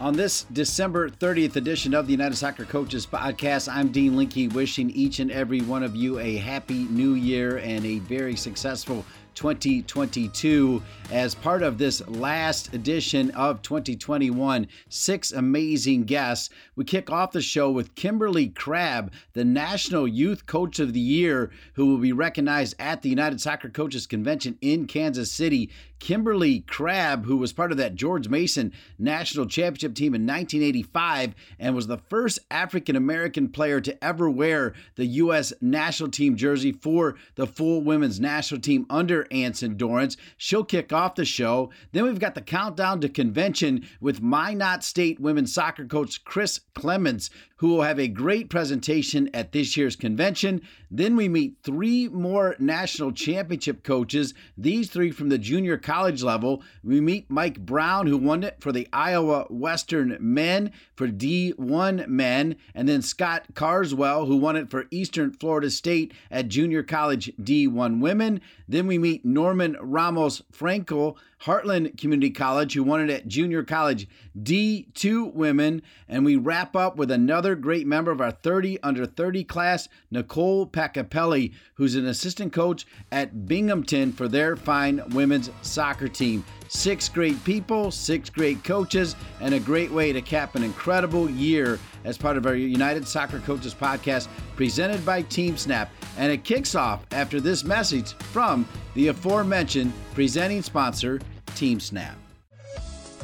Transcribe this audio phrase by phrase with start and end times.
[0.00, 4.88] On this December 30th edition of the United Soccer Coaches Podcast, I'm Dean Linke wishing
[4.92, 9.04] each and every one of you a happy new year and a very successful
[9.34, 14.66] 2022 as part of this last edition of 2021.
[14.88, 16.50] Six amazing guests.
[16.76, 21.50] We kick off the show with Kimberly Crabb, the National Youth Coach of the Year,
[21.74, 25.70] who will be recognized at the United Soccer Coaches Convention in Kansas City.
[26.00, 31.74] Kimberly Crabb, who was part of that George Mason National Championship team in 1985 and
[31.74, 35.52] was the first African American player to ever wear the U.S.
[35.60, 40.16] national team jersey for the full women's national team under Anson Dorrance.
[40.36, 41.70] She'll kick off the show.
[41.92, 47.30] Then we've got the countdown to convention with Minot State women's soccer coach Chris Clements,
[47.60, 50.62] who will have a great presentation at this year's convention.
[50.90, 56.62] Then we meet three more national championship coaches, these three from the junior college level.
[56.82, 62.56] We meet Mike Brown, who won it for the Iowa Western men, for D1 men,
[62.74, 68.00] and then Scott Carswell, who won it for Eastern Florida State at junior college D1
[68.00, 68.40] women.
[68.66, 74.08] Then we meet Norman Ramos Frankel, Heartland Community College, who won it at junior college
[74.38, 75.82] D2 women.
[76.08, 80.66] And we wrap up with another great member of our 30 under 30 class, Nicole
[80.66, 86.44] Pacapelli, who's an assistant coach at Binghamton for their fine women's soccer team.
[86.72, 91.80] Six great people, six great coaches, and a great way to cap an incredible year
[92.04, 95.88] as part of our United Soccer Coaches podcast presented by TeamSnap.
[96.16, 102.14] And it kicks off after this message from the aforementioned presenting sponsor, TeamSnap.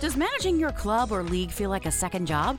[0.01, 2.59] Does managing your club or league feel like a second job?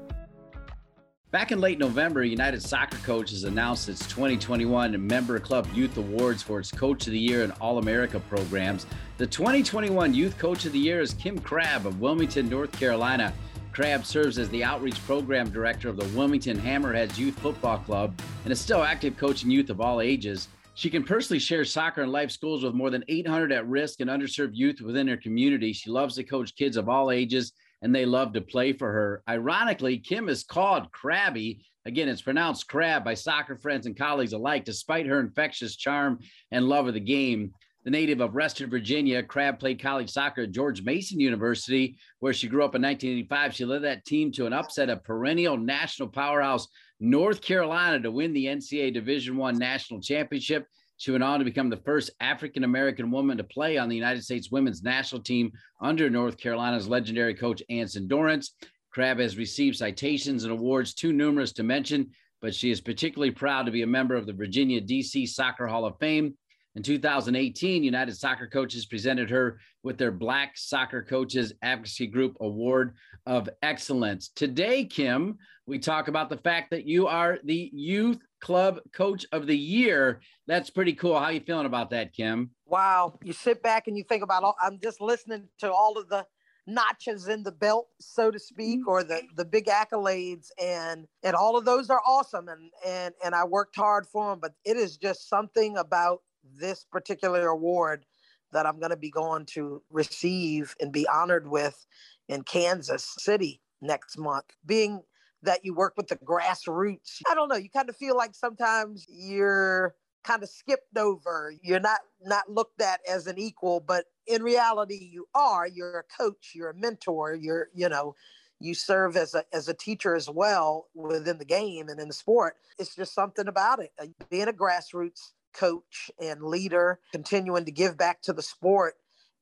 [1.31, 6.59] Back in late November, United Soccer Coaches announced its 2021 Member Club Youth Awards for
[6.59, 8.85] its Coach of the Year and All America programs.
[9.17, 13.33] The 2021 Youth Coach of the Year is Kim Crabb of Wilmington, North Carolina.
[13.71, 18.51] Crabb serves as the Outreach Program Director of the Wilmington Hammerheads Youth Football Club and
[18.51, 20.49] is still active coaching youth of all ages.
[20.73, 24.09] She can personally share soccer and life schools with more than 800 at risk and
[24.09, 25.71] underserved youth within her community.
[25.71, 29.23] She loves to coach kids of all ages and they love to play for her.
[29.27, 31.65] Ironically, Kim is called Crabby.
[31.85, 36.19] Again, it's pronounced crab by soccer friends and colleagues alike, despite her infectious charm
[36.51, 37.53] and love of the game.
[37.83, 42.47] The native of Reston, Virginia, Crabb played college soccer at George Mason University, where she
[42.47, 43.55] grew up in 1985.
[43.55, 46.67] She led that team to an upset of perennial national powerhouse
[46.99, 50.67] North Carolina to win the NCAA Division One national championship.
[51.01, 54.23] She went on to become the first African American woman to play on the United
[54.23, 55.51] States women's national team
[55.81, 58.53] under North Carolina's legendary coach Anson Dorrance.
[58.91, 63.65] Crabb has received citations and awards too numerous to mention, but she is particularly proud
[63.65, 66.35] to be a member of the Virginia DC Soccer Hall of Fame.
[66.75, 72.93] In 2018, United Soccer Coaches presented her with their Black Soccer Coaches Advocacy Group Award
[73.25, 74.29] of Excellence.
[74.35, 75.39] Today, Kim,
[75.71, 80.19] we talk about the fact that you are the Youth Club Coach of the Year.
[80.45, 81.17] That's pretty cool.
[81.17, 82.51] How you feeling about that, Kim?
[82.65, 83.17] Wow.
[83.23, 86.25] You sit back and you think about all, I'm just listening to all of the
[86.67, 91.57] notches in the belt, so to speak, or the the big accolades and and all
[91.57, 94.97] of those are awesome and and and I worked hard for them, but it is
[94.97, 96.19] just something about
[96.59, 98.05] this particular award
[98.51, 101.85] that I'm going to be going to receive and be honored with
[102.27, 104.45] in Kansas City next month.
[104.65, 105.03] Being
[105.43, 107.21] that you work with the grassroots.
[107.29, 111.53] I don't know, you kind of feel like sometimes you're kind of skipped over.
[111.61, 115.67] You're not not looked at as an equal, but in reality you are.
[115.67, 118.15] You're a coach, you're a mentor, you're, you know,
[118.59, 122.13] you serve as a as a teacher as well within the game and in the
[122.13, 122.55] sport.
[122.77, 123.91] It's just something about it.
[123.99, 128.95] Uh, being a grassroots coach and leader, continuing to give back to the sport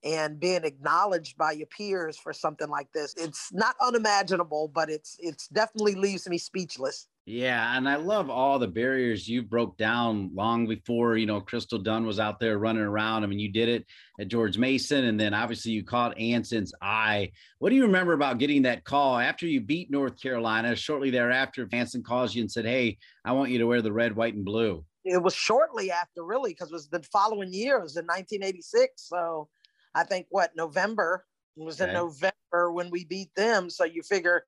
[0.04, 5.18] and being acknowledged by your peers for something like this it's not unimaginable but it's
[5.20, 10.32] it's definitely leaves me speechless yeah, and I love all the barriers you broke down
[10.34, 13.24] long before, you know, Crystal Dunn was out there running around.
[13.24, 13.86] I mean, you did it
[14.20, 17.32] at George Mason, and then obviously you caught Anson's eye.
[17.60, 20.76] What do you remember about getting that call after you beat North Carolina?
[20.76, 24.16] Shortly thereafter, Anson calls you and said, Hey, I want you to wear the red,
[24.16, 24.84] white, and blue.
[25.06, 29.08] It was shortly after, really, because it was the following year, it was in 1986.
[29.08, 29.50] So
[29.96, 31.26] I think what, November?
[31.58, 31.90] It was okay.
[31.90, 33.70] in November when we beat them.
[33.70, 34.44] So you figure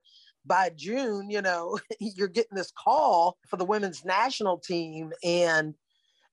[0.45, 5.11] by June, you know, you're getting this call for the women's national team.
[5.23, 5.75] And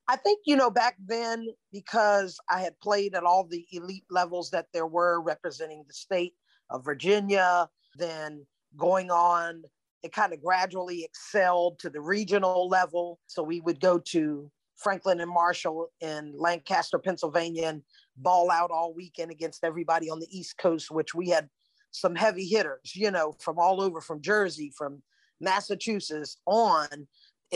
[0.08, 4.50] I think, you know, back then, because I had played at all the elite levels
[4.50, 6.34] that there were representing the state
[6.70, 8.46] of Virginia, then
[8.76, 9.62] going on,
[10.02, 13.18] it kind of gradually excelled to the regional level.
[13.26, 17.82] So we would go to Franklin and Marshall in Lancaster, Pennsylvania, and
[18.16, 21.48] ball out all weekend against everybody on the East Coast, which we had
[21.90, 25.02] some heavy hitters, you know, from all over, from Jersey, from
[25.40, 27.06] Massachusetts on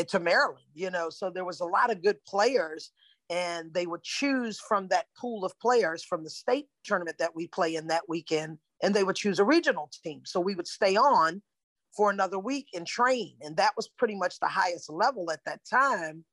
[0.09, 1.11] to Maryland, you know.
[1.11, 2.91] So there was a lot of good players,
[3.31, 7.47] and they would choose from that pool of players from the state tournament that we
[7.47, 10.23] play in that weekend, and they would choose a regional team.
[10.25, 11.43] So we would stay on
[11.97, 13.37] for another week and train.
[13.43, 16.25] And that was pretty much the highest level at that time.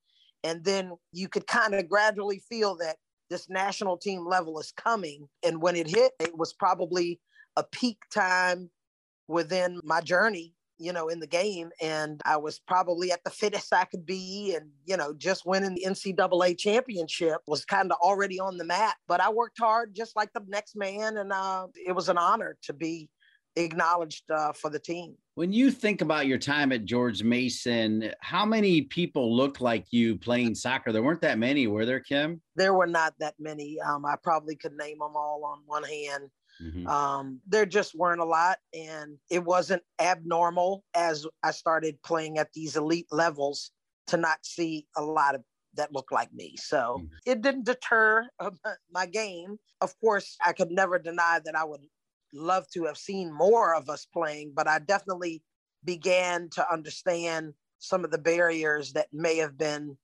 [0.44, 2.96] And then you could kind of gradually feel that
[3.28, 5.28] this national team level is coming.
[5.44, 7.20] And when it hit, it was probably
[7.56, 8.70] a peak time
[9.28, 11.70] within my journey you know, in the game.
[11.80, 14.56] And I was probably at the fittest I could be.
[14.56, 18.96] And, you know, just winning the NCAA championship was kind of already on the map.
[19.06, 21.18] But I worked hard just like the next man.
[21.18, 23.10] And uh, it was an honor to be
[23.56, 25.16] acknowledged uh, for the team.
[25.34, 30.16] When you think about your time at George Mason, how many people looked like you
[30.16, 30.92] playing soccer?
[30.92, 32.40] There weren't that many, were there, Kim?
[32.56, 33.78] There were not that many.
[33.80, 36.24] Um, I probably could name them all on one hand.
[36.62, 36.86] Mm-hmm.
[36.86, 42.52] Um, there just weren't a lot, and it wasn't abnormal as I started playing at
[42.52, 43.70] these elite levels
[44.08, 45.42] to not see a lot of
[45.74, 46.56] that looked like me.
[46.58, 47.06] So mm-hmm.
[47.24, 48.50] it didn't deter uh,
[48.90, 49.58] my game.
[49.80, 51.80] Of course, I could never deny that I would
[52.32, 55.42] love to have seen more of us playing, but I definitely
[55.84, 59.96] began to understand some of the barriers that may have been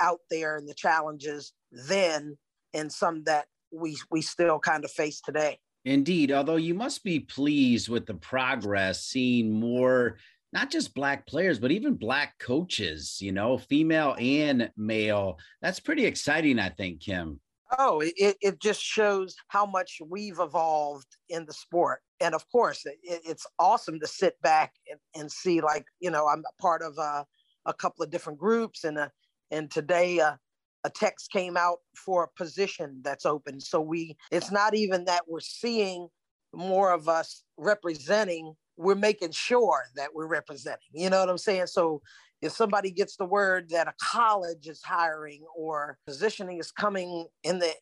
[0.00, 2.36] out there and the challenges then
[2.74, 5.58] and some that we we still kind of face today.
[5.84, 10.18] Indeed, although you must be pleased with the progress, seeing more
[10.52, 15.38] not just black players, but even black coaches, you know, female and male.
[15.60, 17.40] That's pretty exciting, I think, Kim.
[17.76, 22.00] Oh, it, it just shows how much we've evolved in the sport.
[22.20, 26.26] And of course, it, it's awesome to sit back and, and see, like, you know,
[26.26, 27.26] I'm a part of a,
[27.66, 28.84] a couple of different groups.
[28.84, 29.08] And, uh,
[29.50, 30.36] and today, uh,
[30.84, 33.60] a text came out for a position that's open.
[33.60, 36.08] So we, it's not even that we're seeing
[36.54, 40.88] more of us representing, we're making sure that we're representing.
[40.92, 41.66] You know what I'm saying?
[41.66, 42.00] So
[42.40, 47.58] if somebody gets the word that a college is hiring or positioning is coming in
[47.58, 47.72] the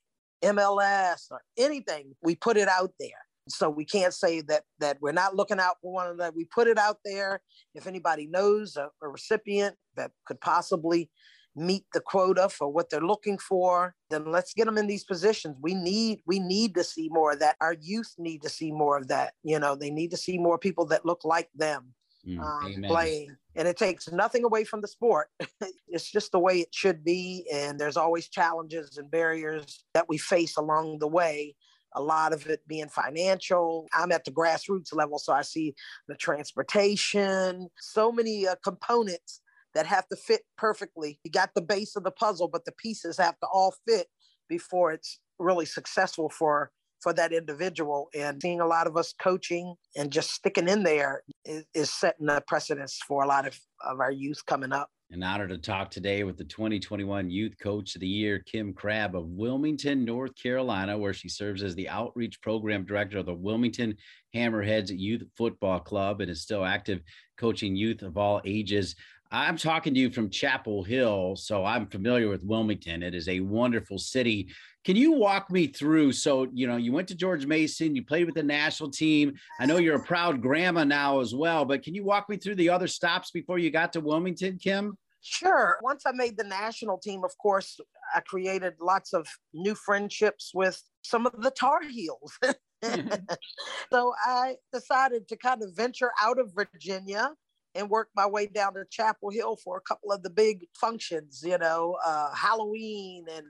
[0.44, 3.10] MLS or anything, we put it out there.
[3.48, 6.32] So we can't say that that we're not looking out for one another.
[6.34, 7.40] We put it out there.
[7.74, 11.10] If anybody knows a, a recipient that could possibly
[11.54, 15.56] meet the quota for what they're looking for then let's get them in these positions
[15.62, 18.98] we need we need to see more of that our youth need to see more
[18.98, 21.94] of that you know they need to see more people that look like them
[22.26, 25.28] mm, um, playing and it takes nothing away from the sport
[25.88, 30.18] it's just the way it should be and there's always challenges and barriers that we
[30.18, 31.54] face along the way
[31.96, 33.86] a lot of it being financial.
[33.92, 35.74] I'm at the grassroots level, so I see
[36.06, 39.40] the transportation, so many uh, components
[39.74, 41.18] that have to fit perfectly.
[41.24, 44.08] You got the base of the puzzle, but the pieces have to all fit
[44.48, 48.08] before it's really successful for for that individual.
[48.14, 52.28] And seeing a lot of us coaching and just sticking in there is, is setting
[52.28, 54.88] a precedence for a lot of, of our youth coming up.
[55.12, 59.14] An honor to talk today with the 2021 Youth Coach of the Year, Kim Crabb
[59.14, 63.96] of Wilmington, North Carolina, where she serves as the Outreach Program Director of the Wilmington
[64.34, 67.02] Hammerheads Youth Football Club and is still active
[67.38, 68.96] coaching youth of all ages.
[69.30, 73.02] I'm talking to you from Chapel Hill, so I'm familiar with Wilmington.
[73.02, 74.48] It is a wonderful city.
[74.86, 76.12] Can you walk me through?
[76.12, 79.34] So, you know, you went to George Mason, you played with the national team.
[79.58, 82.54] I know you're a proud grandma now as well, but can you walk me through
[82.54, 84.96] the other stops before you got to Wilmington, Kim?
[85.22, 85.80] Sure.
[85.82, 87.80] Once I made the national team, of course,
[88.14, 92.38] I created lots of new friendships with some of the Tar Heels.
[93.92, 97.32] so I decided to kind of venture out of Virginia
[97.76, 101.42] and worked my way down to Chapel Hill for a couple of the big functions,
[101.44, 103.46] you know, uh, Halloween and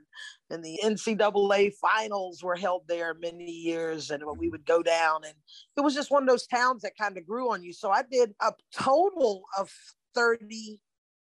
[0.49, 5.33] and the NCAA finals were held there many years, and we would go down, and
[5.75, 7.73] it was just one of those towns that kind of grew on you.
[7.73, 9.71] So I did a total of
[10.13, 10.81] thirty,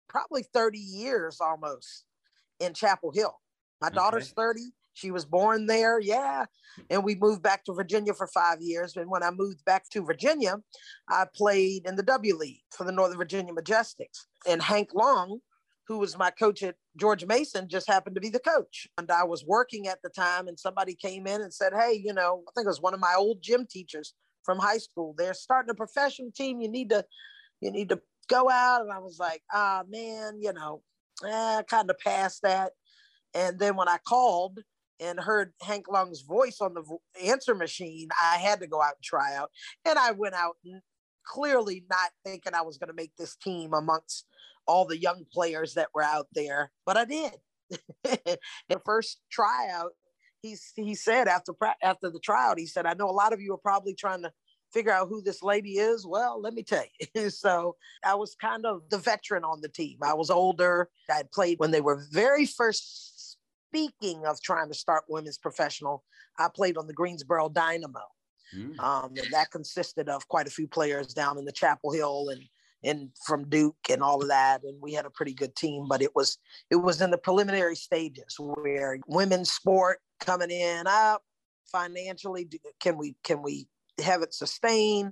[0.10, 2.06] probably thirty years almost
[2.60, 3.40] in Chapel Hill.
[3.82, 3.96] My okay.
[3.96, 4.74] daughter's thirty.
[4.98, 6.46] She was born there, yeah.
[6.90, 8.98] And we moved back to Virginia for five years.
[8.98, 10.56] And when I moved back to Virginia,
[11.08, 14.26] I played in the W League for the Northern Virginia Majestics.
[14.48, 15.38] And Hank Leung,
[15.88, 18.88] who was my coach at George Mason, just happened to be the coach.
[18.98, 22.12] And I was working at the time, and somebody came in and said, Hey, you
[22.12, 25.14] know, I think it was one of my old gym teachers from high school.
[25.16, 26.60] They're starting a professional team.
[26.60, 27.06] You need to,
[27.62, 28.82] you need to go out.
[28.82, 30.82] And I was like, ah, man, you know,
[31.24, 32.72] eh, kind of past that.
[33.36, 34.60] And then when I called,
[35.00, 36.84] and heard Hank Leung's voice on the
[37.24, 39.52] answer machine, I had to go out and try out.
[39.86, 40.58] And I went out
[41.26, 44.26] clearly not thinking I was going to make this team amongst
[44.66, 47.34] all the young players that were out there, but I did.
[48.04, 49.92] the first tryout,
[50.42, 53.54] he, he said after after the tryout, he said, I know a lot of you
[53.54, 54.32] are probably trying to
[54.74, 56.06] figure out who this lady is.
[56.06, 56.84] Well, let me tell
[57.16, 57.30] you.
[57.30, 59.98] so I was kind of the veteran on the team.
[60.02, 60.90] I was older.
[61.10, 63.17] I played when they were very first
[63.70, 66.04] speaking of trying to start women's professional,
[66.40, 68.02] I played on the Greensboro Dynamo.
[68.56, 68.80] Mm.
[68.80, 72.42] Um, and that consisted of quite a few players down in the Chapel Hill and
[72.84, 74.62] and from Duke and all of that.
[74.64, 76.38] And we had a pretty good team, but it was
[76.70, 81.24] it was in the preliminary stages where women's sport coming in up
[81.70, 82.48] financially.
[82.80, 83.68] Can we can we
[84.02, 85.12] have it sustain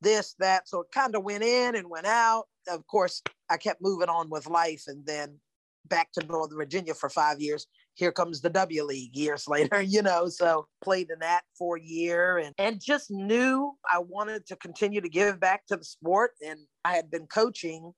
[0.00, 0.68] this that?
[0.68, 2.44] So it kind of went in and went out.
[2.68, 5.38] Of course, I kept moving on with life, and then
[5.86, 7.66] back to Northern Virginia for five years
[8.00, 10.28] here comes the W League years later, you know.
[10.28, 15.00] So played in that for a year and, and just knew I wanted to continue
[15.00, 16.32] to give back to the sport.
[16.44, 17.92] And I had been coaching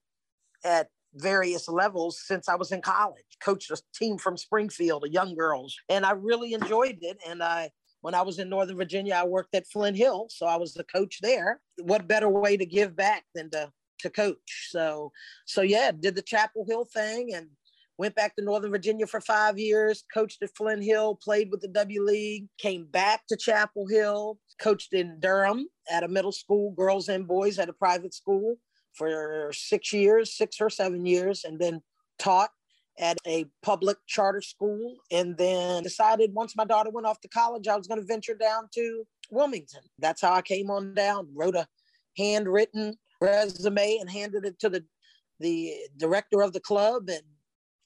[0.64, 5.34] at various levels since I was in college, coached a team from Springfield, a young
[5.34, 7.18] girls, and I really enjoyed it.
[7.26, 10.56] And I when I was in Northern Virginia, I worked at Flint Hill, so I
[10.56, 11.60] was the coach there.
[11.82, 14.68] What better way to give back than to to coach?
[14.70, 15.12] So
[15.46, 17.48] so yeah, did the Chapel Hill thing and
[18.02, 21.68] went back to Northern Virginia for five years, coached at Flint Hill, played with the
[21.68, 27.08] W League, came back to Chapel Hill, coached in Durham at a middle school, girls
[27.08, 28.56] and boys at a private school
[28.92, 31.80] for six years, six or seven years, and then
[32.18, 32.50] taught
[32.98, 34.96] at a public charter school.
[35.12, 38.34] And then decided once my daughter went off to college, I was going to venture
[38.34, 39.82] down to Wilmington.
[40.00, 41.68] That's how I came on down, wrote a
[42.18, 44.84] handwritten resume and handed it to the
[45.38, 47.22] the director of the club and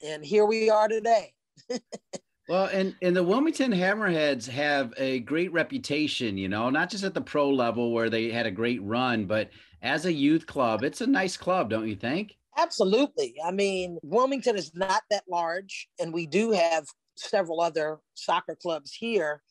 [0.05, 1.33] and here we are today.
[2.49, 7.15] well, and and the Wilmington Hammerheads have a great reputation, you know, not just at
[7.15, 9.51] the pro level where they had a great run, but
[9.83, 12.37] as a youth club, it's a nice club, don't you think?
[12.57, 13.35] Absolutely.
[13.45, 16.87] I mean, Wilmington is not that large, and we do have
[17.17, 19.43] several other soccer clubs here,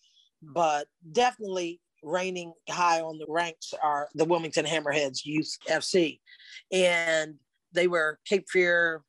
[0.42, 6.20] but definitely reigning high on the ranks are the Wilmington Hammerheads Youth FC.
[6.72, 7.36] And
[7.74, 9.04] they were Cape Fear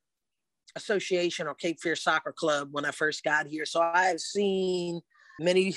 [0.76, 3.64] Association or Cape Fear Soccer Club when I first got here.
[3.64, 5.00] So I have seen
[5.40, 5.74] many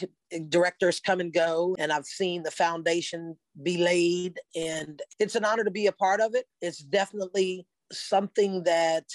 [0.49, 5.63] directors come and go, and I've seen the foundation be laid, and it's an honor
[5.63, 6.45] to be a part of it.
[6.61, 9.05] It's definitely something that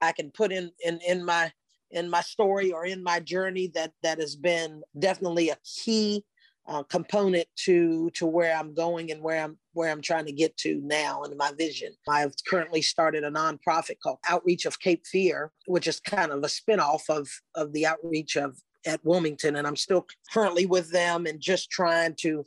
[0.00, 1.52] I can put in in, in my
[1.90, 6.24] in my story or in my journey that that has been definitely a key
[6.66, 10.56] uh, component to to where I'm going and where I'm where I'm trying to get
[10.58, 11.94] to now in my vision.
[12.08, 16.46] I've currently started a nonprofit called Outreach of Cape Fear, which is kind of a
[16.46, 18.56] spinoff of of the outreach of
[18.86, 22.44] at Wilmington, and I'm still currently with them and just trying to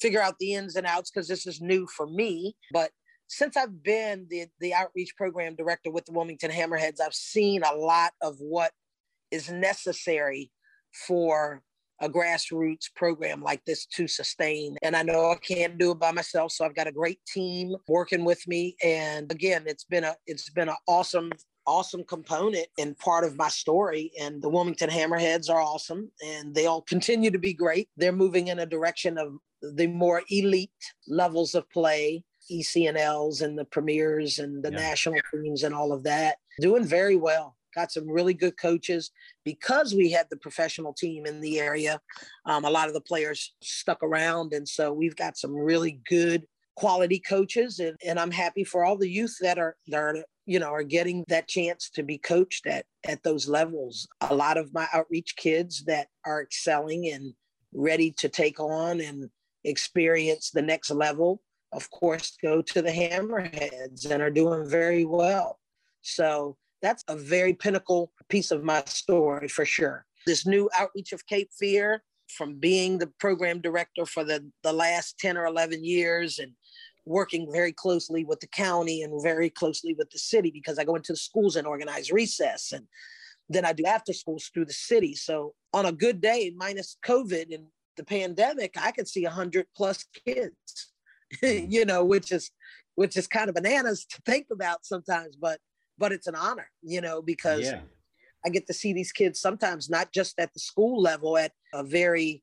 [0.00, 2.56] figure out the ins and outs because this is new for me.
[2.72, 2.90] But
[3.28, 7.74] since I've been the the outreach program director with the Wilmington Hammerheads, I've seen a
[7.74, 8.72] lot of what
[9.30, 10.52] is necessary
[11.06, 11.62] for
[12.00, 14.76] a grassroots program like this to sustain.
[14.82, 16.52] And I know I can't do it by myself.
[16.52, 18.76] So I've got a great team working with me.
[18.84, 21.30] And again, it's been a it's been an awesome
[21.66, 24.12] awesome component and part of my story.
[24.20, 27.88] And the Wilmington Hammerheads are awesome and they all continue to be great.
[27.96, 30.70] They're moving in a direction of the more elite
[31.08, 32.24] levels of play.
[32.48, 34.78] ECNLs and the premiers and the yeah.
[34.78, 39.10] national teams and all of that doing very well got some really good coaches
[39.44, 42.00] because we had the professional team in the area.
[42.44, 46.46] Um, a lot of the players stuck around, and so we've got some really good
[46.74, 50.16] quality coaches, and, and I'm happy for all the youth that are that are
[50.46, 54.08] you know are getting that chance to be coached at at those levels.
[54.22, 57.32] A lot of my outreach kids that are excelling and
[57.72, 59.30] ready to take on and
[59.64, 61.42] experience the next level
[61.72, 65.60] of course, go to the Hammerheads and are doing very well.
[66.02, 70.06] So that's a very pinnacle piece of my story for sure.
[70.26, 75.18] This new outreach of Cape Fear, from being the program director for the, the last
[75.18, 76.52] 10 or 11 years and
[77.04, 80.96] working very closely with the county and very closely with the city because I go
[80.96, 82.86] into the schools and organize recess and
[83.48, 85.14] then I do after schools through the city.
[85.14, 87.66] So on a good day, minus COVID and
[87.96, 90.92] the pandemic, I could see 100 plus kids,
[91.42, 91.70] mm-hmm.
[91.70, 92.50] you know, which is
[92.96, 95.60] which is kind of bananas to think about sometimes, but
[95.98, 97.80] but it's an honor, you know, because yeah.
[98.44, 101.82] I get to see these kids sometimes not just at the school level, at a
[101.82, 102.42] very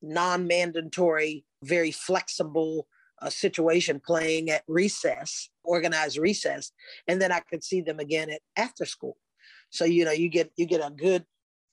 [0.00, 2.86] non-mandatory, very flexible
[3.20, 6.72] uh, situation playing at recess, organized recess,
[7.06, 9.16] and then I could see them again at after school.
[9.70, 11.24] So you know, you get you get a good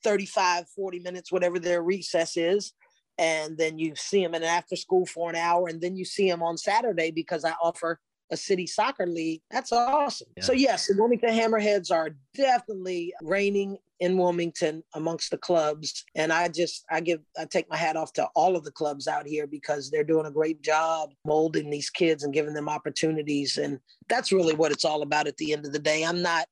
[0.04, 2.72] 35, 40 minutes, whatever their recess is,
[3.18, 6.30] and then you see them in after school for an hour, and then you see
[6.30, 9.42] them on Saturday because I offer a city soccer league.
[9.50, 10.28] That's awesome.
[10.36, 10.44] Yeah.
[10.44, 16.04] So yes, the Wilmington Hammerheads are definitely reigning in Wilmington amongst the clubs.
[16.14, 19.06] And I just I give I take my hat off to all of the clubs
[19.06, 23.58] out here because they're doing a great job molding these kids and giving them opportunities.
[23.58, 26.04] And that's really what it's all about at the end of the day.
[26.04, 26.46] I'm not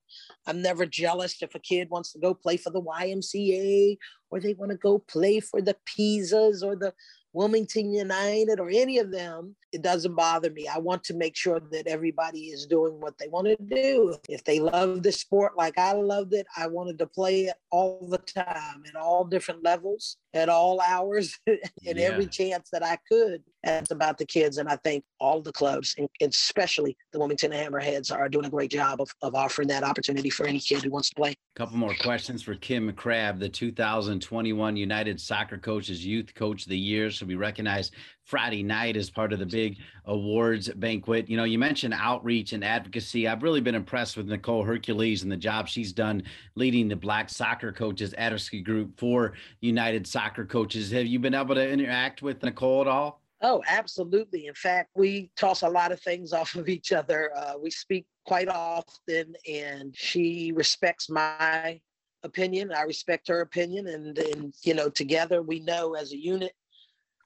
[0.47, 3.97] I'm never jealous if a kid wants to go play for the YMCA
[4.30, 6.92] or they want to go play for the Pisas or the
[7.38, 10.66] Wilmington United or any of them, it doesn't bother me.
[10.66, 14.16] I want to make sure that everybody is doing what they want to do.
[14.28, 18.09] If they love the sport like I loved it, I wanted to play it all
[18.11, 22.09] the time at all different levels, at all hours, and yeah.
[22.09, 23.45] every chance that I could.
[23.65, 24.59] That's about the kids.
[24.59, 28.71] And I think all the clubs, and especially the Wilmington Hammerheads, are doing a great
[28.71, 31.31] job of, of offering that opportunity for any kid who wants to play.
[31.31, 36.71] A couple more questions for Kim McCrabb, the 2021 United Soccer Coaches Youth Coach of
[36.71, 37.11] the Year.
[37.11, 37.91] So we recognize
[38.25, 41.29] Friday night as part of the big awards banquet.
[41.29, 43.27] You know, you mentioned outreach and advocacy.
[43.27, 46.23] I've really been impressed with Nicole Hercules and the job she's done
[46.55, 50.91] leading the Black Soccer Coaches advocacy group for United Soccer Coaches.
[50.93, 53.23] Have you been able to interact with Nicole at all?
[53.40, 54.47] Oh, absolutely.
[54.47, 57.30] In fact, we toss a lot of things off of each other.
[57.37, 61.80] Uh, we speak quite often, and she respects my
[62.25, 62.73] opinion.
[62.73, 66.52] I respect her opinion, and and you know, together we know as a unit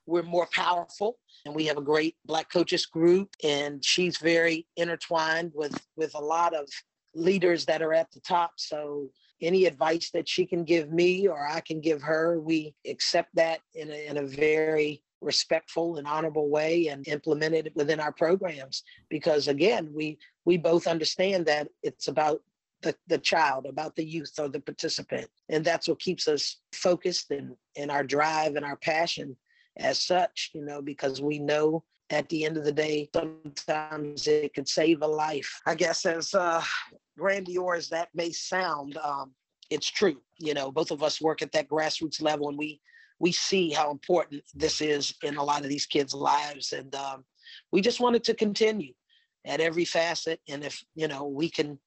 [0.07, 3.31] we're more powerful, and we have a great Black coaches group.
[3.43, 6.69] And she's very intertwined with with a lot of
[7.15, 8.53] leaders that are at the top.
[8.57, 13.31] So any advice that she can give me or I can give her, we accept
[13.35, 18.13] that in a, in a very respectful and honorable way and implement it within our
[18.13, 18.83] programs.
[19.09, 22.43] Because again we we both understand that it's about
[22.83, 25.29] the, the child about the youth or the participant.
[25.49, 29.37] And that's what keeps us focused and in our drive and our passion
[29.79, 34.53] as such you know because we know at the end of the day sometimes it
[34.53, 35.61] could save a life.
[35.67, 36.63] I guess as uh
[37.19, 39.33] grandiose as that may sound um
[39.71, 42.81] it's true you know both of us work at that grassroots level and we
[43.23, 46.73] we see how important this is in a lot of these kids' lives.
[46.73, 47.25] And um,
[47.71, 48.93] we just wanted to continue
[49.47, 50.41] at every facet.
[50.49, 51.79] And if, you know, we can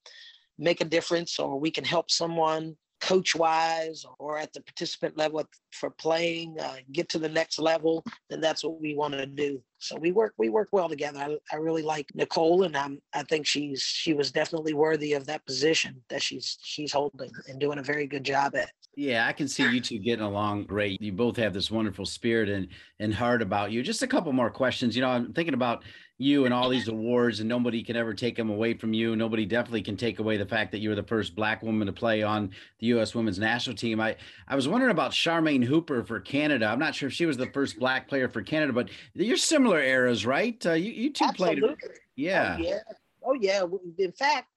[0.58, 5.44] make a difference or we can help someone coach wise or at the participant level
[5.74, 9.62] for playing uh, get to the next level then that's what we want to do
[9.78, 13.24] so we work we work well together I, I really like nicole and I'm, i
[13.24, 17.80] think she's she was definitely worthy of that position that she's she's holding and doing
[17.80, 21.02] a very good job at yeah, I can see you two getting along great.
[21.02, 23.84] You both have this wonderful spirit and and heart about you.
[23.84, 24.96] Just a couple more questions.
[24.96, 25.84] You know, I'm thinking about
[26.18, 29.18] you and all these awards, and nobody can ever take them away from you.
[29.18, 31.94] Nobody definitely can take away the fact that you were the first Black woman to
[31.94, 33.14] play on the U.S.
[33.14, 34.00] Women's National Team.
[34.00, 34.16] I
[34.48, 36.68] I was wondering about Charmaine Hooper for Canada.
[36.68, 39.75] I'm not sure if she was the first Black player for Canada, but you're similar
[39.80, 40.64] eras, right?
[40.66, 41.62] Uh, you you two Absolutely.
[41.62, 41.78] played.
[42.16, 42.58] Yeah.
[42.58, 42.80] Oh, yeah.
[43.24, 43.64] Oh yeah.
[43.98, 44.48] In fact,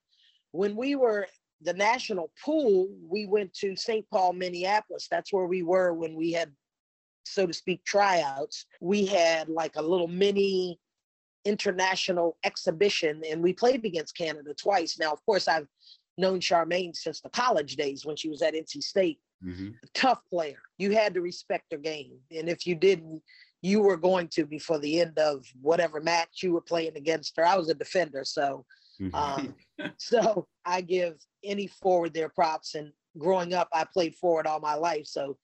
[0.51, 1.27] when we were
[1.61, 4.05] the national pool, we went to St.
[4.09, 5.07] Paul, Minneapolis.
[5.09, 6.51] That's where we were when we had,
[7.23, 8.65] so to speak, tryouts.
[8.79, 10.79] We had like a little mini
[11.45, 14.99] international exhibition and we played against Canada twice.
[14.99, 15.67] Now, of course, I've
[16.17, 19.19] known Charmaine since the college days when she was at NC State.
[19.43, 19.69] Mm-hmm.
[19.93, 20.59] Tough player.
[20.77, 22.19] You had to respect her game.
[22.35, 23.21] And if you didn't,
[23.61, 27.45] you were going to before the end of whatever match you were playing against her.
[27.45, 28.65] I was a defender, so
[29.01, 29.15] Mm-hmm.
[29.15, 29.55] Um,
[29.97, 32.75] so I give any forward their props.
[32.75, 35.05] And growing up, I played forward all my life.
[35.07, 35.37] So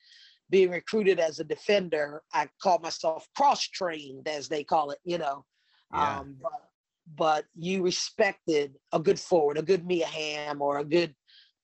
[0.50, 5.18] being recruited as a defender, I call myself cross trained, as they call it, you
[5.18, 5.46] know.
[5.94, 6.20] Yeah.
[6.20, 6.52] Um, but,
[7.16, 11.16] but you respected a good forward, a good Mia Hamm, or a good,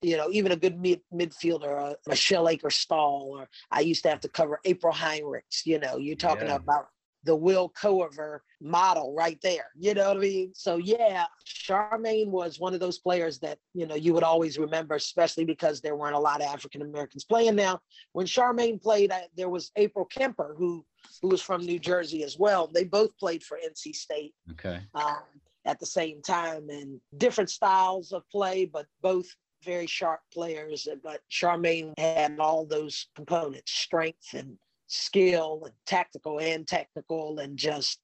[0.02, 4.10] you know, even a good mid, midfielder, a Michelle Akers Stahl, or I used to
[4.10, 5.66] have to cover April Heinrichs.
[5.66, 6.56] You know, you're talking yeah.
[6.56, 6.88] about
[7.24, 9.68] the Will Coerver model right there.
[9.78, 10.52] You know what I mean?
[10.56, 14.96] So yeah, Charmaine was one of those players that, you know, you would always remember,
[14.96, 17.80] especially because there weren't a lot of African Americans playing now.
[18.14, 20.86] When Charmaine played, there was April Kemper, who
[21.22, 22.70] who was from New Jersey as well.
[22.72, 24.34] They both played for NC State.
[24.52, 24.80] Okay.
[24.94, 25.18] Um,
[25.66, 29.28] at the same time and different styles of play, but both
[29.64, 30.88] very sharp players.
[31.04, 38.00] But Charmaine had all those components strength and skill and tactical and technical and just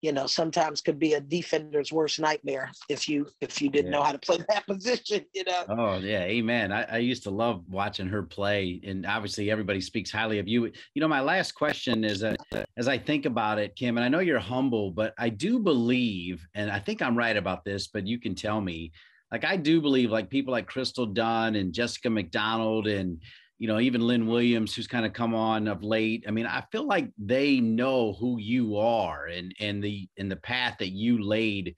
[0.00, 3.98] you know sometimes could be a defender's worst nightmare if you if you didn't yeah.
[3.98, 7.30] know how to play that position you know oh yeah amen I, I used to
[7.30, 11.52] love watching her play and obviously everybody speaks highly of you you know my last
[11.52, 12.34] question is uh,
[12.76, 16.46] as i think about it kim and i know you're humble but i do believe
[16.54, 18.90] and i think i'm right about this but you can tell me
[19.32, 23.20] like i do believe like people like crystal dunn and jessica mcdonald and
[23.62, 26.24] you know, even Lynn Williams, who's kind of come on of late.
[26.26, 30.34] I mean, I feel like they know who you are and and the in the
[30.34, 31.76] path that you laid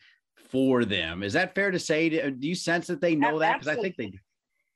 [0.50, 1.22] for them.
[1.22, 2.08] Is that fair to say?
[2.08, 3.60] Do you sense that they know that?
[3.60, 4.18] Because I think they do.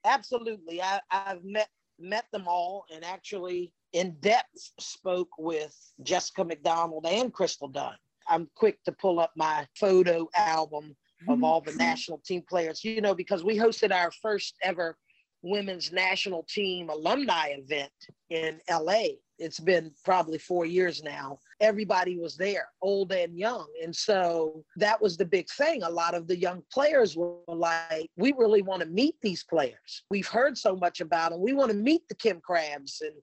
[0.04, 0.82] Absolutely.
[0.82, 7.32] I, I've met met them all and actually in depth spoke with Jessica McDonald and
[7.32, 7.96] Crystal Dunn.
[8.28, 11.44] I'm quick to pull up my photo album of mm-hmm.
[11.44, 14.96] all the national team players, you know, because we hosted our first ever
[15.42, 17.92] women's national team alumni event
[18.30, 19.04] in LA.
[19.38, 21.38] It's been probably four years now.
[21.60, 23.66] Everybody was there, old and young.
[23.82, 25.84] And so that was the big thing.
[25.84, 30.02] A lot of the young players were like, we really want to meet these players.
[30.10, 31.40] We've heard so much about them.
[31.40, 33.14] We want to meet the Kim Crabbs and,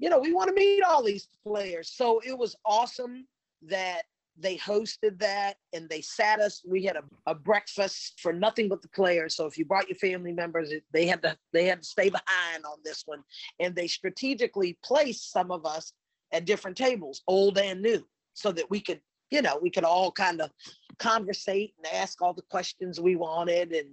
[0.00, 1.92] you know, we want to meet all these players.
[1.94, 3.26] So it was awesome
[3.62, 4.02] that
[4.40, 8.82] they hosted that and they sat us we had a, a breakfast for nothing but
[8.82, 9.34] the players.
[9.36, 12.64] So if you brought your family members they had to they had to stay behind
[12.64, 13.22] on this one.
[13.58, 15.92] And they strategically placed some of us
[16.32, 19.00] at different tables old and new so that we could
[19.30, 20.50] you know we could all kind of
[20.98, 23.88] conversate and ask all the questions we wanted and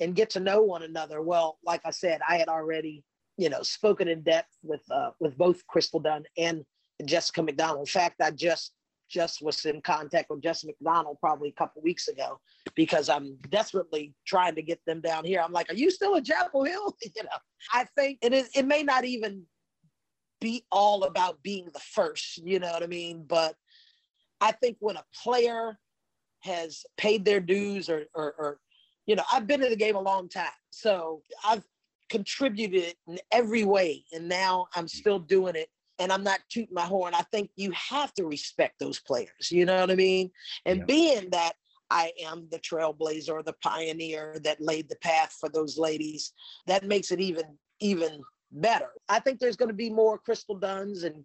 [0.00, 1.20] and get to know one another.
[1.22, 3.02] Well like i said i had already
[3.36, 6.64] you know spoken in depth with uh with both crystal dunn and
[7.04, 7.80] jessica mcdonald.
[7.80, 8.72] In fact i just
[9.10, 12.40] just was in contact with Jess McDonald probably a couple weeks ago
[12.74, 15.42] because I'm desperately trying to get them down here.
[15.44, 16.96] I'm like, are you still in Chapel Hill?
[17.02, 17.28] you know,
[17.72, 18.48] I think it is.
[18.54, 19.42] It may not even
[20.40, 22.38] be all about being the first.
[22.38, 23.24] You know what I mean?
[23.28, 23.54] But
[24.40, 25.78] I think when a player
[26.40, 28.60] has paid their dues or, or, or
[29.06, 31.64] you know, I've been in the game a long time, so I've
[32.08, 35.68] contributed in every way, and now I'm still doing it
[36.00, 37.14] and I'm not tooting my horn.
[37.14, 39.50] I think you have to respect those players.
[39.50, 40.30] You know what I mean?
[40.64, 40.84] And yeah.
[40.86, 41.52] being that
[41.90, 46.32] I am the trailblazer the pioneer that laid the path for those ladies,
[46.66, 47.44] that makes it even
[47.80, 48.90] even better.
[49.08, 51.24] I think there's going to be more Crystal Dunns and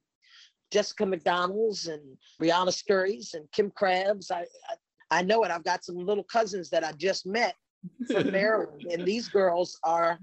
[0.72, 4.30] Jessica McDonald's and Briana Scurries and Kim Crabbs.
[4.30, 4.76] I, I
[5.12, 5.52] I know it.
[5.52, 7.56] I've got some little cousins that I just met
[8.12, 10.20] from Maryland, and these girls are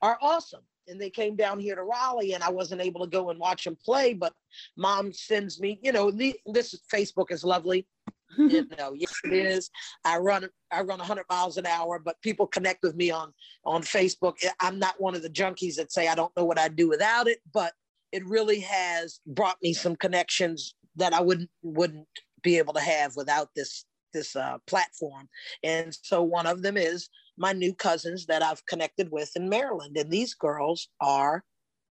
[0.00, 3.30] are awesome and they came down here to Raleigh and I wasn't able to go
[3.30, 4.32] and watch them play, but
[4.76, 7.86] mom sends me, you know, this Facebook is lovely.
[8.38, 9.70] you know, yes it is.
[10.04, 13.32] I run I run 100 miles an hour, but people connect with me on
[13.64, 14.34] on Facebook.
[14.60, 17.28] I'm not one of the junkies that say I don't know what I'd do without
[17.28, 17.72] it, but
[18.12, 22.08] it really has brought me some connections that I wouldn't wouldn't
[22.42, 25.28] be able to have without this this uh, platform.
[25.62, 29.96] And so one of them is my new cousins that I've connected with in Maryland.
[29.96, 31.44] And these girls are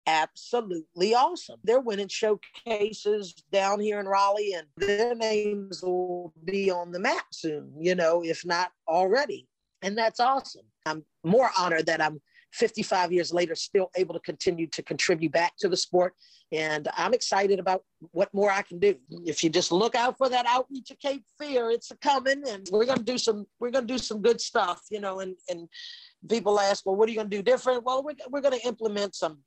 [0.08, 1.60] absolutely awesome.
[1.63, 7.25] They're winning showcases down here in Raleigh, and their names will be on the map
[7.32, 9.47] soon, you know, if not already.
[9.82, 10.65] And that's awesome.
[10.86, 12.21] I'm more honored that I'm
[12.53, 16.13] 55 years later still able to continue to contribute back to the sport.
[16.51, 18.95] And i'm excited about what more i can do.
[19.25, 22.67] If you just look out for that outreach of cape fear it's a coming and
[22.71, 25.67] we're to do some we're to do some good stuff you know and and
[26.29, 27.83] people ask well what are you to do different?
[27.83, 29.39] Well we're, we're to implement some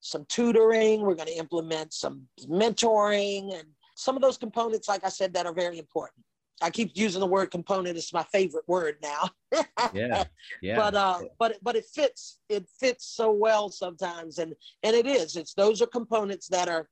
[0.00, 5.34] some tutoring we're to implement some mentoring and some of those components like i said
[5.34, 6.24] that are very important
[6.62, 7.98] I keep using the word component.
[7.98, 9.28] It's my favorite word now.
[9.94, 10.24] yeah,
[10.62, 10.76] yeah.
[10.76, 12.38] But uh, but but it fits.
[12.48, 15.36] It fits so well sometimes, and and it is.
[15.36, 16.88] It's those are components that are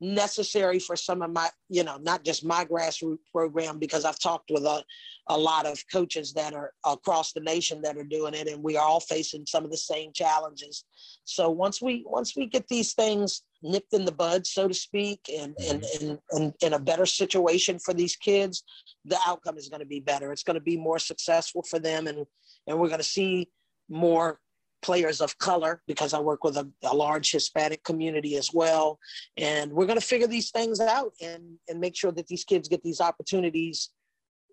[0.00, 4.50] necessary for some of my, you know, not just my grassroots program because I've talked
[4.50, 4.82] with a,
[5.28, 8.76] a lot of coaches that are across the nation that are doing it, and we
[8.76, 10.84] are all facing some of the same challenges.
[11.24, 15.20] So once we once we get these things nipped in the bud, so to speak,
[15.32, 15.74] and mm-hmm.
[15.74, 18.64] and and, and in a better situation for these kids,
[19.04, 20.32] the outcome is going to be better.
[20.32, 22.26] It's going to be more successful for them, and
[22.66, 23.48] and we're going to see
[23.88, 24.40] more
[24.84, 28.98] players of color because I work with a, a large Hispanic community as well.
[29.38, 32.68] And we're going to figure these things out and, and make sure that these kids
[32.68, 33.90] get these opportunities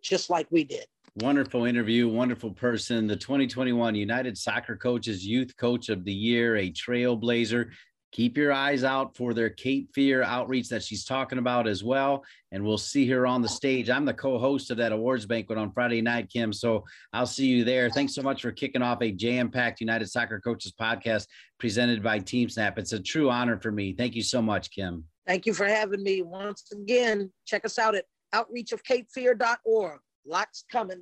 [0.02, 0.86] just like we did.
[1.18, 3.06] Wonderful interview, wonderful person.
[3.06, 7.72] The 2021 United Soccer Coaches Youth Coach of the Year, a trailblazer
[8.12, 12.24] keep your eyes out for their Cape Fear outreach that she's talking about as well.
[12.52, 13.90] And we'll see her on the stage.
[13.90, 16.52] I'm the co host of that awards banquet on Friday night, Kim.
[16.52, 17.90] So I'll see you there.
[17.90, 21.28] Thanks so much for kicking off a jam packed United Soccer Coaches podcast
[21.60, 22.78] presented by TeamSnap.
[22.78, 23.94] It's a true honor for me.
[23.94, 25.06] Thank you so much, Kim.
[25.26, 26.22] Thank you for having me.
[26.22, 30.00] Once again, check us out at outreachofcapefear.org.
[30.26, 31.02] Lots coming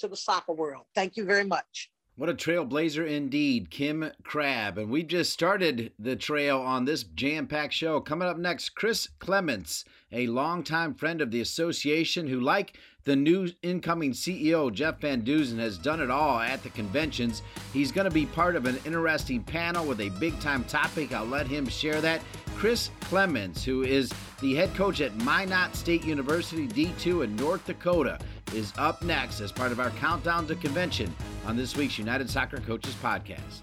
[0.00, 0.84] to the soccer world.
[0.94, 1.90] Thank you very much.
[2.18, 4.76] What a trailblazer indeed, Kim Crabb.
[4.76, 8.00] And we just started the trail on this jam packed show.
[8.00, 13.48] Coming up next, Chris Clements, a longtime friend of the association who, like the new
[13.62, 17.42] incoming CEO, Jeff Van Duzen, has done it all at the conventions.
[17.72, 21.12] He's going to be part of an interesting panel with a big time topic.
[21.12, 22.20] I'll let him share that.
[22.58, 28.18] Chris Clements, who is the head coach at Minot State University D2 in North Dakota,
[28.52, 31.14] is up next as part of our countdown to convention
[31.46, 33.60] on this week's United Soccer Coaches podcast.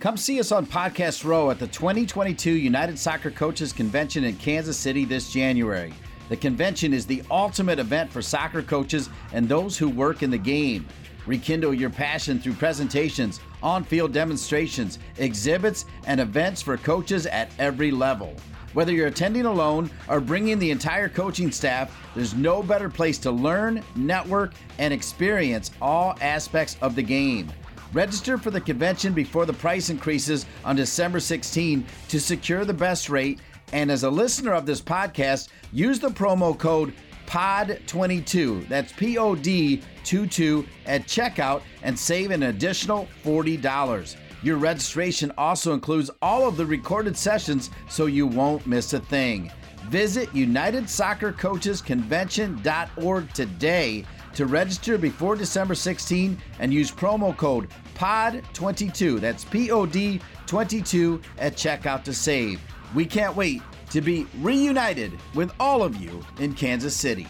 [0.00, 4.78] Come see us on Podcast Row at the 2022 United Soccer Coaches Convention in Kansas
[4.78, 5.92] City this January.
[6.30, 10.38] The convention is the ultimate event for soccer coaches and those who work in the
[10.38, 10.88] game.
[11.26, 17.90] Rekindle your passion through presentations, on field demonstrations, exhibits, and events for coaches at every
[17.90, 18.34] level.
[18.74, 23.30] Whether you're attending alone or bringing the entire coaching staff, there's no better place to
[23.30, 27.52] learn, network, and experience all aspects of the game.
[27.92, 33.10] Register for the convention before the price increases on December 16 to secure the best
[33.10, 33.40] rate.
[33.74, 36.94] And as a listener of this podcast, use the promo code
[37.32, 38.68] POD22.
[38.68, 44.16] That's P O D 22 at checkout and save an additional $40.
[44.42, 49.50] Your registration also includes all of the recorded sessions so you won't miss a thing.
[49.88, 59.20] Visit UnitedSoccerCoachesConvention.org today to register before December 16 and use promo code POD22.
[59.20, 62.60] That's P O D 22 at checkout to save.
[62.94, 67.26] We can't wait to be reunited with all of you in Kansas City.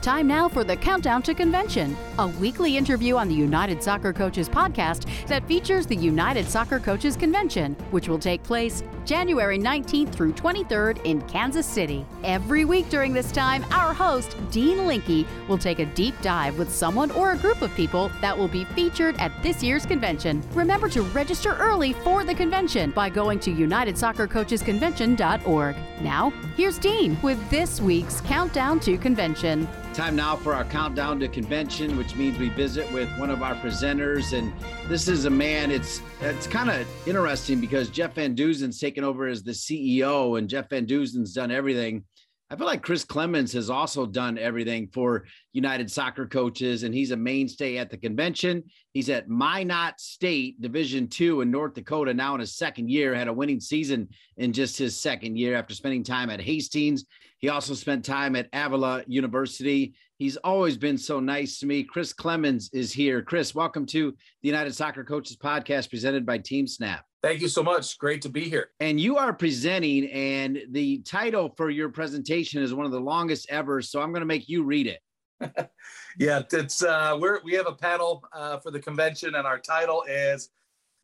[0.00, 4.48] Time now for the Countdown to Convention, a weekly interview on the United Soccer Coaches
[4.48, 10.32] podcast that features the United Soccer Coaches Convention, which will take place January 19th through
[10.32, 12.04] 23rd in Kansas City.
[12.24, 16.72] Every week during this time, our host, Dean Linke, will take a deep dive with
[16.72, 20.42] someone or a group of people that will be featured at this year's convention.
[20.54, 25.76] Remember to register early for the convention by going to UnitedSoccerCoachesConvention.org.
[26.00, 29.68] Now, here's Dean with this week's Countdown to Convention.
[29.94, 33.54] Time now for our countdown to convention, which means we visit with one of our
[33.54, 34.36] presenters.
[34.36, 34.52] And
[34.88, 39.26] this is a man, it's it's kind of interesting because Jeff Van Duzen's taken over
[39.26, 42.02] as the CEO, and Jeff Van Duzen's done everything.
[42.48, 47.10] I feel like Chris Clements has also done everything for United Soccer Coaches, and he's
[47.10, 48.62] a mainstay at the convention.
[48.94, 53.14] He's at Minot State Division Two in North Dakota now in his second year.
[53.14, 57.04] Had a winning season in just his second year after spending time at Hastings
[57.38, 59.94] he also spent time at Avila University.
[60.18, 61.84] He's always been so nice to me.
[61.84, 63.20] Chris Clements is here.
[63.20, 67.00] Chris, welcome to the United Soccer Coaches podcast presented by TeamSnap.
[67.22, 67.98] Thank you so much.
[67.98, 68.70] Great to be here.
[68.80, 73.46] And you are presenting, and the title for your presentation is one of the longest
[73.50, 73.82] ever.
[73.82, 75.00] So I'm going to make you read it.
[76.18, 80.04] yeah, it's uh, we're we have a panel uh, for the convention, and our title
[80.08, 80.50] is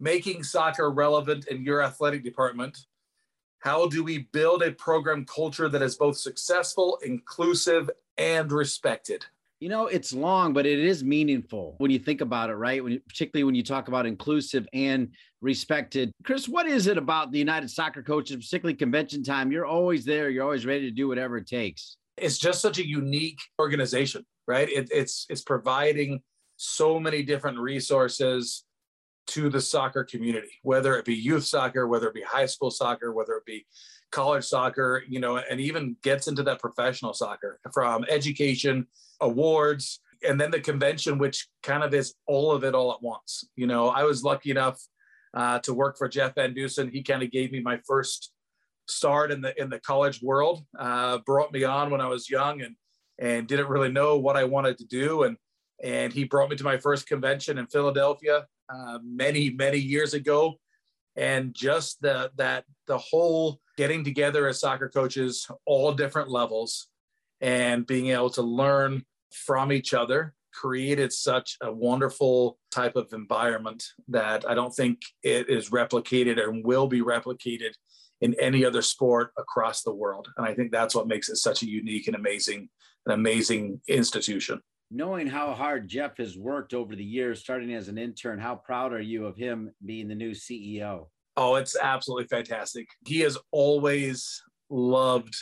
[0.01, 2.79] "Making Soccer Relevant in Your Athletic Department."
[3.59, 9.25] How do we build a program culture that is both successful, inclusive, and respected?
[9.61, 12.83] You know, it's long, but it is meaningful when you think about it, right?
[12.83, 15.11] When, particularly when you talk about inclusive and
[15.43, 16.13] respected.
[16.25, 19.53] Chris, what is it about the United Soccer Coaches, particularly convention time?
[19.53, 20.31] You're always there.
[20.31, 21.97] You're always ready to do whatever it takes.
[22.17, 24.69] It's just such a unique organization, right?
[24.69, 26.23] It, it's it's providing
[26.57, 28.65] so many different resources
[29.29, 33.13] to the soccer community, whether it be youth soccer, whether it be high school soccer,
[33.13, 33.67] whether it be
[34.11, 38.87] college soccer, you know, and even gets into that professional soccer from education,
[39.21, 43.45] awards, and then the convention, which kind of is all of it all at once.
[43.57, 44.81] You know, I was lucky enough
[45.35, 46.91] uh, to work for Jeff Van Duzen.
[46.93, 48.33] He kind of gave me my first
[48.87, 50.65] start in the in the college world.
[50.79, 52.77] Uh, brought me on when I was young and
[53.19, 55.37] and didn't really know what I wanted to do and
[55.83, 60.55] and he brought me to my first convention in Philadelphia uh, many many years ago,
[61.17, 66.89] and just the that the whole getting together as soccer coaches, all different levels,
[67.41, 73.85] and being able to learn from each other created such a wonderful type of environment
[74.09, 77.73] that I don't think it is replicated and will be replicated
[78.21, 80.29] in any other sport across the world.
[80.37, 82.69] And I think that's what makes it such a unique and amazing,
[83.07, 84.61] an amazing institution.
[84.91, 88.93] Knowing how hard Jeff has worked over the years, starting as an intern, how proud
[88.93, 91.07] are you of him being the new CEO?
[91.37, 92.87] Oh, it's absolutely fantastic.
[93.07, 95.35] He has always loved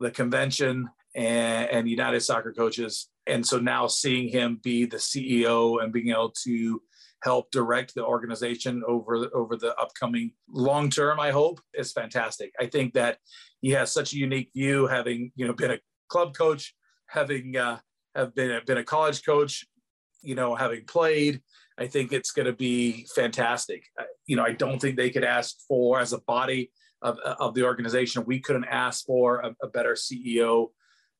[0.00, 3.08] the convention and, and United Soccer Coaches.
[3.26, 6.82] And so now seeing him be the CEO and being able to
[7.24, 12.66] help direct the organization over over the upcoming long term i hope is fantastic i
[12.66, 13.16] think that
[13.62, 16.74] he has such a unique view having you know been a club coach
[17.06, 17.78] having uh,
[18.14, 19.64] have been a, been a college coach
[20.22, 21.40] you know having played
[21.78, 23.84] i think it's going to be fantastic
[24.26, 27.64] you know i don't think they could ask for as a body of, of the
[27.64, 30.68] organization we couldn't ask for a, a better ceo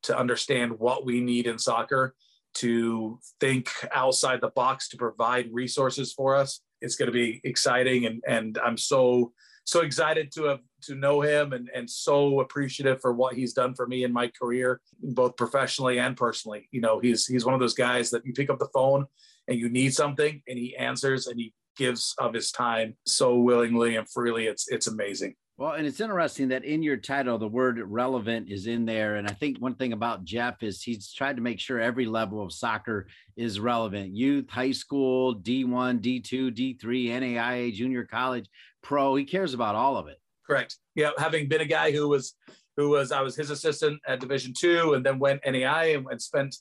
[0.04, 2.14] to understand what we need in soccer
[2.54, 6.60] to think outside the box to provide resources for us.
[6.80, 9.32] It's going to be exciting, and and I'm so
[9.66, 13.74] so excited to have to know him and and so appreciative for what he's done
[13.74, 16.68] for me in my career, both professionally and personally.
[16.70, 19.06] You know, he's he's one of those guys that you pick up the phone
[19.48, 23.96] and you need something, and he answers and he gives of his time so willingly
[23.96, 24.46] and freely.
[24.46, 25.34] It's it's amazing.
[25.56, 29.16] Well, and it's interesting that in your title, the word relevant is in there.
[29.16, 32.42] And I think one thing about Jeff is he's tried to make sure every level
[32.42, 38.48] of soccer is relevant youth, high school, D1, D2, D3, NAIA, junior college,
[38.82, 39.14] pro.
[39.14, 40.18] He cares about all of it.
[40.44, 40.76] Correct.
[40.96, 41.10] Yeah.
[41.18, 42.34] Having been a guy who was,
[42.76, 46.20] who was, I was his assistant at Division two and then went NAIA and, and
[46.20, 46.56] spent,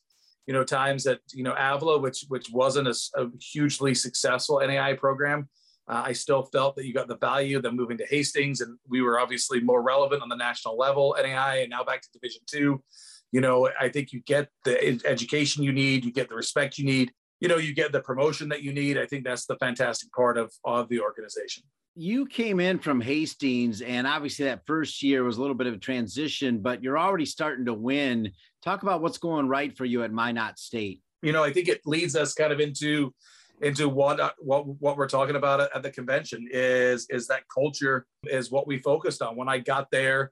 [0.46, 5.00] you know, times at, you know, Avila, which, which wasn't a, a hugely successful NAIA
[5.00, 5.50] program
[5.88, 7.62] uh, I still felt that you got the value.
[7.62, 11.58] Then moving to Hastings, and we were obviously more relevant on the national level, NAI,
[11.58, 12.82] and now back to Division Two.
[13.32, 16.86] You know, I think you get the education you need, you get the respect you
[16.86, 17.12] need,
[17.44, 18.98] you know, you get the promotion that you need.
[18.98, 21.64] I think that's the fantastic part of of the organization.
[21.96, 25.74] You came in from Hastings, and obviously that first year was a little bit of
[25.74, 28.32] a transition, but you're already starting to win.
[28.64, 31.02] Talk about what's going right for you at Minot State.
[31.22, 33.14] You know, I think it leads us kind of into
[33.64, 38.06] into what uh, what what we're talking about at the convention is is that culture
[38.26, 39.36] is what we focused on.
[39.36, 40.32] When I got there,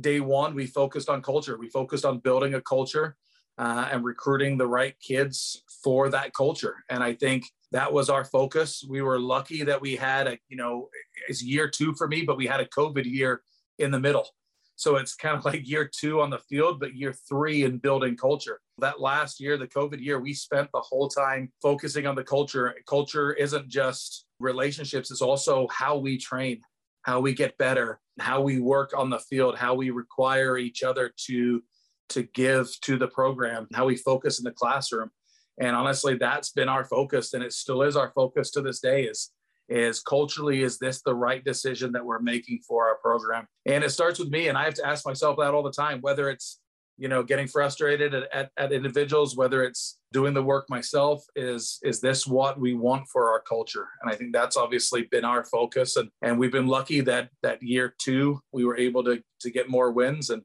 [0.00, 1.58] day one, we focused on culture.
[1.58, 3.16] We focused on building a culture
[3.58, 6.84] uh, and recruiting the right kids for that culture.
[6.90, 8.84] And I think that was our focus.
[8.86, 10.88] We were lucky that we had a you know
[11.28, 13.42] it's year two for me, but we had a COVID year
[13.78, 14.28] in the middle.
[14.76, 18.16] So it's kind of like year two on the field, but year three in building
[18.16, 18.60] culture.
[18.78, 22.74] That last year, the COVID year, we spent the whole time focusing on the culture.
[22.86, 26.60] Culture isn't just relationships, it's also how we train,
[27.02, 31.12] how we get better, how we work on the field, how we require each other
[31.26, 31.62] to
[32.10, 35.10] to give to the program, how we focus in the classroom.
[35.58, 39.04] And honestly, that's been our focus and it still is our focus to this day
[39.04, 39.32] is
[39.68, 43.90] is culturally is this the right decision that we're making for our program and it
[43.90, 46.60] starts with me and i have to ask myself that all the time whether it's
[46.98, 51.78] you know getting frustrated at, at, at, individuals whether it's doing the work myself is
[51.82, 53.88] is this what we want for our culture?
[54.02, 55.96] And i think that's obviously been our focus.
[55.96, 59.68] And and we've been lucky that that year two we were able to to get
[59.68, 60.30] more wins.
[60.30, 60.42] And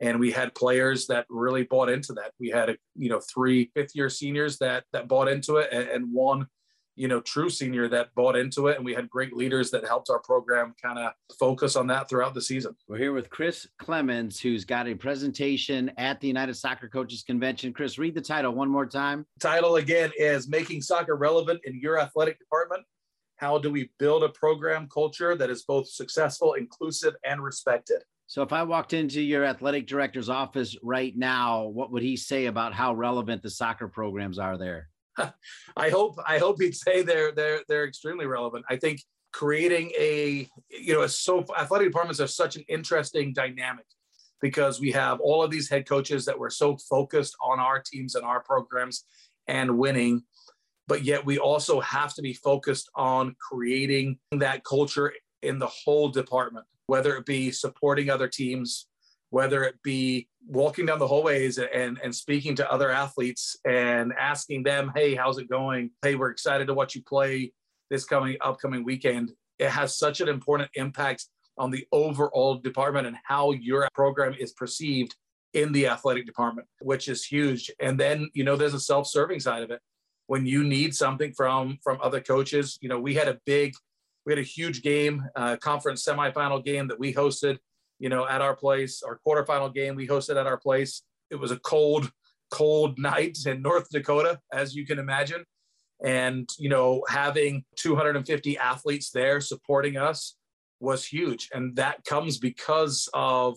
[0.00, 2.32] and we had players that really bought into that.
[2.40, 5.88] We had a, you know three fifth year seniors that that bought into it and,
[5.88, 6.46] and one
[6.94, 8.76] you know, true senior that bought into it.
[8.76, 12.34] And we had great leaders that helped our program kind of focus on that throughout
[12.34, 12.76] the season.
[12.88, 17.72] We're here with Chris Clements, who's got a presentation at the United Soccer Coaches Convention.
[17.72, 19.26] Chris, read the title one more time.
[19.40, 22.84] Title again is Making Soccer Relevant in Your Athletic Department.
[23.36, 28.02] How do we build a program culture that is both successful, inclusive, and respected?
[28.28, 32.46] So, if I walked into your athletic director's office right now, what would he say
[32.46, 34.88] about how relevant the soccer programs are there?
[35.76, 38.64] I hope I hope he'd say they're they're they're extremely relevant.
[38.68, 39.00] I think
[39.32, 43.86] creating a you know a so athletic departments are such an interesting dynamic
[44.40, 48.14] because we have all of these head coaches that were so focused on our teams
[48.14, 49.04] and our programs
[49.48, 50.22] and winning
[50.86, 56.08] but yet we also have to be focused on creating that culture in the whole
[56.08, 58.86] department whether it be supporting other teams
[59.32, 64.62] whether it be walking down the hallways and, and speaking to other athletes and asking
[64.62, 65.90] them, hey, how's it going?
[66.02, 67.50] Hey, we're excited to watch you play
[67.88, 69.32] this coming upcoming weekend.
[69.58, 71.24] It has such an important impact
[71.56, 75.16] on the overall department and how your program is perceived
[75.54, 77.70] in the athletic department, which is huge.
[77.80, 79.80] And then, you know, there's a self-serving side of it.
[80.26, 83.72] When you need something from from other coaches, you know, we had a big,
[84.26, 87.56] we had a huge game, uh, conference semifinal game that we hosted
[88.02, 89.00] you know, at our place.
[89.04, 91.02] Our quarterfinal game we hosted at our place.
[91.30, 92.10] It was a cold,
[92.50, 95.44] cold night in North Dakota, as you can imagine.
[96.04, 100.36] And, you know, having 250 athletes there supporting us
[100.80, 101.48] was huge.
[101.54, 103.56] And that comes because of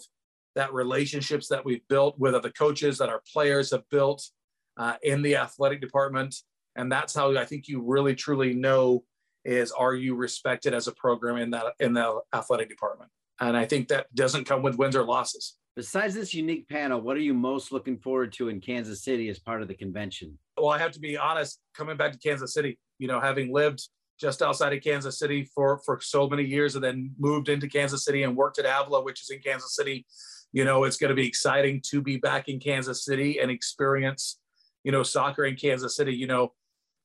[0.53, 4.29] that relationships that we've built with other coaches that our players have built
[4.77, 6.35] uh, in the athletic department.
[6.75, 9.05] And that's how I think you really truly know
[9.43, 13.09] is are you respected as a program in that in the athletic department?
[13.39, 15.57] And I think that doesn't come with wins or losses.
[15.75, 19.39] Besides this unique panel, what are you most looking forward to in Kansas City as
[19.39, 20.37] part of the convention?
[20.57, 23.85] Well, I have to be honest, coming back to Kansas City, you know, having lived
[24.17, 28.05] just outside of Kansas City for for so many years and then moved into Kansas
[28.05, 30.05] City and worked at Avila, which is in Kansas City,
[30.53, 34.39] you know, it's going to be exciting to be back in Kansas City and experience,
[34.85, 36.13] you know, soccer in Kansas City.
[36.13, 36.53] You know,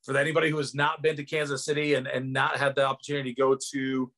[0.05, 3.33] for anybody who has not been to Kansas City and, and not had the opportunity
[3.33, 4.11] to go to,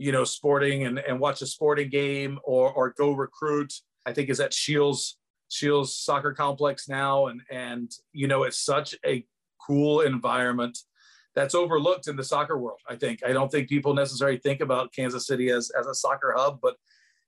[0.00, 3.72] you know, sporting and, and watch a sporting game or, or go recruit,
[4.06, 5.18] I think is at Shields,
[5.48, 7.26] Shields soccer complex now.
[7.26, 9.26] And, and, you know, it's such a
[9.60, 10.78] cool environment
[11.34, 12.78] that's overlooked in the soccer world.
[12.88, 16.32] I think, I don't think people necessarily think about Kansas City as, as a soccer
[16.36, 16.76] hub, but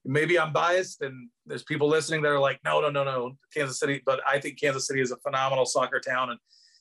[0.05, 3.81] maybe I'm biased and there's people listening that are like, no, no, no, no, Kansas
[3.81, 4.01] City.
[4.07, 6.31] But I think Kansas City is a phenomenal soccer town.
[6.31, 6.39] And,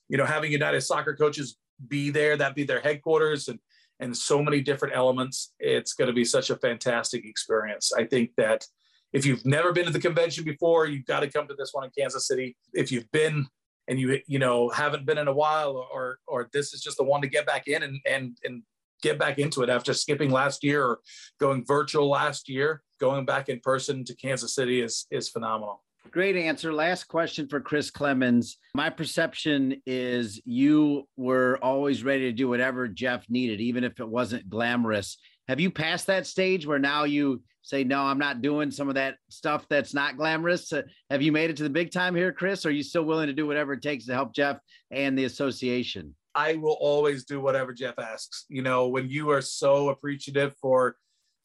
[0.08, 3.60] you know, having United soccer coaches be there, that be their headquarters and,
[4.00, 7.92] and so many different elements, it's going to be such a fantastic experience.
[7.96, 8.66] I think that
[9.12, 11.84] if you've never been to the convention before, you've got to come to this one
[11.84, 12.56] in Kansas City.
[12.74, 13.48] If you've been
[13.88, 17.04] and you you know haven't been in a while or or this is just the
[17.04, 18.64] one to get back in and and and
[19.02, 21.00] get back into it after skipping last year or
[21.40, 25.84] going virtual last year going back in person to Kansas City is is phenomenal.
[26.12, 26.74] Great answer.
[26.74, 28.58] Last question for Chris Clements.
[28.74, 34.08] My perception is you were always ready to do whatever Jeff needed, even if it
[34.08, 35.18] wasn't glamorous.
[35.48, 38.96] Have you passed that stage where now you say, no, I'm not doing some of
[38.96, 40.72] that stuff that's not glamorous?
[40.74, 42.66] Uh, have you made it to the big time here, Chris?
[42.66, 44.60] Are you still willing to do whatever it takes to help Jeff
[44.92, 46.16] and the association?
[46.34, 48.46] I will always do whatever Jeff asks.
[48.50, 50.96] You know, when you are so appreciative for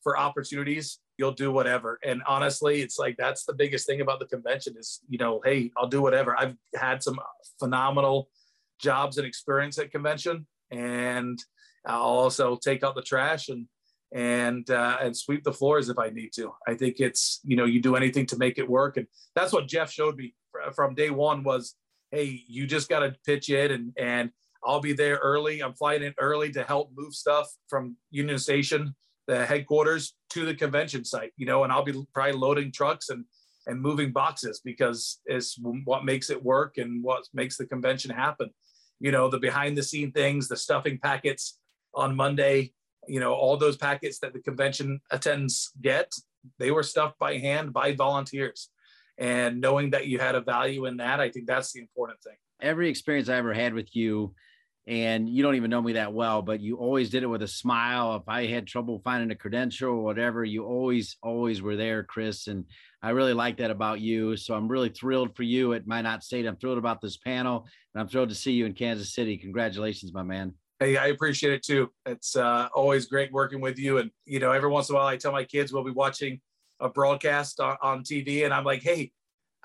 [0.03, 1.99] for opportunities, you'll do whatever.
[2.05, 5.71] And honestly, it's like that's the biggest thing about the convention is, you know, hey,
[5.77, 6.39] I'll do whatever.
[6.39, 7.19] I've had some
[7.59, 8.29] phenomenal
[8.81, 11.39] jobs and experience at convention, and
[11.87, 13.67] I'll also take out the trash and
[14.13, 16.53] and uh, and sweep the floors if I need to.
[16.67, 19.69] I think it's you know you do anything to make it work, and that's what
[19.69, 20.35] Jeff showed me
[20.75, 21.75] from day one was,
[22.11, 24.31] hey, you just got to pitch in and and
[24.67, 25.61] I'll be there early.
[25.61, 28.95] I'm flying in early to help move stuff from Union Station
[29.27, 33.25] the headquarters to the convention site, you know, and I'll be probably loading trucks and
[33.67, 38.51] and moving boxes because it's what makes it work and what makes the convention happen.
[39.01, 41.59] You know, the behind the scene things, the stuffing packets
[41.95, 42.73] on Monday,
[43.07, 46.13] you know, all those packets that the convention attends get,
[46.59, 48.71] they were stuffed by hand by volunteers.
[49.19, 52.37] And knowing that you had a value in that, I think that's the important thing.
[52.61, 54.35] Every experience I ever had with you,
[54.87, 57.49] and you don't even know me that well, but you always did it with a
[57.49, 58.17] smile.
[58.17, 62.49] If I had trouble finding a credential or whatever, you always, always were there, Chris.
[62.49, 62.67] And
[63.03, 64.37] I really like that about you.
[64.37, 66.47] So I'm really thrilled for you at Minot State.
[66.47, 69.39] I'm thrilled about this panel, and I'm thrilled to see you in Kansas City.
[69.39, 70.53] Congratulations, my man.
[70.81, 71.91] Hey, I appreciate it too.
[72.05, 73.99] It's uh, always great working with you.
[73.99, 76.41] And, you know, every once in a while I tell my kids we'll be watching
[76.81, 79.13] a broadcast on, on TV and I'm like, hey,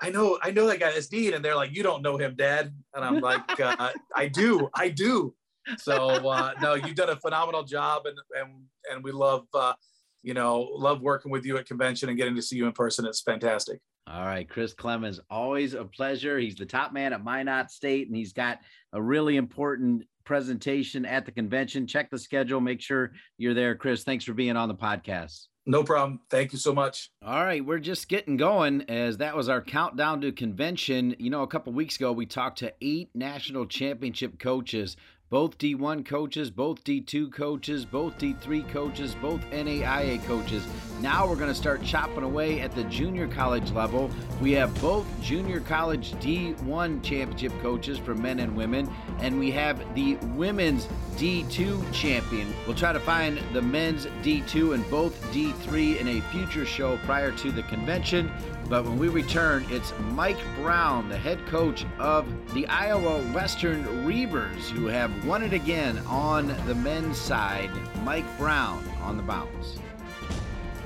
[0.00, 2.34] I know, I know that guy that's Dean, and they're like, you don't know him,
[2.34, 5.34] Dad, and I'm like, uh, I do, I do.
[5.78, 9.74] So uh, no, you've done a phenomenal job, and and and we love, uh,
[10.22, 13.06] you know, love working with you at convention and getting to see you in person.
[13.06, 13.80] It's fantastic.
[14.06, 16.38] All right, Chris Clements, always a pleasure.
[16.38, 18.58] He's the top man at Minot State, and he's got
[18.92, 21.86] a really important presentation at the convention.
[21.86, 23.74] Check the schedule, make sure you're there.
[23.74, 25.46] Chris, thanks for being on the podcast.
[25.70, 26.18] No problem.
[26.28, 27.10] Thank you so much.
[27.24, 31.14] All right, we're just getting going as that was our countdown to convention.
[31.20, 34.96] You know, a couple weeks ago we talked to eight national championship coaches
[35.30, 40.66] both D1 coaches, both D2 coaches, both D3 coaches, both NAIA coaches.
[41.00, 44.10] Now we're going to start chopping away at the junior college level.
[44.40, 49.94] We have both junior college D1 championship coaches for men and women, and we have
[49.94, 52.52] the women's D2 champion.
[52.66, 57.30] We'll try to find the men's D2 and both D3 in a future show prior
[57.30, 58.32] to the convention.
[58.70, 64.70] But when we return, it's Mike Brown, the head coach of the Iowa Western Reivers,
[64.70, 67.72] who have won it again on the men's side.
[68.04, 69.76] Mike Brown on the bounce.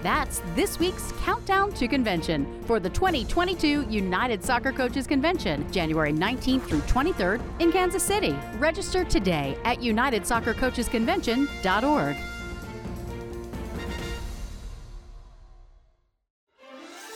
[0.03, 6.63] That's this week's Countdown to Convention for the 2022 United Soccer Coaches Convention, January 19th
[6.63, 8.35] through 23rd in Kansas City.
[8.57, 12.17] Register today at UnitedSoccerCoachesConvention.org.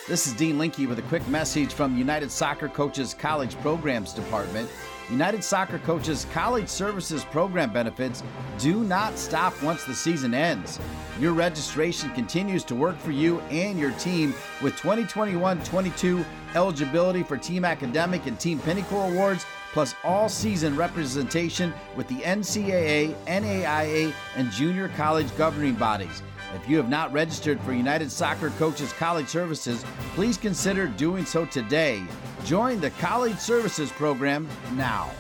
[0.09, 4.71] This is Dean Linke with a quick message from United Soccer Coaches College Programs Department.
[5.11, 8.23] United Soccer Coaches College Services program benefits
[8.57, 10.81] do not stop once the season ends.
[11.21, 14.33] Your registration continues to work for you and your team
[14.63, 21.71] with 2021 22 eligibility for Team Academic and Team Pinnacle Awards, plus all season representation
[21.97, 26.23] with the NCAA, NAIA, and junior college governing bodies.
[26.55, 29.85] If you have not registered for United Soccer Coaches College Services,
[30.15, 32.03] please consider doing so today.
[32.45, 35.11] Join the College Services Program now.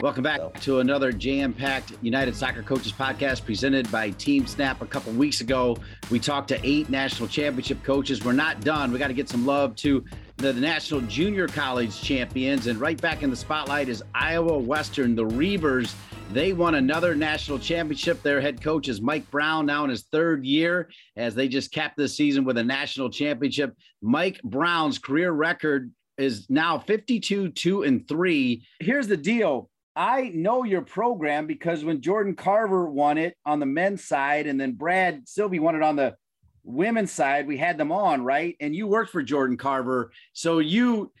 [0.00, 4.80] Welcome back to another jam packed United Soccer Coaches podcast presented by TeamSnap.
[4.80, 5.76] A couple weeks ago,
[6.10, 8.24] we talked to eight national championship coaches.
[8.24, 8.92] We're not done.
[8.92, 10.04] We got to get some love to
[10.38, 12.66] the National Junior College champions.
[12.66, 15.94] And right back in the spotlight is Iowa Western, the Reivers.
[16.32, 18.22] They won another national championship.
[18.22, 21.96] Their head coach is Mike Brown, now in his third year, as they just capped
[21.96, 23.74] this season with a national championship.
[24.02, 28.66] Mike Brown's career record is now 52 2 and 3.
[28.80, 29.70] Here's the deal.
[29.94, 34.60] I know your program because when Jordan Carver won it on the men's side and
[34.60, 36.16] then Brad Sylvie won it on the
[36.64, 38.56] women's side, we had them on, right?
[38.60, 40.12] And you worked for Jordan Carver.
[40.34, 41.12] So you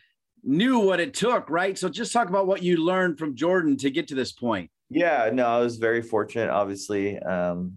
[0.42, 1.78] knew what it took, right?
[1.78, 4.70] So just talk about what you learned from Jordan to get to this point.
[4.88, 6.50] Yeah, no, I was very fortunate.
[6.50, 7.72] Obviously, um,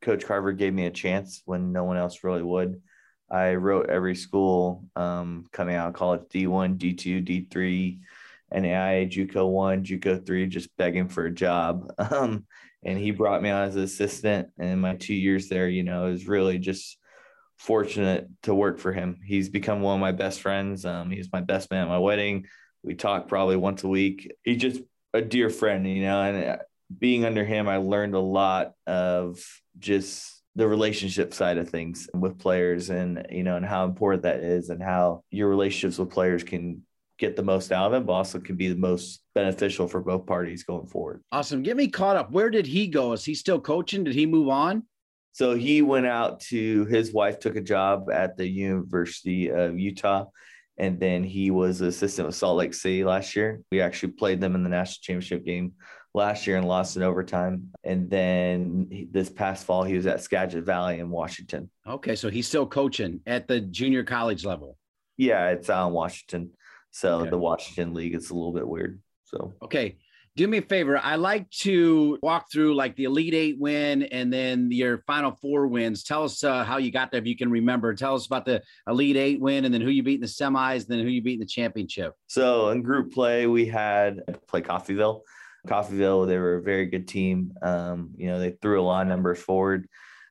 [0.00, 2.80] Coach Carver gave me a chance when no one else really would.
[3.30, 8.00] I wrote every school um, coming out of college D1, D2, D3,
[8.52, 11.92] NAIA, JUCO 1, JUCO 3, just begging for a job.
[12.10, 12.46] Um,
[12.86, 14.48] and he brought me on as an assistant.
[14.58, 16.98] And my two years there, you know, was really just
[17.56, 19.20] fortunate to work for him.
[19.24, 20.84] He's become one of my best friends.
[20.84, 22.46] Um, he's my best man at my wedding.
[22.82, 24.30] We talk probably once a week.
[24.42, 24.82] He just
[25.14, 26.56] a dear friend, you know, and uh,
[26.98, 29.42] being under him, I learned a lot of
[29.78, 34.40] just the relationship side of things with players and, you know, and how important that
[34.40, 36.82] is and how your relationships with players can
[37.18, 40.26] get the most out of them, but also can be the most beneficial for both
[40.26, 41.22] parties going forward.
[41.32, 41.62] Awesome.
[41.62, 42.30] Get me caught up.
[42.32, 43.12] Where did he go?
[43.12, 44.04] Is he still coaching?
[44.04, 44.84] Did he move on?
[45.32, 50.26] So he went out to his wife took a job at the University of Utah
[50.78, 53.60] and then he was assistant with Salt Lake City last year.
[53.70, 55.74] We actually played them in the national championship game
[56.14, 57.70] last year and lost in overtime.
[57.82, 61.70] And then this past fall, he was at Skagit Valley in Washington.
[61.86, 64.78] Okay, so he's still coaching at the junior college level.
[65.16, 66.50] Yeah, it's out in Washington.
[66.90, 67.30] So okay.
[67.30, 69.00] the Washington League, it's a little bit weird.
[69.24, 69.98] So okay,
[70.36, 70.98] do me a favor.
[70.98, 75.68] I like to walk through like the Elite Eight win and then your Final Four
[75.68, 76.02] wins.
[76.02, 77.94] Tell us uh, how you got there if you can remember.
[77.94, 80.82] Tell us about the Elite Eight win and then who you beat in the semis,
[80.82, 82.14] and then who you beat in the championship.
[82.26, 85.20] So in group play, we had play Coffeyville.
[85.68, 87.54] Coffeyville, they were a very good team.
[87.62, 89.88] Um, you know, they threw a lot of numbers forward.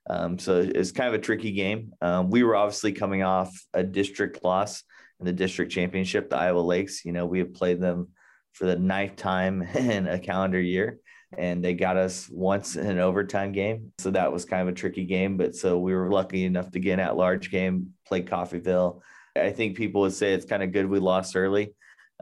[0.09, 1.93] Um, so it's kind of a tricky game.
[2.01, 4.83] Um, we were obviously coming off a district loss
[5.21, 7.05] in the district championship, the Iowa Lakes.
[7.05, 8.09] You know, we have played them
[8.53, 10.99] for the ninth time in a calendar year.
[11.35, 13.91] And they got us once in an overtime game.
[13.97, 15.35] So that was kind of a tricky game.
[15.35, 19.01] But so we were lucky enough to get an at large game, play Coffeyville.
[19.35, 21.73] I think people would say it's kind of good we lost early.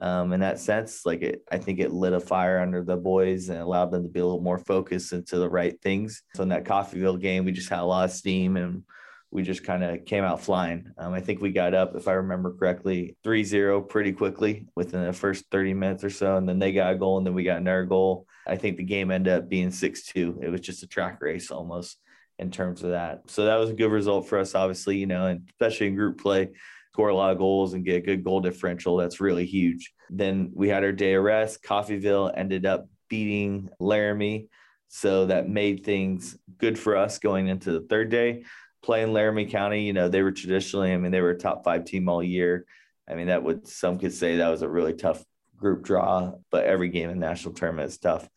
[0.02, 3.50] Um, in that sense, like it, I think it lit a fire under the boys
[3.50, 6.24] and allowed them to be a little more focused into the right things.
[6.34, 8.84] So in that Coffeyville game, we just had a lot of steam and
[9.32, 10.92] we just kind of came out flying.
[10.98, 15.06] Um, I think we got up, if I remember correctly, 3 0 pretty quickly within
[15.06, 16.36] the first 30 minutes or so.
[16.36, 18.28] And then they got a goal, and then we got another goal.
[18.46, 20.40] I think the game ended up being 6 2.
[20.44, 21.98] It was just a track race almost
[22.40, 23.30] in terms of that.
[23.30, 26.20] So that was a good result for us, obviously, you know, and especially in group
[26.20, 26.50] play,
[26.92, 28.98] score a lot of goals and get a good goal differential.
[28.98, 29.94] That's really huge.
[30.10, 31.64] Then we had our day of rest.
[31.64, 34.50] Coffeyville ended up beating Laramie.
[34.90, 38.44] So that made things good for us going into the third day
[38.84, 41.86] playing Laramie County, you know, they were traditionally, I mean, they were a top five
[41.86, 42.66] team all year.
[43.10, 45.24] I mean, that would some could say that was a really tough
[45.58, 48.28] group draw, but every game in the national tournament is tough.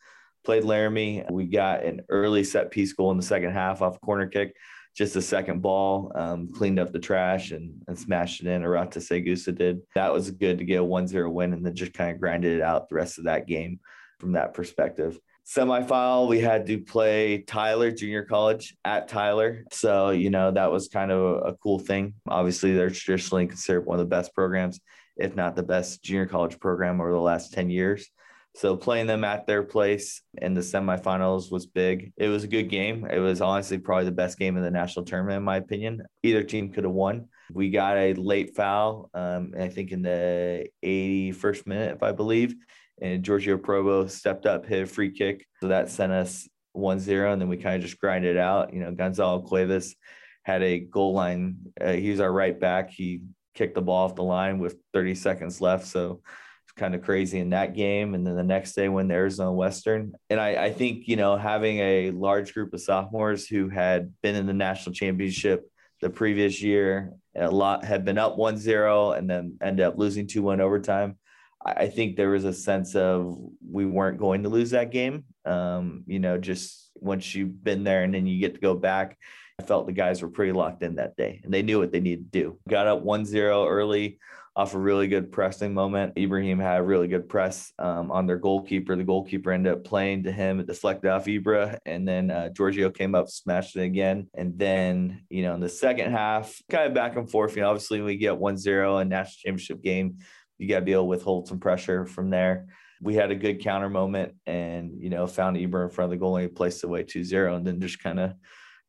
[0.44, 1.24] Played Laramie.
[1.30, 4.54] We got an early set piece goal in the second half off corner kick,
[4.94, 8.62] just a second ball, um, cleaned up the trash and, and smashed it in.
[8.62, 9.80] Arata Segusa did.
[9.94, 12.58] That was good to get a 1 0 win and then just kind of grinded
[12.58, 13.80] it out the rest of that game
[14.18, 19.64] from that perspective semifinal we had to play tyler junior college at tyler.
[19.70, 22.14] So you know that was kind of a, cool thing.
[22.28, 24.80] Obviously they're traditionally considered one of the best programs
[25.16, 28.10] if not the best junior college program over the last 10 years.
[28.56, 32.12] So playing them at their place in the semifinals was big.
[32.16, 33.06] It was a good game.
[33.06, 36.02] It was honestly probably the best game in the national tournament in my opinion.
[36.22, 37.28] Either team could have won.
[37.52, 42.54] We got a late foul um, i think in the 81st minute if i believe
[43.00, 45.46] and Giorgio Probo stepped up, hit a free kick.
[45.60, 47.32] So that sent us 1 0.
[47.32, 48.72] And then we kind of just grinded out.
[48.72, 49.94] You know, Gonzalo Cuevas
[50.42, 51.56] had a goal line.
[51.80, 52.90] Uh, he was our right back.
[52.90, 53.22] He
[53.54, 55.86] kicked the ball off the line with 30 seconds left.
[55.86, 56.20] So
[56.64, 58.14] it's kind of crazy in that game.
[58.14, 60.14] And then the next day when the Arizona Western.
[60.30, 64.34] And I, I think, you know, having a large group of sophomores who had been
[64.34, 65.68] in the national championship
[66.00, 70.60] the previous year, a lot had been up 1-0 and then ended up losing 2-1
[70.60, 71.16] overtime.
[71.64, 73.38] I think there was a sense of
[73.68, 75.24] we weren't going to lose that game.
[75.44, 79.16] Um, you know, just once you've been there and then you get to go back
[79.60, 82.00] I felt the guys were pretty locked in that day and they knew what they
[82.00, 82.58] needed to do.
[82.68, 84.18] Got up 1 0 early
[84.56, 86.12] off a really good pressing moment.
[86.16, 88.94] Ibrahim had a really good press um, on their goalkeeper.
[88.96, 92.90] The goalkeeper ended up playing to him, it deflected off Ibra, and then uh, Giorgio
[92.90, 94.28] came up, smashed it again.
[94.34, 97.56] And then, you know, in the second half, kind of back and forth.
[97.56, 100.18] You know, obviously, we get 1 0 in national championship game,
[100.58, 102.66] you got to be able to withhold some pressure from there.
[103.00, 106.16] We had a good counter moment and, you know, found Eber in front of the
[106.20, 108.34] goal and he placed away 2 0 and then just kind of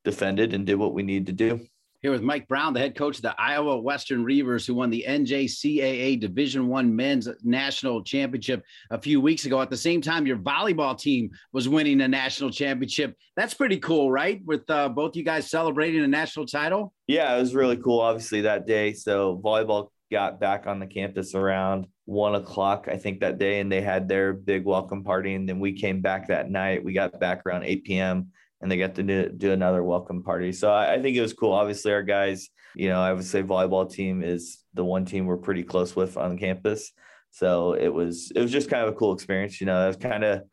[0.04, 1.60] defended and did what we need to do.
[2.02, 5.04] Here with Mike Brown, the head coach of the Iowa Western Reivers, who won the
[5.08, 9.60] NJCAA Division One Men's National Championship a few weeks ago.
[9.60, 13.16] At the same time, your volleyball team was winning a national championship.
[13.36, 14.40] That's pretty cool, right?
[14.46, 16.94] With uh, both you guys celebrating a national title.
[17.08, 18.02] Yeah, it was really cool.
[18.02, 18.94] Obviously, that day.
[18.94, 23.72] So volleyball got back on the campus around one o'clock, I think, that day, and
[23.72, 25.34] they had their big welcome party.
[25.34, 26.84] And then we came back that night.
[26.84, 28.32] We got back around 8 p.m
[28.62, 30.52] and they got to do, do another welcome party.
[30.52, 31.52] So I, I, think it was cool.
[31.52, 35.38] Obviously, our guys, you know, I would say volleyball team is the one team we're
[35.38, 36.92] pretty close with on campus.
[37.32, 39.60] So it was it was just kind of a cool experience.
[39.60, 40.44] You know, that was kind of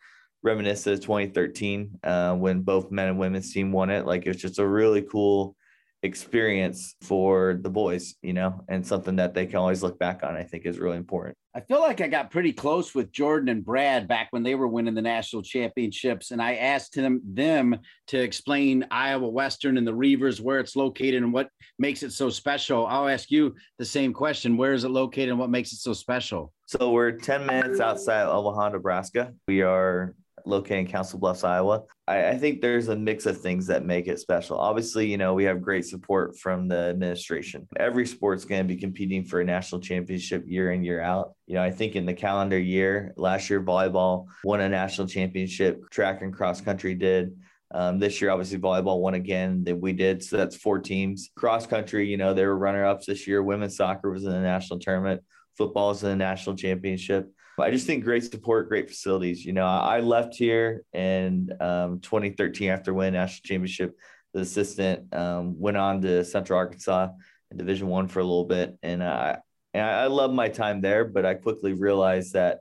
[0.42, 4.04] reminiscent of 2013 uh, when both men and women's team won it.
[4.04, 5.56] Like it was just a really cool
[6.02, 10.36] experience for the boys, you know, and something that they can always look back on,
[10.36, 11.36] I think is really important.
[11.54, 14.66] I feel like I got pretty close with Jordan and Brad back when they were
[14.66, 16.30] winning the national championships.
[16.30, 17.78] And I asked them, them
[18.08, 22.30] to explain Iowa Western and the Reivers, where it's located and what makes it so
[22.30, 22.86] special.
[22.86, 24.56] I'll ask you the same question.
[24.56, 26.52] Where is it located and what makes it so special?
[26.66, 29.34] So we're 10 minutes outside of Omaha, Nebraska.
[29.46, 31.82] We are located in Council Bluffs, Iowa.
[32.06, 34.58] I, I, think there's a mix of things that make it special.
[34.58, 37.68] Obviously, you know, we have great support from the administration.
[37.76, 41.34] Every sport's going to be competing for a national championship year in, year out.
[41.46, 45.80] You know, I think in the calendar year, last year, volleyball won a national championship,
[45.90, 47.36] track and cross country did.
[47.74, 49.64] Um, this year, obviously, volleyball won again.
[49.64, 50.22] That we did.
[50.22, 51.30] So that's four teams.
[51.36, 53.42] Cross country, you know, they were runner ups this year.
[53.42, 55.22] Women's soccer was in the national tournament.
[55.56, 57.30] Football is in the national championship.
[57.58, 59.44] I just think great support, great facilities.
[59.44, 63.96] You know, I left here in um, 2013 after winning national championship.
[64.32, 67.08] The assistant um, went on to Central Arkansas
[67.50, 69.38] in Division One for a little bit, and I
[69.74, 71.04] and I love my time there.
[71.04, 72.60] But I quickly realized that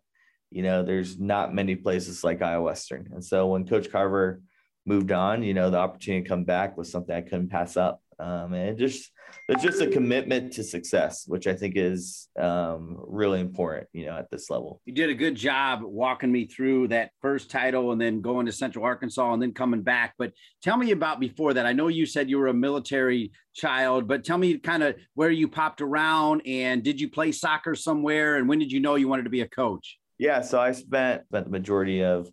[0.49, 4.41] you know there's not many places like Iowa Western, and so when Coach Carver
[4.85, 8.00] moved on, you know, the opportunity to come back was something I couldn't pass up.
[8.21, 9.11] Um, and it just
[9.47, 14.17] it's just a commitment to success, which I think is um, really important, you know,
[14.17, 14.81] at this level.
[14.85, 18.51] You did a good job walking me through that first title and then going to
[18.51, 20.13] Central Arkansas and then coming back.
[20.17, 21.65] But tell me about before that.
[21.65, 25.31] I know you said you were a military child, but tell me kind of where
[25.31, 29.07] you popped around and did you play soccer somewhere and when did you know you
[29.07, 29.97] wanted to be a coach?
[30.19, 32.29] Yeah, so I spent, spent the majority of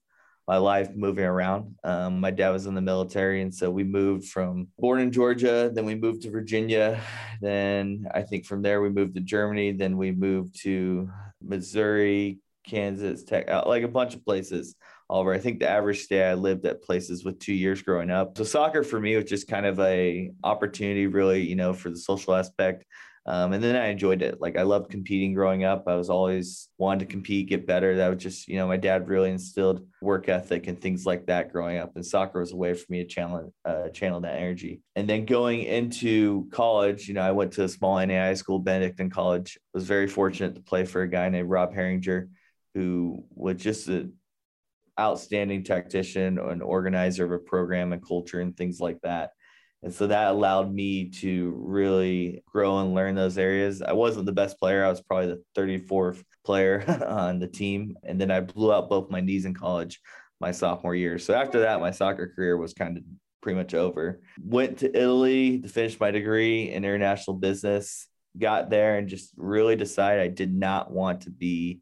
[0.48, 1.76] my life moving around.
[1.84, 5.70] Um, my dad was in the military, and so we moved from born in Georgia,
[5.72, 7.00] then we moved to Virginia,
[7.42, 11.10] then I think from there we moved to Germany, then we moved to
[11.42, 14.74] Missouri, Kansas, Tech, uh, like a bunch of places.
[15.10, 15.32] All over.
[15.32, 18.36] I think the average stay I lived at places with two years growing up.
[18.36, 21.96] So soccer for me was just kind of a opportunity, really, you know, for the
[21.96, 22.84] social aspect.
[23.28, 24.40] Um, and then I enjoyed it.
[24.40, 25.84] Like I loved competing growing up.
[25.86, 27.94] I was always wanted to compete, get better.
[27.94, 31.52] That was just, you know, my dad really instilled work ethic and things like that
[31.52, 31.94] growing up.
[31.94, 34.80] And soccer was a way for me to channel, uh, channel that energy.
[34.96, 39.10] And then going into college, you know, I went to a small NAI school, Benedictine
[39.10, 39.58] College.
[39.74, 42.30] was very fortunate to play for a guy named Rob Herringer,
[42.72, 44.14] who was just an
[44.98, 49.32] outstanding tactician and organizer of a program and culture and things like that.
[49.82, 53.80] And so that allowed me to really grow and learn those areas.
[53.80, 54.84] I wasn't the best player.
[54.84, 57.96] I was probably the 34th player on the team.
[58.02, 60.00] And then I blew out both my knees in college
[60.40, 61.18] my sophomore year.
[61.18, 63.04] So after that, my soccer career was kind of
[63.40, 64.20] pretty much over.
[64.40, 68.08] Went to Italy to finish my degree in international business.
[68.38, 71.80] Got there and just really decided I did not want to be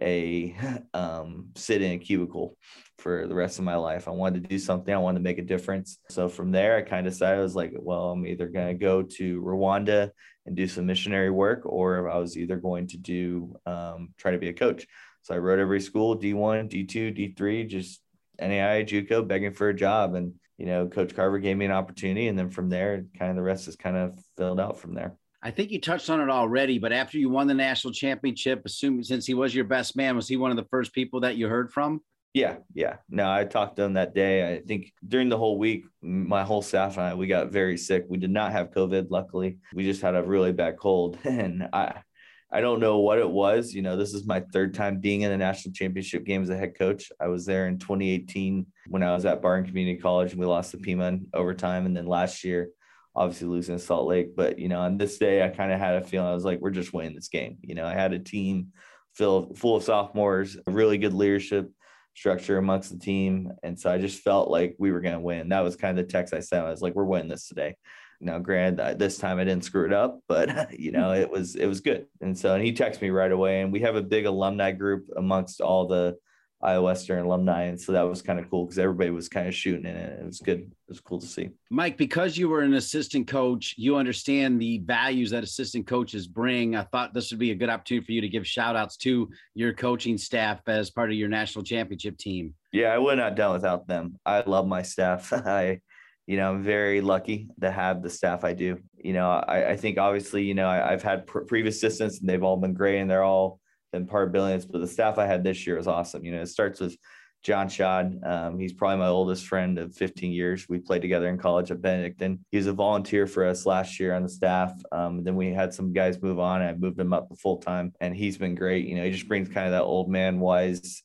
[0.00, 0.56] a
[0.94, 2.56] um, sit in a cubicle
[2.98, 4.08] for the rest of my life.
[4.08, 4.94] I wanted to do something.
[4.94, 5.98] I wanted to make a difference.
[6.10, 8.74] So from there, I kind of decided I was like, well, I'm either going to
[8.74, 10.10] go to Rwanda
[10.46, 14.38] and do some missionary work, or I was either going to do um, try to
[14.38, 14.86] be a coach.
[15.22, 18.00] So I wrote every school D1, D2, D3, just
[18.40, 20.14] NAI, JUCO, begging for a job.
[20.14, 22.28] And you know, Coach Carver gave me an opportunity.
[22.28, 25.16] And then from there, kind of the rest is kind of filled out from there.
[25.44, 29.04] I think you touched on it already, but after you won the national championship, assuming
[29.04, 31.48] since he was your best man, was he one of the first people that you
[31.48, 32.00] heard from?
[32.32, 32.96] Yeah, yeah.
[33.10, 34.54] No, I talked to him that day.
[34.54, 38.06] I think during the whole week, my whole staff and I, we got very sick.
[38.08, 39.58] We did not have COVID, luckily.
[39.74, 41.18] We just had a really bad cold.
[41.24, 42.02] And I
[42.50, 43.74] I don't know what it was.
[43.74, 46.56] You know, this is my third time being in a national championship game as a
[46.56, 47.10] head coach.
[47.20, 50.70] I was there in 2018 when I was at Barton Community College and we lost
[50.70, 51.84] the Pima in overtime.
[51.84, 52.68] And then last year,
[53.14, 54.36] obviously losing Salt Lake.
[54.36, 56.60] But, you know, on this day, I kind of had a feeling I was like,
[56.60, 57.58] we're just winning this game.
[57.62, 58.72] You know, I had a team
[59.14, 61.70] full, full of sophomores, really good leadership
[62.14, 63.52] structure amongst the team.
[63.62, 65.48] And so I just felt like we were going to win.
[65.48, 66.66] That was kind of the text I sent.
[66.66, 67.76] I was like, we're winning this today.
[68.20, 71.66] Now, granted, this time I didn't screw it up, but you know, it was it
[71.66, 72.06] was good.
[72.20, 73.60] And so, and he texted me right away.
[73.60, 76.16] And we have a big alumni group amongst all the
[76.64, 77.64] Iowa Western alumni.
[77.64, 80.18] And so that was kind of cool because everybody was kind of shooting in it.
[80.20, 80.60] It was good.
[80.60, 81.50] It was cool to see.
[81.70, 86.74] Mike, because you were an assistant coach, you understand the values that assistant coaches bring.
[86.74, 89.28] I thought this would be a good opportunity for you to give shout outs to
[89.54, 92.54] your coaching staff as part of your national championship team.
[92.72, 94.18] Yeah, I would not have done without them.
[94.24, 95.32] I love my staff.
[95.46, 95.80] I,
[96.26, 98.78] you know, I'm very lucky to have the staff I do.
[98.96, 102.28] You know, I, I think obviously, you know, I, have had pr- previous assistants and
[102.28, 103.60] they've all been great and they're all
[103.94, 106.24] been part of Billings, but the staff I had this year was awesome.
[106.24, 106.96] You know, it starts with
[107.42, 108.20] John Shad.
[108.24, 110.68] Um, he's probably my oldest friend of 15 years.
[110.68, 112.44] We played together in college at Benedictine.
[112.50, 114.72] He was a volunteer for us last year on the staff.
[114.90, 116.62] Um, then we had some guys move on.
[116.62, 118.86] And I moved him up to full time, and he's been great.
[118.86, 121.02] You know, he just brings kind of that old man wise.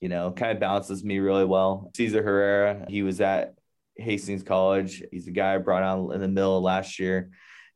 [0.00, 1.90] You know, kind of balances me really well.
[1.94, 3.52] Cesar Herrera, he was at
[3.96, 5.02] Hastings College.
[5.12, 7.30] He's the guy I brought on in the middle last year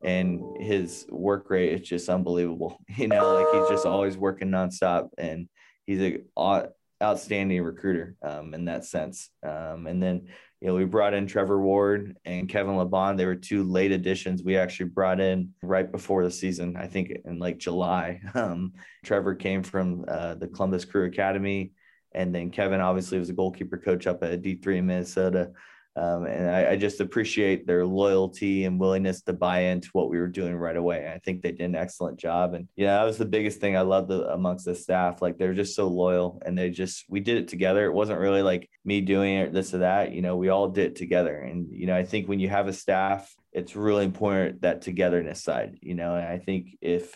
[0.04, 2.78] and his work rate is just unbelievable.
[2.96, 5.48] You know, like he's just always working nonstop, and
[5.86, 6.68] he's a
[7.02, 9.30] outstanding recruiter um, in that sense.
[9.42, 10.28] Um, and then
[10.60, 13.16] you know we brought in Trevor Ward and Kevin LeBon.
[13.16, 14.42] They were two late additions.
[14.42, 18.20] We actually brought in right before the season, I think in like July.
[18.34, 18.72] Um,
[19.04, 21.72] Trevor came from uh, the Columbus Crew Academy,
[22.12, 25.52] and then Kevin obviously was a goalkeeper coach up at D three in Minnesota.
[25.96, 30.18] Um, and I, I, just appreciate their loyalty and willingness to buy into what we
[30.18, 31.08] were doing right away.
[31.08, 32.54] I think they did an excellent job.
[32.54, 35.22] And yeah, that was the biggest thing I loved the, amongst the staff.
[35.22, 37.86] Like they're just so loyal and they just, we did it together.
[37.86, 40.10] It wasn't really like me doing it, this or that.
[40.10, 41.36] You know, we all did it together.
[41.38, 45.44] And, you know, I think when you have a staff, it's really important that togetherness
[45.44, 47.14] side, you know, and I think if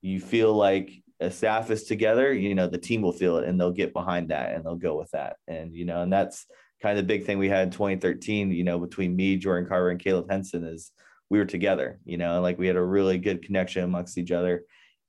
[0.00, 0.90] you feel like
[1.20, 4.30] a staff is together, you know, the team will feel it and they'll get behind
[4.30, 5.36] that and they'll go with that.
[5.46, 6.46] And, you know, and that's,
[6.82, 9.90] kind of the big thing we had in 2013, you know, between me, Jordan Carver,
[9.90, 10.92] and Caleb Henson is
[11.30, 14.64] we were together, you know, like we had a really good connection amongst each other.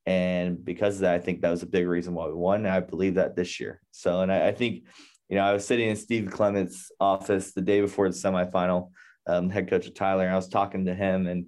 [0.06, 2.66] And because of that, I think that was a big reason why we won.
[2.66, 3.82] I believe that this year.
[3.90, 4.84] So, and I, I think,
[5.28, 8.90] you know, I was sitting in Steve Clements' office the day before the semifinal,
[9.26, 11.46] um, head coach of Tyler, and I was talking to him and,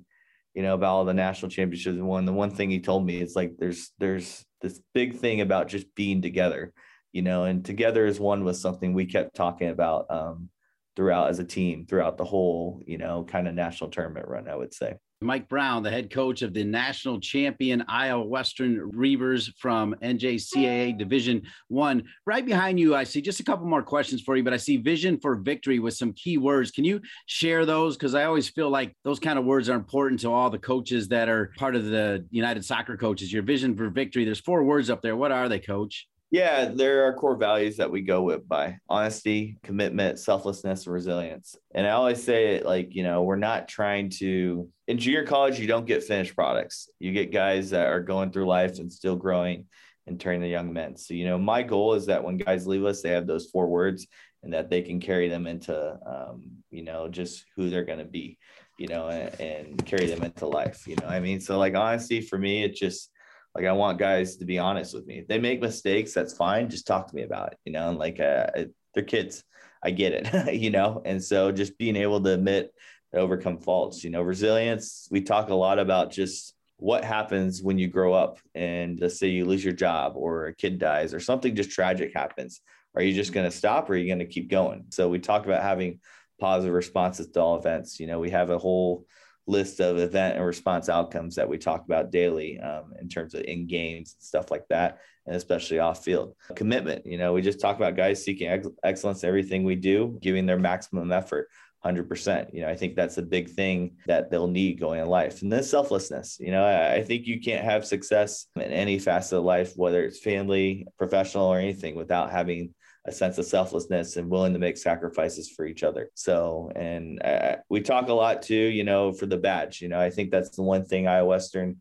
[0.52, 2.26] you know, about all the national championships and won.
[2.26, 5.94] The one thing he told me is like, there's, there's this big thing about just
[5.94, 6.74] being together
[7.12, 10.48] you know, and together as one was something we kept talking about um,
[10.96, 14.56] throughout as a team throughout the whole, you know, kind of national tournament run, I
[14.56, 14.96] would say.
[15.22, 21.42] Mike Brown, the head coach of the national champion Iowa Western Reivers from NJCAA Division
[21.68, 22.04] One.
[22.24, 24.78] Right behind you, I see just a couple more questions for you, but I see
[24.78, 26.70] vision for victory with some key words.
[26.70, 27.98] Can you share those?
[27.98, 31.08] Because I always feel like those kind of words are important to all the coaches
[31.08, 33.30] that are part of the United Soccer Coaches.
[33.30, 34.24] Your vision for victory.
[34.24, 35.16] There's four words up there.
[35.16, 36.08] What are they, Coach?
[36.32, 41.56] Yeah, there are core values that we go with by honesty, commitment, selflessness, and resilience.
[41.74, 45.58] And I always say it like, you know, we're not trying to, in junior college,
[45.58, 46.88] you don't get finished products.
[47.00, 49.66] You get guys that are going through life and still growing
[50.06, 50.96] and turning the young men.
[50.96, 53.66] So, you know, my goal is that when guys leave us, they have those four
[53.66, 54.06] words
[54.44, 58.04] and that they can carry them into, um, you know, just who they're going to
[58.04, 58.38] be,
[58.78, 60.86] you know, and, and carry them into life.
[60.86, 63.09] You know, I mean, so like honesty for me, it just,
[63.54, 65.18] like I want guys to be honest with me.
[65.18, 66.70] If they make mistakes, that's fine.
[66.70, 67.88] Just talk to me about it, you know.
[67.88, 68.46] And like uh,
[68.94, 69.44] they're kids,
[69.82, 71.02] I get it, you know.
[71.04, 72.72] And so just being able to admit
[73.12, 75.08] and overcome faults, you know, resilience.
[75.10, 79.28] We talk a lot about just what happens when you grow up and let's say
[79.28, 82.60] you lose your job or a kid dies or something just tragic happens.
[82.94, 84.86] Are you just going to stop or are you going to keep going?
[84.90, 86.00] So we talk about having
[86.40, 88.00] positive responses to all events.
[88.00, 89.04] You know, we have a whole
[89.46, 93.42] list of event and response outcomes that we talk about daily um, in terms of
[93.42, 96.34] in games and stuff like that, and especially off field.
[96.54, 100.18] Commitment, you know, we just talk about guys seeking ex- excellence in everything we do,
[100.22, 101.48] giving their maximum effort.
[101.84, 102.52] 100%.
[102.52, 105.40] You know, I think that's a big thing that they'll need going in life.
[105.42, 106.36] And then selflessness.
[106.38, 110.04] You know, I, I think you can't have success in any facet of life, whether
[110.04, 112.74] it's family, professional, or anything, without having
[113.06, 116.10] a sense of selflessness and willing to make sacrifices for each other.
[116.14, 119.80] So, and uh, we talk a lot too, you know, for the badge.
[119.80, 121.76] You know, I think that's the one thing Iowa Western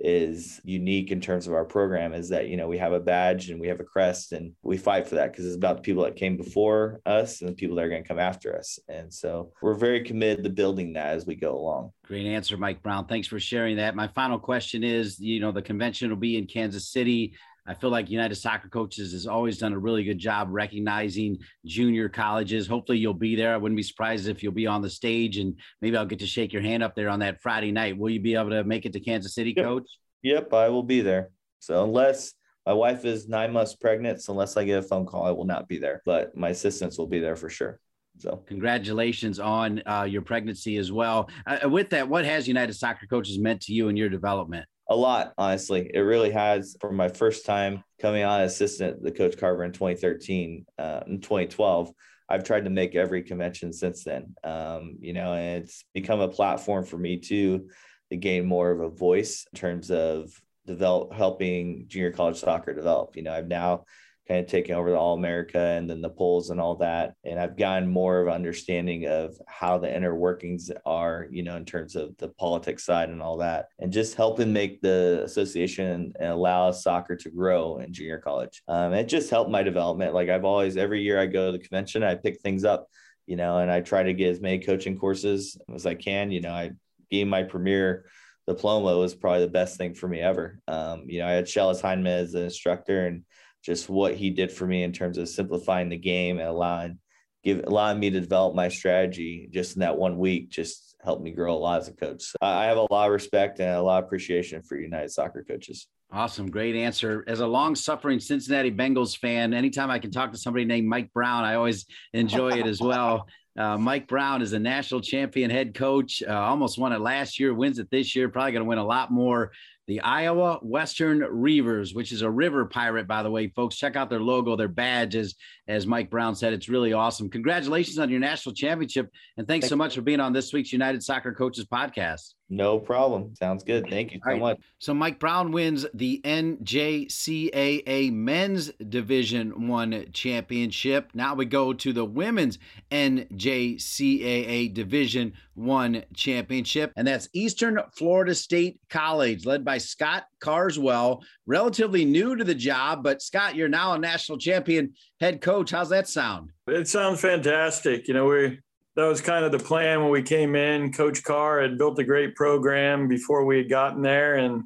[0.00, 3.50] is unique in terms of our program is that you know we have a badge
[3.50, 6.02] and we have a crest and we fight for that because it's about the people
[6.02, 9.12] that came before us and the people that are going to come after us and
[9.12, 13.06] so we're very committed to building that as we go along great answer mike brown
[13.06, 16.46] thanks for sharing that my final question is you know the convention will be in
[16.46, 17.32] kansas city
[17.66, 22.10] I feel like United Soccer Coaches has always done a really good job recognizing junior
[22.10, 22.66] colleges.
[22.66, 23.54] Hopefully, you'll be there.
[23.54, 26.26] I wouldn't be surprised if you'll be on the stage and maybe I'll get to
[26.26, 27.96] shake your hand up there on that Friday night.
[27.96, 29.64] Will you be able to make it to Kansas City, yep.
[29.64, 29.88] Coach?
[30.22, 31.30] Yep, I will be there.
[31.60, 32.34] So, unless
[32.66, 35.46] my wife is nine months pregnant, so unless I get a phone call, I will
[35.46, 37.80] not be there, but my assistants will be there for sure.
[38.18, 41.30] So, congratulations on uh, your pregnancy as well.
[41.46, 44.66] Uh, with that, what has United Soccer Coaches meant to you in your development?
[44.88, 45.90] A lot, honestly.
[45.92, 46.76] It really has.
[46.80, 51.90] From my first time coming on assistant the Coach Carver in 2013, uh, in 2012,
[52.28, 54.34] I've tried to make every convention since then.
[54.44, 57.68] Um, you know, and it's become a platform for me too
[58.10, 60.30] to gain more of a voice in terms of
[60.66, 63.16] develop helping junior college soccer develop.
[63.16, 63.84] You know, I've now
[64.26, 67.14] kind of taking over the All America and then the polls and all that.
[67.24, 71.64] And I've gotten more of understanding of how the inner workings are, you know, in
[71.64, 76.28] terms of the politics side and all that, and just helping make the association and
[76.30, 78.62] allow soccer to grow in junior college.
[78.66, 80.14] Um, it just helped my development.
[80.14, 82.88] Like I've always, every year I go to the convention, I pick things up,
[83.26, 86.30] you know, and I try to get as many coaching courses as I can.
[86.30, 86.72] You know, I
[87.10, 88.06] gained my premier
[88.46, 90.58] diploma was probably the best thing for me ever.
[90.68, 93.24] Um, you know, I had Schellas Hyndman as an instructor and
[93.64, 96.98] just what he did for me in terms of simplifying the game and allowing
[97.42, 101.30] give allowing me to develop my strategy just in that one week just helped me
[101.30, 102.22] grow a lot as a coach.
[102.22, 105.44] So I have a lot of respect and a lot of appreciation for United Soccer
[105.46, 105.86] coaches.
[106.10, 106.50] Awesome.
[106.50, 107.24] Great answer.
[107.26, 111.12] As a long suffering Cincinnati Bengals fan, anytime I can talk to somebody named Mike
[111.12, 113.28] Brown, I always enjoy it as well.
[113.56, 117.54] Uh, Mike Brown is a national champion head coach, uh, almost won it last year,
[117.54, 119.52] wins it this year, probably going to win a lot more
[119.86, 123.76] the Iowa Western Reivers, which is a river pirate, by the way, folks.
[123.76, 125.34] Check out their logo, their badges.
[125.68, 127.28] As Mike Brown said, it's really awesome.
[127.28, 129.10] Congratulations on your national championship.
[129.36, 132.34] And thanks Thank so much for being on this week's United Soccer Coaches podcast.
[132.50, 133.34] No problem.
[133.34, 133.88] Sounds good.
[133.88, 134.40] Thank you so right.
[134.40, 134.60] much.
[134.78, 141.10] So Mike Brown wins the NJCAA Men's Division 1 championship.
[141.14, 142.58] Now we go to the Women's
[142.90, 152.04] NJCAA Division 1 championship and that's Eastern Florida State College led by Scott Carswell, relatively
[152.04, 155.70] new to the job, but Scott, you're now a national champion head coach.
[155.70, 156.50] How's that sound?
[156.66, 158.06] It sounds fantastic.
[158.06, 158.58] You know, we
[158.96, 160.92] that was kind of the plan when we came in.
[160.92, 164.62] Coach Carr had built a great program before we had gotten there, and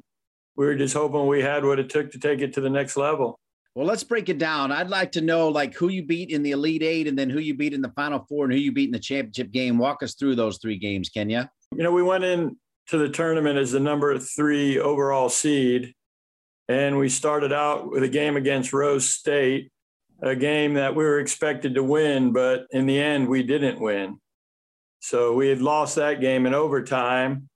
[0.55, 2.95] we were just hoping we had what it took to take it to the next
[2.97, 3.39] level.
[3.75, 4.71] Well, let's break it down.
[4.71, 7.39] I'd like to know like who you beat in the Elite Eight, and then who
[7.39, 9.77] you beat in the Final Four, and who you beat in the championship game.
[9.77, 11.49] Walk us through those three games, Kenya.
[11.75, 12.57] You know, we went in
[12.87, 15.93] to the tournament as the number three overall seed,
[16.67, 19.71] and we started out with a game against Rose State,
[20.21, 24.19] a game that we were expected to win, but in the end, we didn't win.
[24.99, 27.49] So we had lost that game in overtime.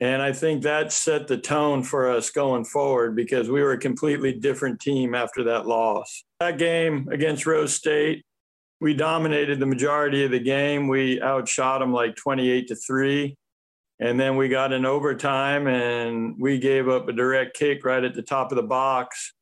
[0.00, 3.78] And I think that set the tone for us going forward because we were a
[3.78, 6.24] completely different team after that loss.
[6.40, 8.24] That game against Rose State,
[8.80, 10.88] we dominated the majority of the game.
[10.88, 13.36] We outshot them like 28 to 3.
[14.00, 18.14] And then we got in overtime and we gave up a direct kick right at
[18.14, 19.32] the top of the box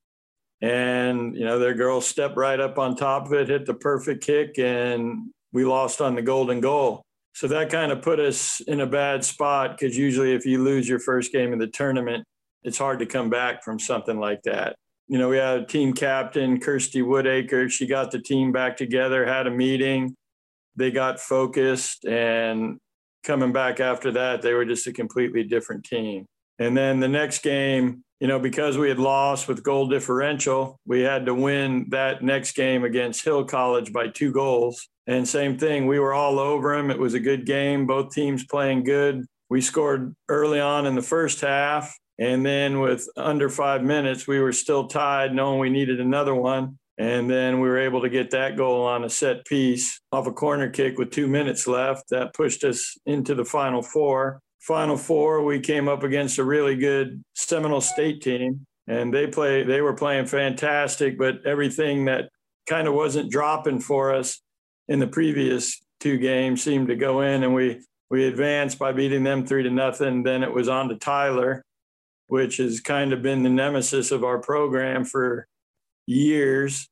[0.62, 4.24] and, you know, their girls stepped right up on top of it, hit the perfect
[4.24, 7.02] kick, and we lost on the golden goal.
[7.34, 10.88] So that kind of put us in a bad spot because usually if you lose
[10.88, 12.24] your first game of the tournament,
[12.62, 14.76] it's hard to come back from something like that.
[15.08, 17.70] You know, we had a team captain, Kirsty Woodacre.
[17.70, 20.14] She got the team back together, had a meeting.
[20.76, 22.78] They got focused, and
[23.24, 26.24] coming back after that, they were just a completely different team.
[26.62, 31.00] And then the next game, you know, because we had lost with goal differential, we
[31.00, 34.88] had to win that next game against Hill College by two goals.
[35.08, 36.92] And same thing, we were all over them.
[36.92, 39.26] It was a good game, both teams playing good.
[39.50, 41.92] We scored early on in the first half.
[42.16, 46.78] And then with under five minutes, we were still tied, knowing we needed another one.
[46.96, 50.32] And then we were able to get that goal on a set piece off a
[50.32, 52.10] corner kick with two minutes left.
[52.10, 54.40] That pushed us into the final four.
[54.62, 59.64] Final four, we came up against a really good Seminole State team, and they play.
[59.64, 62.30] They were playing fantastic, but everything that
[62.68, 64.40] kind of wasn't dropping for us
[64.86, 69.24] in the previous two games seemed to go in, and we we advanced by beating
[69.24, 70.22] them three to nothing.
[70.22, 71.64] Then it was on to Tyler,
[72.28, 75.48] which has kind of been the nemesis of our program for
[76.06, 76.88] years.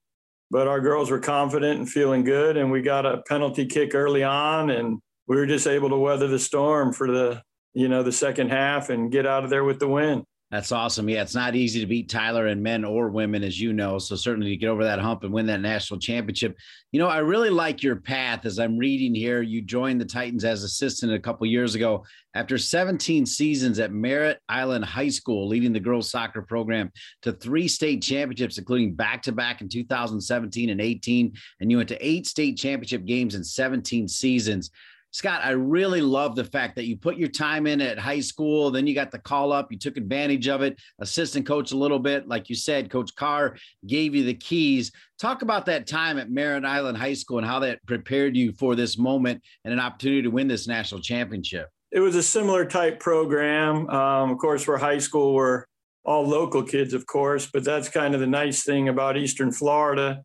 [0.50, 2.56] but our girls were confident and feeling good.
[2.56, 6.26] And we got a penalty kick early on, and we were just able to weather
[6.26, 7.42] the storm for the
[7.74, 10.24] you know the second half and get out of there with the win.
[10.50, 11.08] That's awesome.
[11.08, 14.00] Yeah, it's not easy to beat Tyler and men or women, as you know.
[14.00, 16.56] So certainly to get over that hump and win that national championship.
[16.90, 18.44] You know, I really like your path.
[18.44, 22.04] As I'm reading here, you joined the Titans as assistant a couple years ago
[22.34, 26.90] after 17 seasons at Merritt Island High School, leading the girls soccer program
[27.22, 31.32] to three state championships, including back to back in 2017 and 18.
[31.60, 34.70] And you went to eight state championship games in 17 seasons.
[35.12, 38.70] Scott, I really love the fact that you put your time in at high school,
[38.70, 41.98] then you got the call up, you took advantage of it, assistant coach a little
[41.98, 42.28] bit.
[42.28, 43.56] Like you said, Coach Carr
[43.86, 44.92] gave you the keys.
[45.18, 48.76] Talk about that time at Merritt Island High School and how that prepared you for
[48.76, 51.68] this moment and an opportunity to win this national championship.
[51.90, 53.90] It was a similar type program.
[53.90, 55.64] Um, of course, we're high school, we're
[56.04, 60.22] all local kids, of course, but that's kind of the nice thing about Eastern Florida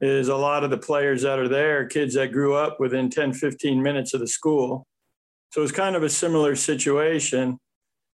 [0.00, 3.32] is a lot of the players that are there, kids that grew up within 10,
[3.32, 4.86] 15 minutes of the school.
[5.52, 7.58] So it's kind of a similar situation.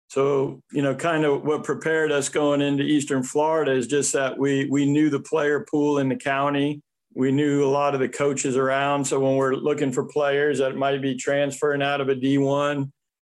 [0.09, 4.37] So, you know, kind of what prepared us going into Eastern Florida is just that
[4.37, 6.81] we we knew the player pool in the county.
[7.15, 9.05] We knew a lot of the coaches around.
[9.05, 12.91] So when we're looking for players that might be transferring out of a D1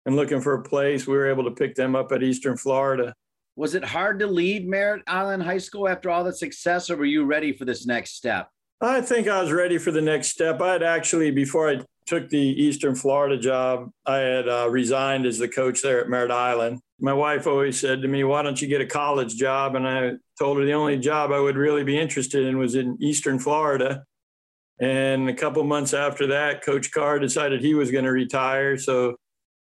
[0.05, 3.13] and looking for a place, we were able to pick them up at Eastern Florida.
[3.55, 7.05] Was it hard to leave Merritt Island High School after all the success, or were
[7.05, 8.49] you ready for this next step?
[8.81, 10.59] I think I was ready for the next step.
[10.61, 15.37] I had actually, before I took the Eastern Florida job, I had uh, resigned as
[15.37, 16.81] the coach there at Merritt Island.
[16.99, 19.75] My wife always said to me, Why don't you get a college job?
[19.75, 22.97] And I told her the only job I would really be interested in was in
[22.99, 24.03] Eastern Florida.
[24.79, 28.77] And a couple months after that, Coach Carr decided he was going to retire.
[28.77, 29.15] So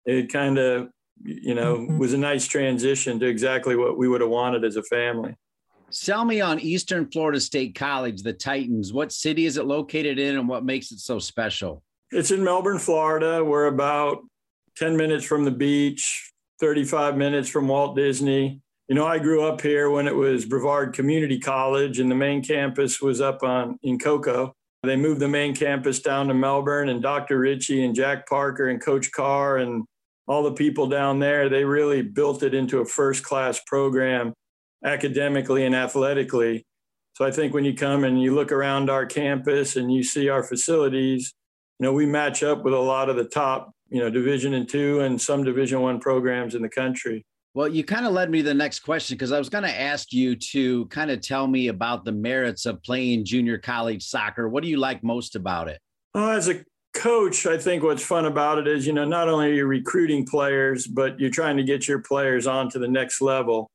[0.05, 0.91] it kind of
[1.23, 4.83] you know, was a nice transition to exactly what we would have wanted as a
[4.83, 5.37] family.
[5.91, 8.93] Sell me on Eastern Florida State College, the Titans.
[8.93, 11.83] What city is it located in and what makes it so special?
[12.13, 13.45] It's in Melbourne, Florida.
[13.45, 14.19] We're about
[14.77, 18.61] 10 minutes from the beach, 35 minutes from Walt Disney.
[18.89, 22.43] You know, I grew up here when it was Brevard Community College and the main
[22.43, 24.55] campus was up on in Cocoa.
[24.83, 27.39] They moved the main campus down to Melbourne and Dr.
[27.39, 29.85] Richey and Jack Parker and Coach Carr and
[30.31, 34.33] all the people down there, they really built it into a first class program
[34.85, 36.65] academically and athletically.
[37.15, 40.29] So I think when you come and you look around our campus and you see
[40.29, 41.35] our facilities,
[41.81, 44.69] you know, we match up with a lot of the top, you know, division and
[44.69, 47.25] two and some division one programs in the country.
[47.55, 49.81] Well, you kind of led me to the next question because I was going to
[49.81, 54.49] ask you to kind of tell me about the merits of playing junior college soccer.
[54.49, 55.81] What do you like most about it?
[56.15, 59.51] Well, as a coach, I think what's fun about it is, you know, not only
[59.51, 63.21] are you recruiting players, but you're trying to get your players on to the next
[63.21, 63.71] level.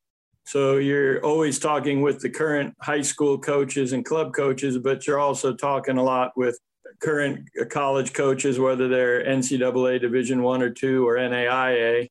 [0.45, 5.19] So you're always talking with the current high school coaches and club coaches, but you're
[5.19, 6.59] also talking a lot with
[7.01, 12.07] current college coaches, whether they're NCAA Division One or Two or NAIA.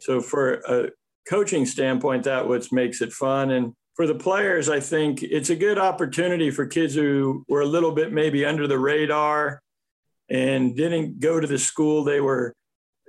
[0.00, 0.90] So for a
[1.28, 3.52] coaching standpoint, that what makes it fun.
[3.52, 7.66] And for the players, I think it's a good opportunity for kids who were a
[7.66, 9.62] little bit maybe under the radar
[10.32, 12.54] and didn't go to the school they were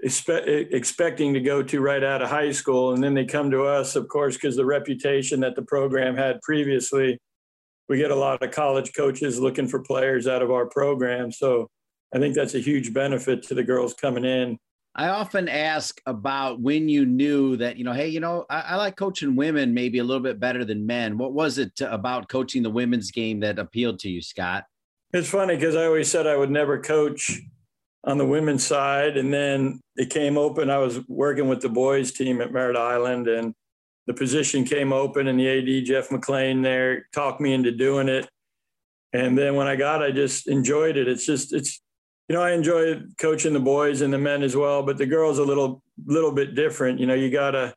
[0.05, 2.93] expe- expecting to go to right out of high school.
[2.93, 6.41] And then they come to us, of course, because the reputation that the program had
[6.41, 7.17] previously.
[7.87, 11.31] We get a lot of college coaches looking for players out of our program.
[11.31, 11.69] So
[12.13, 14.57] I think that's a huge benefit to the girls coming in.
[14.95, 18.75] I often ask about when you knew that, you know, hey, you know, I, I,
[18.75, 21.17] like coaching women maybe a little bit better than men.
[21.17, 24.65] What was it about coaching the women's game that appealed to you, Scott?
[25.13, 27.39] It's funny because I always said I would never coach
[28.03, 29.15] on the women's side.
[29.15, 30.71] And then it came open.
[30.71, 33.53] I was working with the boys team at Merritt Island and
[34.07, 35.47] the position came open and the
[35.79, 38.27] AD, Jeff McLean there talked me into doing it.
[39.13, 41.07] And then when I got, I just enjoyed it.
[41.07, 41.79] It's just, it's,
[42.27, 45.37] you know, I enjoy coaching the boys and the men as well, but the girls
[45.37, 46.99] a little, little bit different.
[46.99, 47.75] You know, you gotta,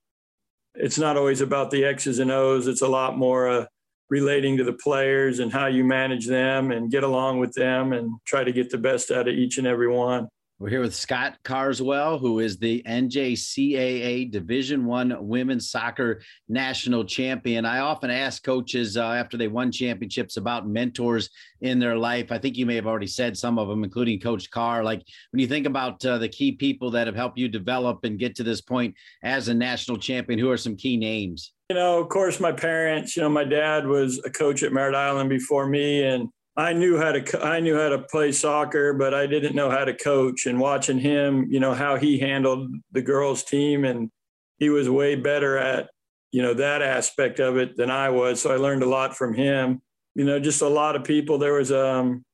[0.74, 2.66] it's not always about the X's and O's.
[2.66, 3.66] It's a lot more, uh,
[4.09, 8.11] relating to the players and how you manage them and get along with them and
[8.24, 10.28] try to get the best out of each and every one.
[10.59, 17.66] We're here with Scott Carswell, who is the NJCAA Division One Women's Soccer National Champion.
[17.66, 21.28] I often ask coaches uh, after they won championships about mentors
[21.61, 22.32] in their life.
[22.32, 24.82] I think you may have already said some of them, including Coach Carr.
[24.82, 28.18] Like when you think about uh, the key people that have helped you develop and
[28.18, 31.52] get to this point as a national champion, who are some key names?
[31.68, 33.14] You know, of course, my parents.
[33.14, 36.96] You know, my dad was a coach at Merritt Island before me, and I knew
[36.96, 40.46] how to I knew how to play soccer, but I didn't know how to coach.
[40.46, 44.11] And watching him, you know, how he handled the girls' team, and
[44.59, 45.90] he was way better at
[46.32, 48.40] you know that aspect of it than I was.
[48.40, 49.82] So I learned a lot from him.
[50.14, 51.36] you know, just a lot of people.
[51.38, 52.24] There was um,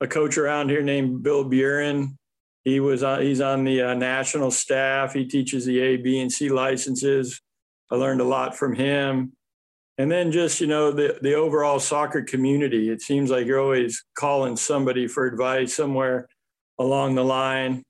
[0.00, 2.18] a coach around here named Bill Buren.
[2.64, 5.14] He was on, he's on the uh, national staff.
[5.14, 7.40] He teaches the A, B, and C licenses.
[7.90, 9.32] I learned a lot from him.
[9.98, 12.88] And then just, you know, the, the overall soccer community.
[12.88, 16.28] It seems like you're always calling somebody for advice somewhere
[16.78, 17.82] along the line.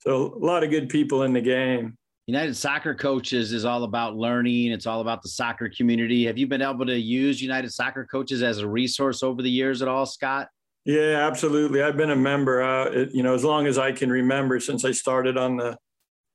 [0.00, 1.96] So a lot of good people in the game.
[2.26, 4.72] United Soccer Coaches is all about learning.
[4.72, 6.26] It's all about the soccer community.
[6.26, 9.82] Have you been able to use United Soccer Coaches as a resource over the years
[9.82, 10.48] at all, Scott?
[10.84, 11.82] Yeah, absolutely.
[11.82, 14.84] I've been a member, uh, it, you know, as long as I can remember since
[14.84, 15.76] I started on the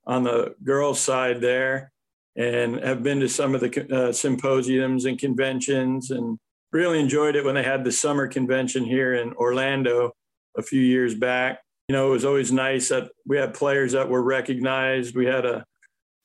[0.06, 1.92] on the girls' side there
[2.38, 6.38] and have been to some of the uh, symposiums and conventions and
[6.72, 10.12] really enjoyed it when they had the summer convention here in Orlando
[10.56, 11.60] a few years back.
[11.88, 15.16] You know, it was always nice that we had players that were recognized.
[15.16, 15.66] We had a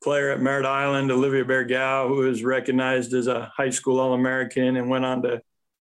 [0.03, 4.75] player at Merritt Island, Olivia Bergau, who was recognized as a high school All American
[4.75, 5.41] and went on to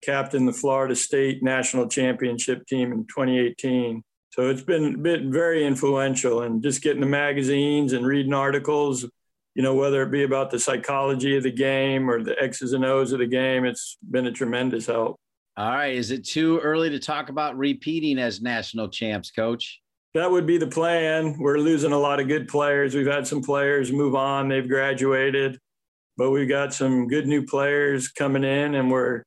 [0.02, 4.02] captain the Florida State National Championship team in 2018.
[4.30, 9.06] So it's been been very influential and just getting the magazines and reading articles
[9.54, 12.84] you know, whether it be about the psychology of the game or the X's and
[12.84, 15.16] O's of the game, it's been a tremendous help.
[15.56, 15.94] All right.
[15.94, 19.80] Is it too early to talk about repeating as national champs, coach?
[20.14, 21.36] That would be the plan.
[21.38, 22.94] We're losing a lot of good players.
[22.94, 25.58] We've had some players move on, they've graduated,
[26.16, 29.22] but we've got some good new players coming in, and we're,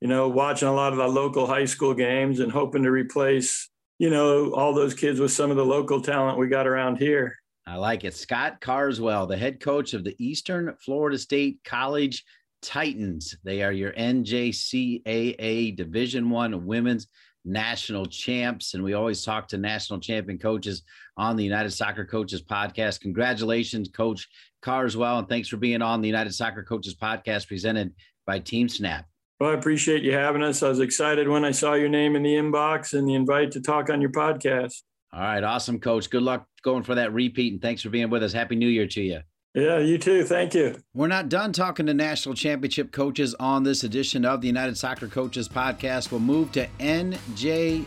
[0.00, 3.68] you know, watching a lot of the local high school games and hoping to replace,
[3.98, 7.36] you know, all those kids with some of the local talent we got around here.
[7.66, 8.14] I like it.
[8.14, 12.24] Scott Carswell, the head coach of the Eastern Florida State College
[12.60, 13.36] Titans.
[13.42, 17.06] They are your NJCAA Division One women's
[17.44, 20.82] national champs, and we always talk to national champion coaches
[21.16, 23.00] on the United Soccer Coaches podcast.
[23.00, 24.28] Congratulations, Coach
[24.62, 27.94] Carswell, and thanks for being on the United Soccer Coaches podcast presented
[28.26, 29.04] by TeamSnap.
[29.40, 30.62] Well, I appreciate you having us.
[30.62, 33.60] I was excited when I saw your name in the inbox and the invite to
[33.60, 34.82] talk on your podcast.
[35.14, 36.10] All right, awesome, coach.
[36.10, 38.32] Good luck going for that repeat, and thanks for being with us.
[38.32, 39.20] Happy New Year to you.
[39.54, 40.24] Yeah, you too.
[40.24, 40.74] Thank you.
[40.92, 45.06] We're not done talking to national championship coaches on this edition of the United Soccer
[45.06, 46.10] Coaches podcast.
[46.10, 47.86] We'll move to NJCAA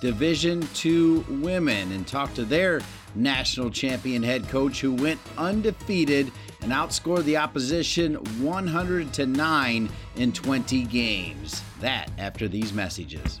[0.00, 2.80] Division Two women and talk to their
[3.16, 6.30] national champion head coach who went undefeated
[6.62, 11.60] and outscored the opposition 100 to 9 in 20 games.
[11.80, 13.40] That after these messages.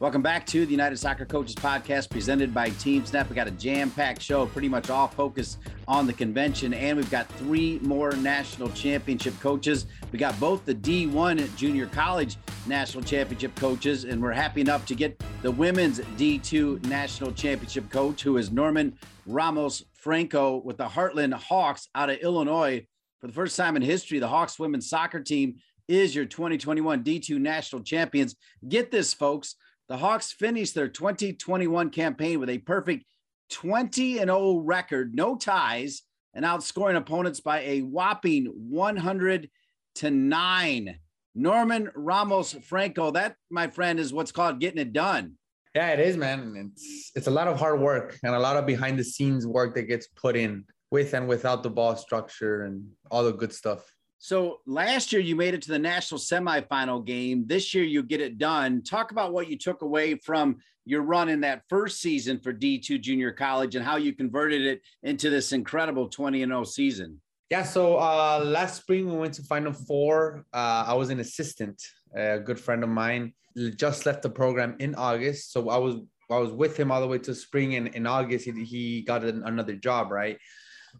[0.00, 3.28] Welcome back to the United Soccer Coaches Podcast presented by TeamSnap.
[3.28, 7.10] We got a jam packed show, pretty much all focused on the convention, and we've
[7.10, 9.84] got three more national championship coaches.
[10.10, 14.94] We got both the D1 junior college national championship coaches, and we're happy enough to
[14.94, 18.96] get the women's D2 national championship coach, who is Norman
[19.26, 22.86] Ramos Franco with the Heartland Hawks out of Illinois.
[23.20, 25.56] For the first time in history, the Hawks women's soccer team
[25.88, 28.34] is your 2021 D2 national champions.
[28.66, 29.56] Get this, folks
[29.90, 33.04] the Hawks finished their 2021 campaign with a perfect
[33.50, 39.50] 20 and 0 record, no ties, and outscoring opponents by a whopping 100
[39.96, 40.96] to 9.
[41.34, 45.32] Norman Ramos Franco, that, my friend, is what's called getting it done.
[45.74, 46.72] Yeah, it is, man.
[46.72, 49.74] It's it's a lot of hard work and a lot of behind the scenes work
[49.74, 53.84] that gets put in with and without the ball structure and all the good stuff.
[54.22, 57.46] So last year you made it to the national semifinal game.
[57.46, 58.82] This year you get it done.
[58.82, 63.00] Talk about what you took away from your run in that first season for D2
[63.00, 67.18] junior college and how you converted it into this incredible 20 and 0 season.
[67.48, 70.44] Yeah, so uh, last spring we went to Final Four.
[70.52, 71.82] Uh, I was an assistant,
[72.14, 73.32] a good friend of mine,
[73.74, 75.50] just left the program in August.
[75.50, 75.96] So I was
[76.30, 79.24] I was with him all the way to spring, and in August he, he got
[79.24, 80.12] an, another job.
[80.12, 80.36] Right.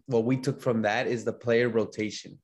[0.07, 2.39] What we took from that is the player rotation.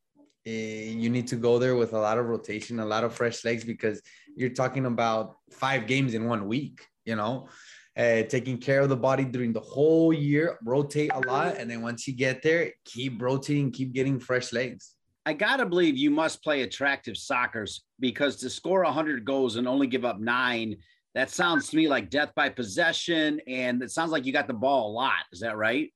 [0.48, 3.44] Eh, you need to go there with a lot of rotation, a lot of fresh
[3.44, 4.02] legs because
[4.34, 7.49] you're talking about five games in one week, you know,
[7.98, 11.57] uh, taking care of the body during the whole year, rotate a lot.
[11.57, 14.95] And then once you get there, keep rotating, keep getting fresh legs.
[15.26, 17.65] I got to believe you must play attractive soccer
[17.99, 20.78] because to score 100 goals and only give up nine,
[21.14, 23.41] that sounds to me like death by possession.
[23.48, 25.26] And it sounds like you got the ball a lot.
[25.34, 25.91] Is that right?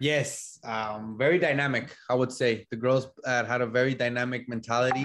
[0.00, 1.94] Yes, um, very dynamic.
[2.08, 5.04] I would say the girls uh, had a very dynamic mentality.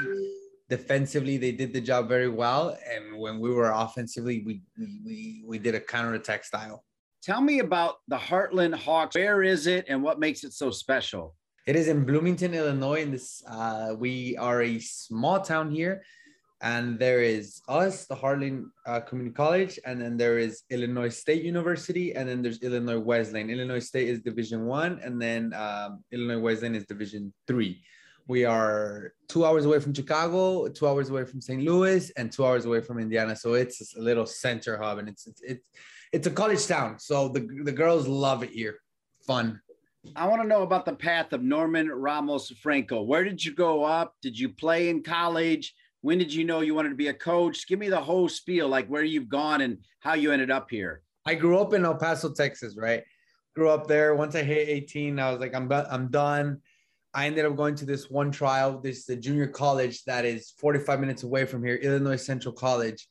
[0.70, 5.58] defensively they did the job very well and when we were offensively we we we
[5.58, 6.84] did a counterattack style
[7.24, 11.36] tell me about the heartland hawks where is it and what makes it so special
[11.66, 16.04] it is in bloomington illinois and this uh, we are a small town here
[16.62, 21.44] and there is us the heartland uh, community college and then there is illinois state
[21.44, 26.40] university and then there's illinois wesleyan illinois state is division one and then um, illinois
[26.40, 27.82] wesleyan is division three
[28.30, 31.64] we are two hours away from Chicago, two hours away from St.
[31.64, 33.36] Louis, and two hours away from Indiana.
[33.36, 35.70] So it's a little center hub, and it's it's it's,
[36.14, 37.00] it's a college town.
[37.00, 38.76] So the the girls love it here.
[39.26, 39.60] Fun.
[40.16, 43.02] I want to know about the path of Norman Ramos Franco.
[43.02, 44.14] Where did you go up?
[44.22, 45.74] Did you play in college?
[46.02, 47.68] When did you know you wanted to be a coach?
[47.68, 51.02] Give me the whole spiel, like where you've gone and how you ended up here.
[51.26, 53.04] I grew up in El Paso, Texas, right?
[53.56, 54.16] Grew up there.
[54.16, 56.62] Once I hit 18, I was like, I'm I'm done
[57.14, 58.80] I ended up going to this one trial.
[58.80, 63.08] This is a junior college that is 45 minutes away from here, Illinois Central College.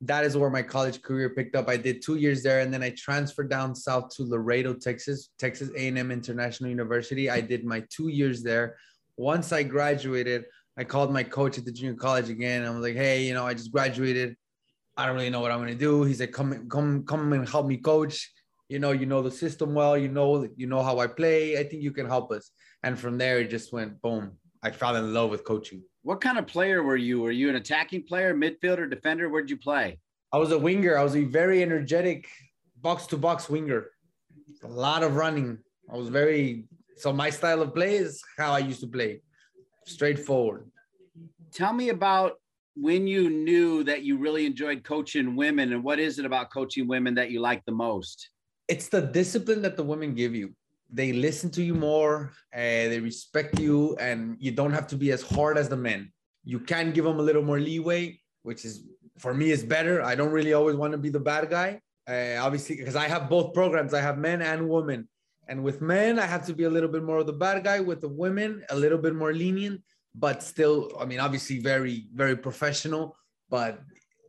[0.00, 1.68] That is where my college career picked up.
[1.68, 5.70] I did two years there, and then I transferred down south to Laredo, Texas, Texas
[5.76, 7.30] A&M International University.
[7.30, 8.76] I did my two years there.
[9.16, 10.44] Once I graduated,
[10.78, 12.64] I called my coach at the junior college again.
[12.64, 14.36] I was like, "Hey, you know, I just graduated.
[14.96, 17.48] I don't really know what I'm going to do." He said, "Come, come, come and
[17.48, 18.30] help me coach.
[18.68, 19.96] You know, you know the system well.
[19.96, 21.58] You know, you know how I play.
[21.58, 22.50] I think you can help us."
[22.82, 24.32] And from there, it just went boom.
[24.62, 25.82] I fell in love with coaching.
[26.02, 27.20] What kind of player were you?
[27.20, 29.28] Were you an attacking player, midfielder, defender?
[29.28, 29.98] Where'd you play?
[30.32, 30.98] I was a winger.
[30.98, 32.28] I was a very energetic
[32.80, 33.90] box to box winger.
[34.62, 35.58] A lot of running.
[35.92, 36.64] I was very,
[36.96, 39.20] so my style of play is how I used to play
[39.86, 40.70] straightforward.
[41.52, 42.34] Tell me about
[42.74, 46.86] when you knew that you really enjoyed coaching women and what is it about coaching
[46.86, 48.28] women that you like the most?
[48.68, 50.54] It's the discipline that the women give you.
[50.92, 52.58] They listen to you more uh,
[52.90, 56.12] they respect you and you don't have to be as hard as the men.
[56.44, 58.84] You can give them a little more leeway which is
[59.18, 60.02] for me is better.
[60.02, 63.28] I don't really always want to be the bad guy uh, obviously because i have
[63.28, 63.94] both programs.
[63.94, 65.08] I have men and women
[65.48, 67.80] and with men i have to be a little bit more of the bad guy
[67.80, 69.80] with the women a little bit more lenient
[70.14, 73.16] but still i mean obviously very very professional
[73.48, 73.80] but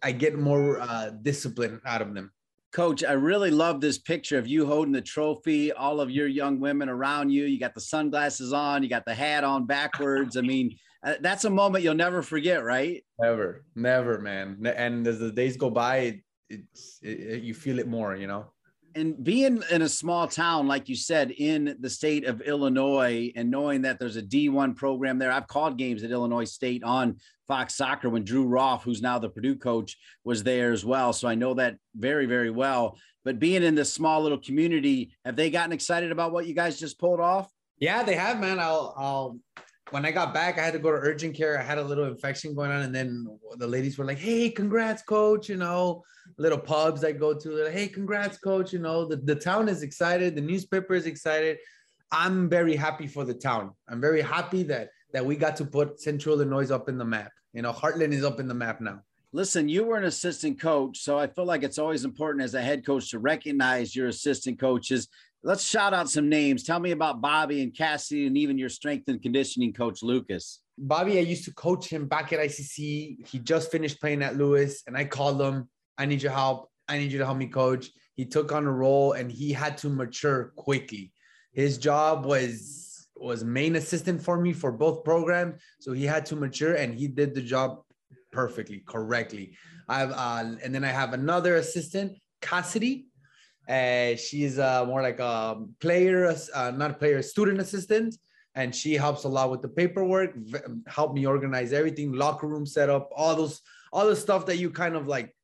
[0.03, 2.31] i get more uh, discipline out of them
[2.73, 6.59] Coach, I really love this picture of you holding the trophy, all of your young
[6.59, 7.45] women around you.
[7.45, 10.35] You got the sunglasses on, you got the hat on backwards.
[10.35, 13.03] I mean, uh, that's a moment you'll never forget, right?
[13.19, 14.67] Never, never, man.
[14.75, 18.51] And as the days go by, it's it, you feel it more, you know
[18.97, 23.51] and being in a small town, like you said, in the state of Illinois, and
[23.51, 27.17] knowing that there's a D1 program there, I've called games at Illinois State on
[27.47, 31.13] Fox Soccer when Drew Roff, who's now the Purdue coach, was there as well.
[31.13, 32.97] So I know that very, very well.
[33.23, 36.79] But being in this small little community, have they gotten excited about what you guys
[36.79, 37.51] just pulled off?
[37.79, 38.59] Yeah, they have, man.
[38.59, 39.39] I'll, I'll,
[39.91, 41.59] when I got back, I had to go to urgent care.
[41.59, 45.01] I had a little infection going on, and then the ladies were like, "Hey, congrats,
[45.01, 46.03] coach!" You know,
[46.37, 49.83] little pubs I go to, like, "Hey, congrats, coach!" You know, the, the town is
[49.83, 51.57] excited, the newspaper is excited.
[52.11, 53.71] I'm very happy for the town.
[53.89, 57.31] I'm very happy that that we got to put Central Illinois up in the map.
[57.53, 59.01] You know, Heartland is up in the map now.
[59.33, 62.61] Listen, you were an assistant coach, so I feel like it's always important as a
[62.61, 65.09] head coach to recognize your assistant coaches
[65.43, 66.63] let's shout out some names.
[66.63, 70.61] Tell me about Bobby and Cassie and even your strength and conditioning coach, Lucas.
[70.77, 73.27] Bobby, I used to coach him back at ICC.
[73.27, 75.69] He just finished playing at Lewis, and I called him.
[75.97, 76.69] I need your help.
[76.87, 77.89] I need you to help me coach.
[78.15, 81.11] He took on a role and he had to mature quickly.
[81.53, 86.35] His job was was main assistant for me for both programs, so he had to
[86.35, 87.81] mature and he did the job
[88.31, 89.57] perfectly, correctly.
[89.89, 93.07] I have uh, and then I have another assistant, Cassidy.
[93.67, 98.15] Uh, she's uh, more like a player, uh, not a player, student assistant,
[98.55, 100.35] and she helps a lot with the paperwork,
[100.87, 103.61] help me organize everything, locker room setup, all those,
[103.91, 105.35] all the stuff that you kind of like,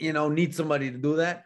[0.00, 1.44] you know, need somebody to do that.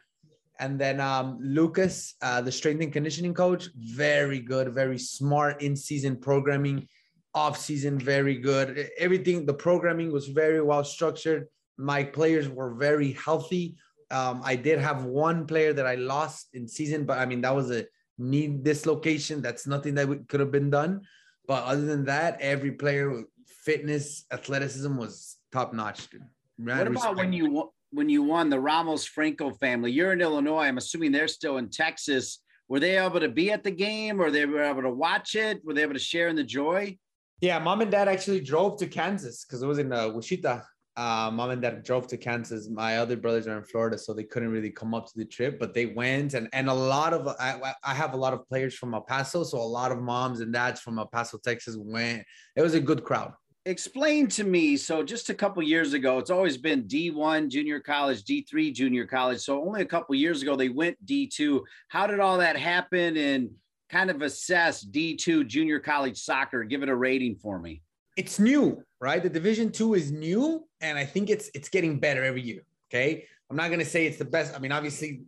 [0.61, 5.75] And then um, Lucas, uh, the strength and conditioning coach, very good, very smart in
[5.75, 6.89] season programming,
[7.35, 8.89] off season, very good.
[8.99, 11.49] Everything, the programming was very well structured.
[11.77, 13.77] My players were very healthy
[14.11, 17.55] um, I did have one player that I lost in season, but I mean that
[17.55, 17.87] was a
[18.19, 19.43] knee dislocation.
[19.43, 21.03] That's nothing that could have been done.
[21.47, 26.09] But other than that, every player fitness, athleticism was top notch.
[26.11, 26.23] Dude.
[26.59, 29.93] What about when you when you won the Ramos Franco family?
[29.93, 30.65] You're in Illinois.
[30.65, 32.41] I'm assuming they're still in Texas.
[32.69, 35.65] Were they able to be at the game, or they were able to watch it?
[35.65, 36.97] Were they able to share in the joy?
[37.41, 40.63] Yeah, mom and dad actually drove to Kansas because it was in uh, Wichita
[40.97, 42.69] uh, mom and dad drove to Kansas.
[42.69, 45.59] My other brothers are in Florida, so they couldn't really come up to the trip,
[45.59, 46.35] but they went.
[46.35, 49.43] And and a lot of I, I have a lot of players from El Paso,
[49.43, 52.25] so a lot of moms and dads from El Paso, Texas went.
[52.55, 53.33] It was a good crowd.
[53.67, 58.23] Explain to me so just a couple years ago it's always been d1 junior college
[58.25, 62.37] d3 junior college so only a couple years ago they went d2 how did all
[62.37, 63.49] that happen and
[63.91, 66.65] kind of assess d2 junior college soccer?
[66.65, 67.83] Give it a rating for me.
[68.17, 69.23] It's new right?
[69.23, 73.25] The division two is new and i think it's it's getting better every year okay?
[73.51, 75.23] I'm not going to say it's the best i mean obviously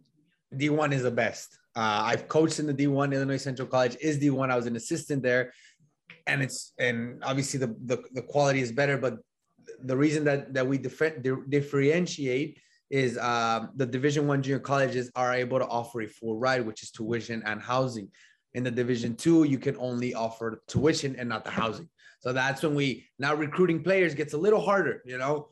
[0.54, 1.56] d1 is the best.
[1.74, 5.22] Uh, i've coached in the d1 illinois central college is d1 i was an assistant
[5.22, 5.52] there
[6.26, 9.18] and it's and obviously the, the the quality is better but
[9.84, 11.10] the reason that that we differ,
[11.48, 12.58] differentiate
[12.90, 16.82] is um, the division one junior colleges are able to offer a full ride which
[16.82, 18.08] is tuition and housing.
[18.54, 21.88] In the division two you can only offer tuition and not the housing.
[22.20, 25.48] So that's when we now recruiting players gets a little harder you know?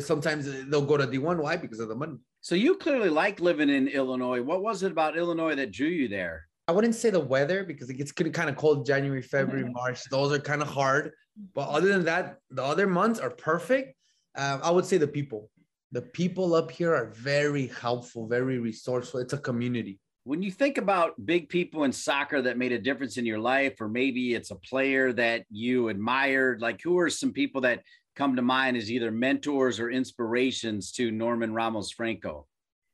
[0.00, 1.56] Sometimes they'll go to d1 why?
[1.56, 2.16] Because of the money.
[2.40, 4.42] So you clearly like living in illinois.
[4.42, 7.90] What was it about illinois that drew you there I wouldn't say the weather because
[7.90, 10.02] it gets kind of cold January, February, March.
[10.10, 11.12] Those are kind of hard.
[11.54, 13.96] But other than that, the other months are perfect.
[14.36, 15.50] Um, I would say the people.
[15.92, 19.20] The people up here are very helpful, very resourceful.
[19.20, 20.00] It's a community.
[20.24, 23.78] When you think about big people in soccer that made a difference in your life,
[23.78, 27.82] or maybe it's a player that you admired, like who are some people that
[28.16, 32.46] come to mind as either mentors or inspirations to Norman Ramos Franco?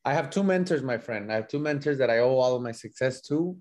[0.04, 1.30] I have two mentors, my friend.
[1.30, 3.56] I have two mentors that I owe all of my success to.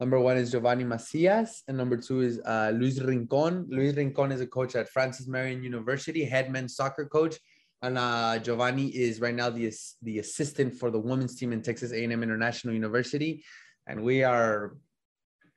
[0.00, 3.66] Number one is Giovanni Macias, and number two is uh, Luis Rincon.
[3.68, 7.36] Luis Rincon is a coach at Francis Marion University, head men's soccer coach,
[7.82, 11.92] and uh, Giovanni is right now the the assistant for the women's team in Texas
[11.92, 13.44] A&M International University,
[13.86, 14.76] and we are,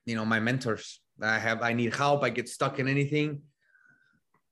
[0.05, 1.01] you know, my mentors.
[1.21, 2.21] I have I need help.
[2.23, 3.41] I get stuck in anything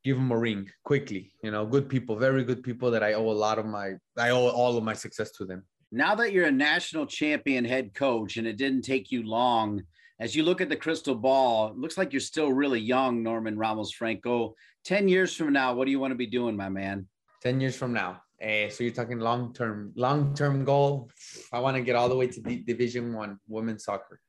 [0.06, 1.32] give them a ring quickly.
[1.42, 4.30] You know, good people, very good people that I owe a lot of my, I
[4.30, 5.64] owe all of my success to them.
[5.92, 9.82] Now that you're a national champion head coach and it didn't take you long,
[10.20, 13.58] as you look at the crystal ball, it looks like you're still really young, Norman
[13.58, 14.56] Ramos Franco.
[14.86, 17.08] 10 years from now, what do you want to be doing, my man?
[17.42, 18.22] 10 years from now.
[18.42, 21.10] Uh, so you're talking long term, long term goal.
[21.52, 24.20] I want to get all the way to D- Division One women's soccer.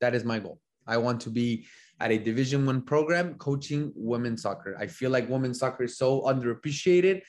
[0.00, 0.60] That is my goal.
[0.86, 1.66] I want to be
[2.00, 4.76] at a division one program coaching women's soccer.
[4.78, 7.22] I feel like women's soccer is so underappreciated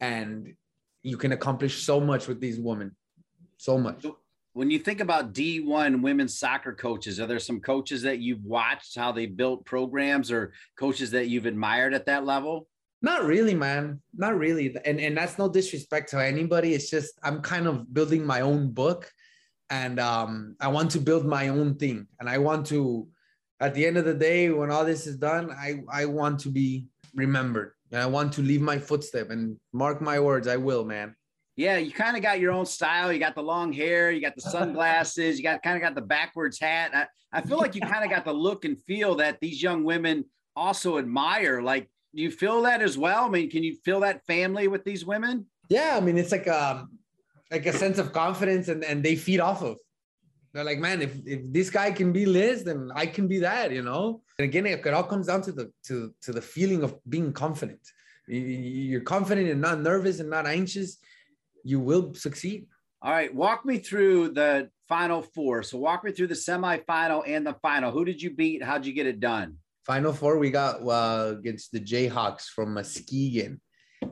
[0.00, 0.54] and
[1.02, 2.96] you can accomplish so much with these women.
[3.58, 4.04] So much.
[4.54, 8.96] When you think about d1 women's soccer coaches are there some coaches that you've watched
[8.96, 12.68] how they built programs or coaches that you've admired at that level?
[13.02, 14.00] Not really man.
[14.16, 14.74] Not really.
[14.84, 16.72] And and that's no disrespect to anybody.
[16.72, 19.10] It's just i'm kind of building my own book
[19.70, 23.08] and um, i want to build my own thing and i want to
[23.60, 26.48] at the end of the day, when all this is done, I, I want to
[26.48, 30.84] be remembered and I want to leave my footstep and mark my words, I will,
[30.84, 31.14] man.
[31.56, 33.12] Yeah, you kind of got your own style.
[33.12, 36.02] You got the long hair, you got the sunglasses, you got kind of got the
[36.02, 36.90] backwards hat.
[36.92, 39.84] I, I feel like you kind of got the look and feel that these young
[39.84, 40.24] women
[40.56, 41.62] also admire.
[41.62, 43.24] Like, do you feel that as well?
[43.24, 45.46] I mean, can you feel that family with these women?
[45.68, 46.98] Yeah, I mean, it's like um
[47.50, 49.76] like a sense of confidence and, and they feed off of.
[50.54, 53.72] They're like, man, if, if this guy can be Liz, then I can be that,
[53.72, 54.22] you know.
[54.38, 57.32] And again, it, it all comes down to the to to the feeling of being
[57.32, 57.80] confident.
[58.28, 60.98] You're confident and not nervous and not anxious.
[61.64, 62.66] You will succeed.
[63.02, 65.64] All right, walk me through the final four.
[65.64, 67.90] So walk me through the semifinal and the final.
[67.90, 68.62] Who did you beat?
[68.62, 69.56] How'd you get it done?
[69.84, 73.60] Final four, we got uh, against the Jayhawks from Muskegon,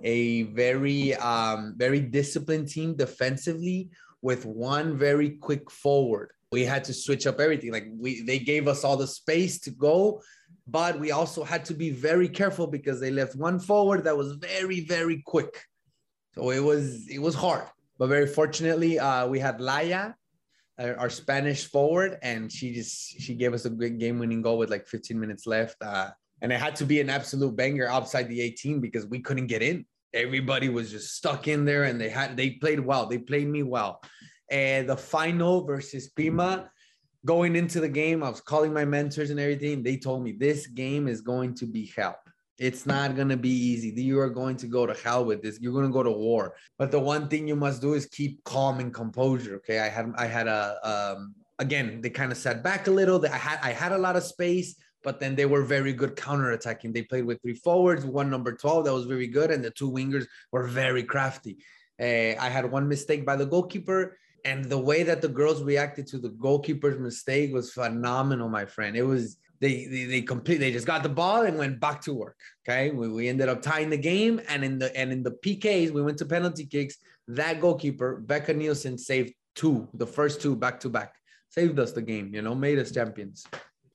[0.03, 3.91] a very um, very disciplined team defensively
[4.23, 6.31] with one very quick forward.
[6.53, 7.73] We had to switch up everything.
[7.73, 10.23] Like we they gave us all the space to go,
[10.67, 14.33] but we also had to be very careful because they left one forward that was
[14.35, 15.65] very, very quick.
[16.35, 17.65] So it was it was hard.
[17.99, 20.13] But very fortunately, uh, we had Laya,
[20.79, 24.87] our Spanish forward, and she just she gave us a great game-winning goal with like
[24.87, 25.77] 15 minutes left.
[25.83, 29.47] Uh, and it had to be an absolute banger outside the 18 because we couldn't
[29.47, 33.07] get in everybody was just stuck in there and they had they played well.
[33.07, 34.03] They played me well.
[34.51, 36.71] And the final versus Pima
[37.25, 39.83] going into the game i was calling my mentors and everything.
[39.83, 42.19] They told me this game is going to be hell.
[42.59, 43.89] It's not going to be easy.
[43.91, 45.59] You are going to go to hell with this.
[45.61, 46.55] You're going to go to war.
[46.79, 49.81] But the one thing you must do is keep calm and composure okay?
[49.81, 50.79] I had i had a
[51.17, 53.25] um again they kind of sat back a little.
[53.25, 56.93] I had i had a lot of space but then they were very good counter-attacking.
[56.93, 59.91] They played with three forwards, one number 12 that was very good, and the two
[59.91, 61.59] wingers were very crafty.
[62.01, 66.07] Uh, I had one mistake by the goalkeeper, and the way that the girls reacted
[66.09, 68.97] to the goalkeeper's mistake was phenomenal, my friend.
[68.97, 72.13] It was they they, they complete they just got the ball and went back to
[72.13, 72.37] work.
[72.67, 75.93] Okay, we, we ended up tying the game, and in the and in the PKs
[75.93, 76.97] we went to penalty kicks.
[77.29, 81.15] That goalkeeper Becca Nielsen saved two, the first two back to back,
[81.51, 82.35] saved us the game.
[82.35, 83.47] You know, made us champions.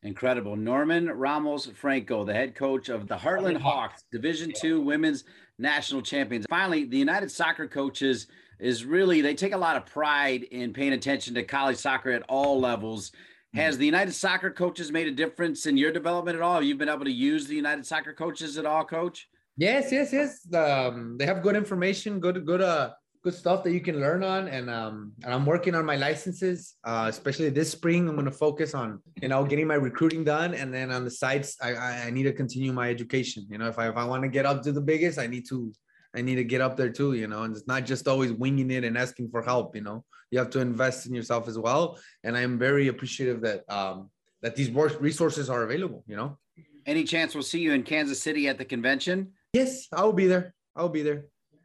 [0.08, 0.56] Incredible.
[0.56, 5.26] Norman Ramos Franco, the head coach of the Heartland Hawks, Division Two Women's
[5.60, 6.46] National Champions.
[6.50, 8.28] Finally, the United Soccer Coaches
[8.58, 12.24] is really, they take a lot of pride in paying attention to college soccer at
[12.30, 13.12] all levels.
[13.54, 13.80] Has mm-hmm.
[13.82, 16.56] the United Soccer Coaches made a difference in your development at all?
[16.56, 19.28] Have you been able to use the United Soccer Coaches at all, Coach?
[19.58, 20.48] Yes, yes, yes.
[20.54, 22.94] Um, they have good information, good, good, uh,
[23.28, 26.60] good stuff that you can learn on and um and i'm working on my licenses.
[26.86, 28.88] Uh especially this spring i'm going to focus on
[29.22, 31.72] you know getting my recruiting done and then on the sides i
[32.08, 33.41] i need to continue my education.
[33.52, 35.45] You know if i if i want to get up to the biggest i need
[35.52, 35.58] to
[36.18, 38.72] i need to get up there too you know and it's not just always winging
[38.78, 39.99] it and asking for help you know.
[40.32, 41.84] You have to invest in yourself as well
[42.26, 44.10] and i'm very appreciative that um
[44.44, 44.70] that these
[45.10, 46.30] resources are available you know.
[46.94, 49.16] Any chance we'll see you in kansas city at the convention?
[49.60, 50.45] Yes i'll be there.
[50.78, 51.22] I'll be there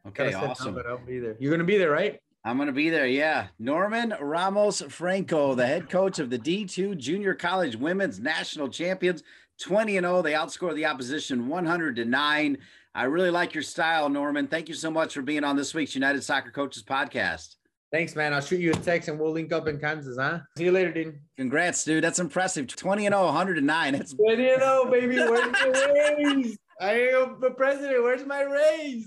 [0.09, 0.75] Okay, awesome.
[0.75, 1.37] but I'll be there.
[1.39, 2.21] You're gonna be there, right?
[2.45, 3.07] I'm going to be there.
[3.07, 3.47] Yeah.
[3.61, 9.23] Norman Ramos Franco, the head coach of the D2 Junior College Women's National Champions,
[9.61, 10.23] 20 and 0.
[10.23, 12.59] They outscore the opposition 100 to 9.
[12.95, 14.49] I really like your style, Norman.
[14.49, 17.57] Thank you so much for being on this week's United Soccer Coaches podcast.
[17.93, 18.35] Thanks, man.
[18.35, 20.41] I'll shoot you a text and we'll link up in Kansas, huh?
[20.57, 21.21] See you later, Dean.
[21.37, 22.03] Congrats, dude.
[22.03, 22.67] That's impressive.
[22.67, 23.93] 20 and 0, 100 to 9.
[23.93, 26.57] That's 20 and 0, baby.
[26.83, 27.17] Where's my raise?
[27.17, 28.03] I am the president.
[28.03, 29.07] Where's my raise?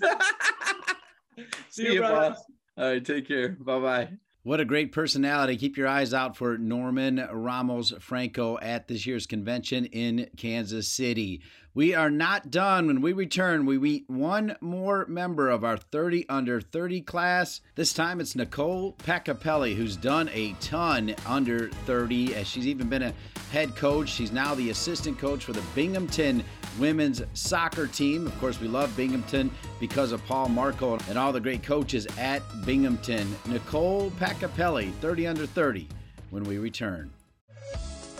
[1.69, 2.37] See, See you, boss.
[2.77, 3.57] All right, take care.
[3.59, 4.09] Bye bye.
[4.43, 5.57] What a great personality.
[5.57, 11.41] Keep your eyes out for Norman Ramos Franco at this year's convention in Kansas City.
[11.75, 12.87] We are not done.
[12.87, 17.59] When we return, we meet one more member of our 30 under 30 class.
[17.75, 23.01] This time it's Nicole Pacapelli, who's done a ton under 30, as she's even been
[23.01, 23.13] a
[23.51, 24.07] head coach.
[24.07, 26.45] She's now the assistant coach for the Binghamton
[26.79, 28.25] women's soccer team.
[28.25, 32.41] Of course, we love Binghamton because of Paul Marco and all the great coaches at
[32.65, 33.35] Binghamton.
[33.47, 35.89] Nicole Pacapelli, 30 under 30,
[36.29, 37.11] when we return.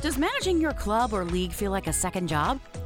[0.01, 2.59] Does managing your club or league feel like a second job?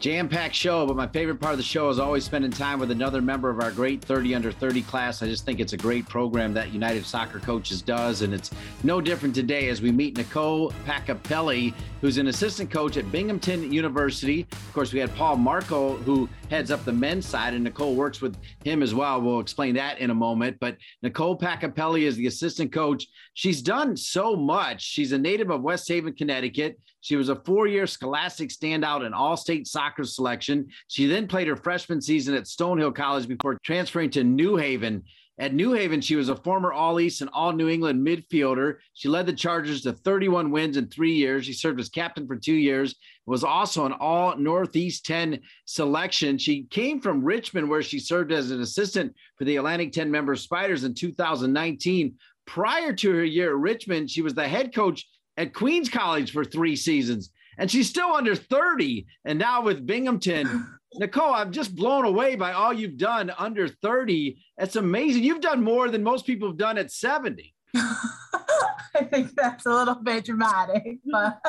[0.00, 2.90] Jam packed show, but my favorite part of the show is always spending time with
[2.90, 5.22] another member of our great 30 under 30 class.
[5.22, 8.50] I just think it's a great program that United Soccer Coaches does, and it's
[8.82, 14.46] no different today as we meet Nicole Pacapelli, who's an assistant coach at Binghamton University.
[14.50, 18.20] Of course, we had Paul Marco, who heads up the men's side, and Nicole works
[18.20, 19.22] with him as well.
[19.22, 20.58] We'll explain that in a moment.
[20.60, 23.06] But Nicole Pacapelli is the assistant coach.
[23.34, 24.82] She's done so much.
[24.82, 26.78] She's a native of West Haven, Connecticut.
[27.00, 30.66] She was a four year scholastic standout in all state soccer selection.
[30.88, 35.04] She then played her freshman season at Stonehill College before transferring to New Haven.
[35.40, 38.76] At New Haven, she was a former All East and All New England midfielder.
[38.92, 41.46] She led the Chargers to 31 wins in three years.
[41.46, 42.94] She served as captain for two years,
[43.24, 46.36] was also an All Northeast 10 selection.
[46.36, 50.36] She came from Richmond, where she served as an assistant for the Atlantic 10 member
[50.36, 52.16] Spiders in 2019.
[52.46, 55.06] Prior to her year at Richmond, she was the head coach
[55.38, 59.06] at Queens College for three seasons, and she's still under 30.
[59.24, 64.38] And now with Binghamton, Nicole, I'm just blown away by all you've done under 30.
[64.58, 65.22] It's amazing.
[65.22, 67.54] You've done more than most people have done at 70.
[67.74, 71.40] I think that's a little bit dramatic, but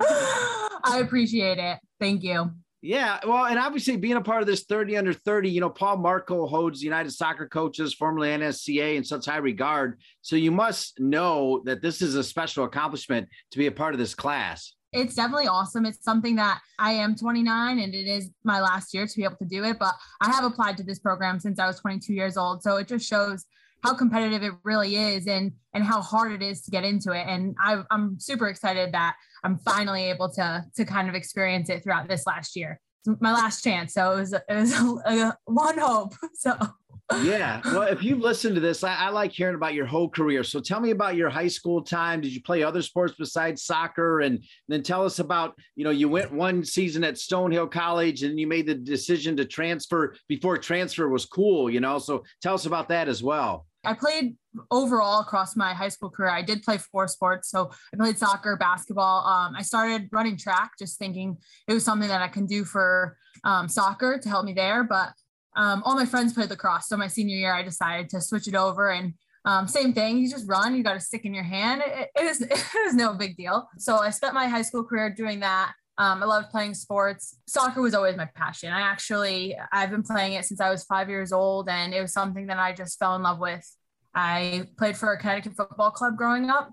[0.00, 1.78] I appreciate it.
[1.98, 2.52] Thank you.
[2.82, 5.98] Yeah, well, and obviously being a part of this 30 under 30, you know, Paul
[5.98, 10.00] Marco holds the United Soccer Coaches, formerly NSCA, in such high regard.
[10.22, 13.98] So you must know that this is a special accomplishment to be a part of
[13.98, 14.74] this class.
[14.92, 15.86] It's definitely awesome.
[15.86, 19.36] It's something that I am 29 and it is my last year to be able
[19.36, 19.78] to do it.
[19.78, 22.62] But I have applied to this program since I was 22 years old.
[22.62, 23.46] So it just shows
[23.82, 27.26] how competitive it really is and and how hard it is to get into it
[27.26, 31.82] and I, i'm super excited that i'm finally able to to kind of experience it
[31.82, 35.38] throughout this last year it's my last chance so it was it was a, a,
[35.46, 36.56] one hope so
[37.22, 40.44] yeah well if you've listened to this I, I, like hearing about your whole career
[40.44, 44.20] so tell me about your high school time did you play other sports besides soccer
[44.20, 48.38] and then tell us about you know you went one season at stonehill college and
[48.38, 52.66] you made the decision to transfer before transfer was cool you know so tell us
[52.66, 54.36] about that as well I played
[54.70, 56.30] overall across my high school career.
[56.30, 57.50] I did play four sports.
[57.50, 59.26] So I played soccer, basketball.
[59.26, 63.16] Um, I started running track, just thinking it was something that I can do for
[63.44, 64.84] um, soccer to help me there.
[64.84, 65.12] But
[65.56, 66.88] um, all my friends played lacrosse.
[66.88, 69.14] So my senior year, I decided to switch it over and
[69.46, 70.18] Um, same thing.
[70.18, 70.76] You just run.
[70.76, 71.82] You got a stick in your hand.
[71.84, 73.68] It, it, is, it is no big deal.
[73.78, 75.72] So I spent my high school career doing that.
[75.96, 77.36] Um, I loved playing sports.
[77.46, 78.70] Soccer was always my passion.
[78.70, 82.12] I actually, I've been playing it since I was five years old, and it was
[82.12, 83.66] something that I just fell in love with.
[84.14, 86.72] I played for a Connecticut football club growing up,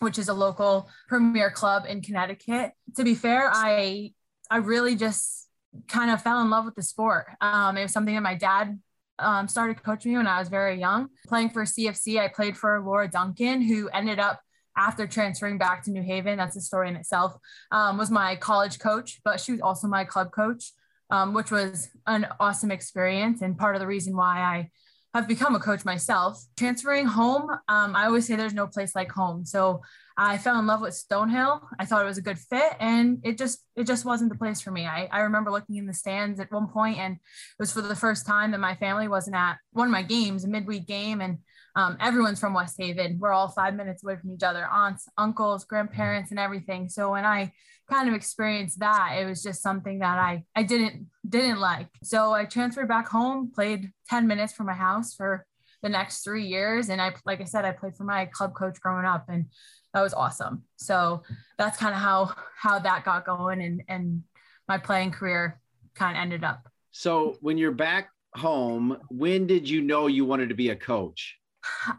[0.00, 2.72] which is a local premier club in Connecticut.
[2.96, 4.12] To be fair, I,
[4.50, 5.41] I really just
[5.88, 7.26] kind of fell in love with the sport.
[7.40, 8.78] Um, it was something that my dad
[9.18, 11.08] um, started coaching me when I was very young.
[11.26, 14.40] Playing for CFC, I played for Laura Duncan, who ended up
[14.76, 16.36] after transferring back to New Haven.
[16.36, 17.36] That's a story in itself.
[17.70, 20.72] Um, was my college coach, but she was also my club coach,
[21.10, 24.70] um, which was an awesome experience and part of the reason why I
[25.14, 26.42] have become a coach myself.
[26.56, 29.44] Transferring home, um, I always say there's no place like home.
[29.44, 29.82] So
[30.16, 31.60] I fell in love with Stonehill.
[31.78, 34.60] I thought it was a good fit, and it just it just wasn't the place
[34.60, 34.86] for me.
[34.86, 37.20] I, I remember looking in the stands at one point, and it
[37.58, 40.48] was for the first time that my family wasn't at one of my games, a
[40.48, 41.38] midweek game, and
[41.74, 43.18] um, everyone's from West Haven.
[43.18, 46.88] We're all five minutes away from each other, aunts, uncles, grandparents, and everything.
[46.88, 47.52] So when I
[47.90, 51.88] kind of experienced that, it was just something that I I didn't didn't like.
[52.02, 55.46] So I transferred back home, played 10 minutes from my house for
[55.82, 56.88] the next three years.
[56.88, 59.46] And I, like I said, I played for my club coach growing up and
[59.92, 60.62] that was awesome.
[60.76, 61.22] So
[61.58, 64.22] that's kind of how, how that got going and, and
[64.68, 65.60] my playing career
[65.94, 66.68] kind of ended up.
[66.92, 71.36] So when you're back home, when did you know you wanted to be a coach?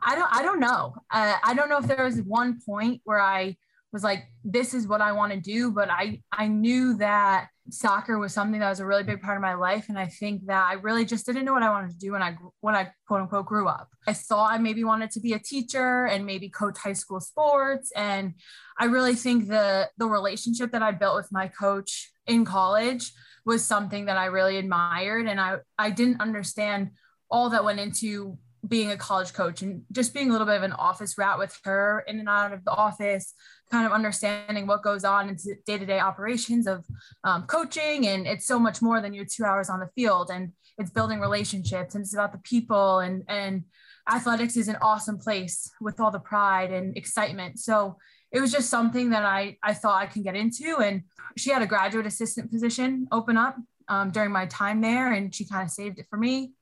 [0.02, 0.96] I don't, I don't know.
[1.12, 3.58] Uh, I don't know if there was one point where I
[3.92, 5.72] was like, this is what I want to do.
[5.72, 9.42] But I, I knew that soccer was something that was a really big part of
[9.42, 9.88] my life.
[9.88, 12.22] And I think that I really just didn't know what I wanted to do when
[12.22, 13.90] I, when I quote unquote grew up.
[14.08, 17.92] I thought I maybe wanted to be a teacher and maybe coach high school sports.
[17.96, 18.34] And
[18.78, 23.14] I really think the, the relationship that I built with my coach in college
[23.46, 25.28] was something that I really admired.
[25.28, 26.92] And I, I didn't understand
[27.30, 28.38] all that went into
[28.68, 31.60] being a college coach and just being a little bit of an office rat with
[31.66, 33.34] her in and out of the office,
[33.70, 36.86] kind of understanding what goes on into day-to-day operations of
[37.24, 38.08] um, coaching.
[38.08, 41.20] And it's so much more than your two hours on the field and it's building
[41.20, 43.64] relationships and it's about the people and, and
[44.10, 47.60] athletics is an awesome place with all the pride and excitement.
[47.60, 47.98] So
[48.32, 50.78] it was just something that I, I thought I can get into.
[50.78, 51.04] And
[51.38, 53.58] she had a graduate assistant position open up
[53.90, 56.54] um, during my time there and she kind of saved it for me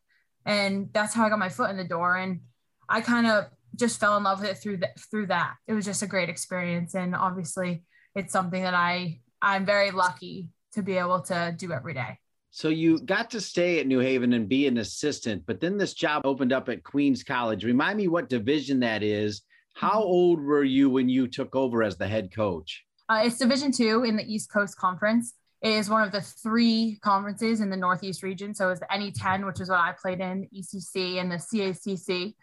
[0.46, 2.18] and that's how I got my foot in the door.
[2.18, 2.42] And
[2.90, 3.46] I kind of
[3.76, 5.00] just fell in love with it through that.
[5.00, 7.84] Through that, it was just a great experience, and obviously,
[8.16, 12.18] it's something that I I'm very lucky to be able to do every day.
[12.52, 15.94] So you got to stay at New Haven and be an assistant, but then this
[15.94, 17.64] job opened up at Queens College.
[17.64, 19.44] Remind me what division that is.
[19.74, 20.08] How mm-hmm.
[20.08, 22.84] old were you when you took over as the head coach?
[23.08, 25.34] Uh, it's Division two in the East Coast Conference.
[25.62, 28.54] It is one of the three conferences in the Northeast region.
[28.56, 32.34] So it's the NE10, which is what I played in, ECC, and the CACC.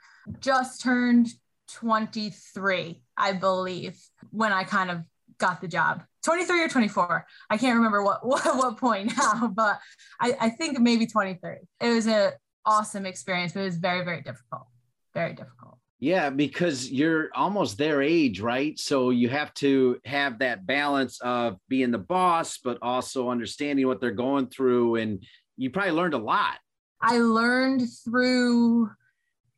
[0.41, 1.29] Just turned
[1.73, 3.99] 23, I believe,
[4.31, 5.03] when I kind of
[5.39, 6.03] got the job.
[6.25, 7.27] 23 or 24.
[7.51, 9.79] I can't remember what what, what point now, but
[10.21, 11.57] I, I think maybe 23.
[11.81, 12.33] It was an
[12.65, 14.67] awesome experience, but it was very, very difficult.
[15.15, 15.78] Very difficult.
[16.01, 18.79] Yeah, because you're almost their age, right?
[18.79, 24.01] So you have to have that balance of being the boss, but also understanding what
[24.01, 24.97] they're going through.
[24.97, 25.25] And
[25.57, 26.55] you probably learned a lot.
[27.01, 28.91] I learned through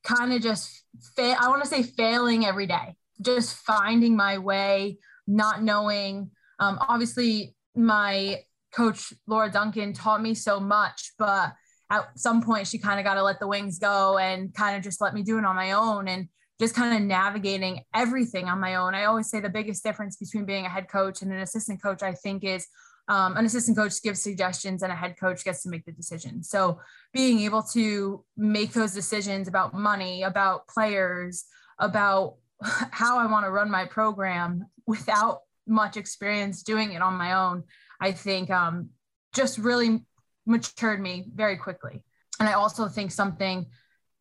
[0.02, 0.82] kind of just,
[1.14, 6.30] fa- I want to say failing every day, just finding my way, not knowing.
[6.58, 8.40] Um, obviously, my
[8.72, 11.52] coach, Laura Duncan, taught me so much, but
[11.90, 14.82] at some point she kind of got to let the wings go and kind of
[14.82, 16.28] just let me do it on my own and
[16.60, 18.94] just kind of navigating everything on my own.
[18.94, 22.02] I always say the biggest difference between being a head coach and an assistant coach,
[22.02, 22.66] I think, is
[23.08, 26.44] um, an assistant coach gives suggestions and a head coach gets to make the decision.
[26.44, 26.78] So
[27.12, 31.44] being able to make those decisions about money, about players,
[31.78, 37.32] about how I want to run my program without much experience doing it on my
[37.32, 37.64] own,
[38.00, 38.90] I think um,
[39.34, 40.04] just really
[40.46, 42.02] matured me very quickly.
[42.38, 43.66] And I also think something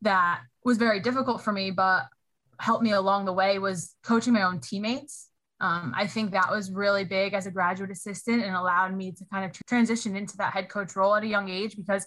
[0.01, 2.07] that was very difficult for me, but
[2.59, 5.29] helped me along the way was coaching my own teammates.
[5.61, 9.25] Um, I think that was really big as a graduate assistant and allowed me to
[9.31, 12.05] kind of transition into that head coach role at a young age because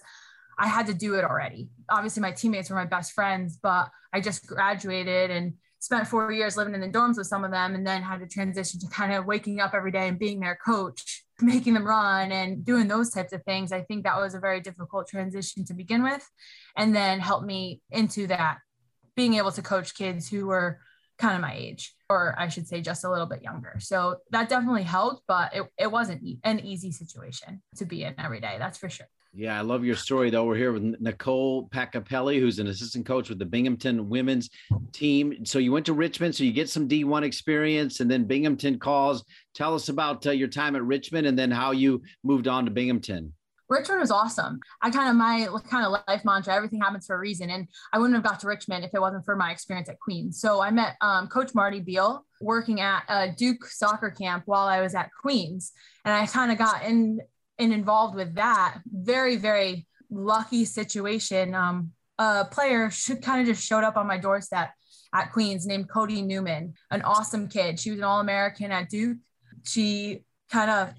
[0.57, 1.69] I had to do it already.
[1.89, 6.55] Obviously, my teammates were my best friends, but I just graduated and spent four years
[6.55, 9.13] living in the dorms with some of them and then had to transition to kind
[9.13, 13.09] of waking up every day and being their coach making them run and doing those
[13.09, 16.27] types of things i think that was a very difficult transition to begin with
[16.77, 18.57] and then helped me into that
[19.15, 20.79] being able to coach kids who were
[21.17, 23.75] kind of my age, or I should say just a little bit younger.
[23.79, 28.39] So that definitely helped, but it, it wasn't an easy situation to be in every
[28.39, 28.55] day.
[28.59, 29.07] That's for sure.
[29.35, 30.45] Yeah, I love your story though.
[30.45, 34.51] We're here with Nicole Pacapelli, who's an assistant coach with the Binghamton women's
[34.91, 35.43] team.
[35.43, 39.25] So you went to Richmond, so you get some D1 experience, and then Binghamton calls.
[39.55, 42.71] Tell us about uh, your time at Richmond and then how you moved on to
[42.71, 43.33] Binghamton.
[43.69, 44.59] Richmond was awesome.
[44.83, 47.97] I kind of my kind of life mantra: everything happens for a reason, and I
[47.97, 50.39] wouldn't have got to Richmond if it wasn't for my experience at Queens.
[50.39, 54.81] So I met um, Coach Marty Beal working at a Duke soccer camp while I
[54.81, 55.71] was at Queens,
[56.05, 57.19] and I kind of got in
[57.63, 58.79] and involved with that.
[58.85, 61.55] Very very lucky situation.
[61.55, 64.71] Um, a player should kind of just showed up on my doorstep
[65.13, 67.79] at Queens named Cody Newman, an awesome kid.
[67.79, 69.17] She was an All American at Duke.
[69.63, 70.93] She kind of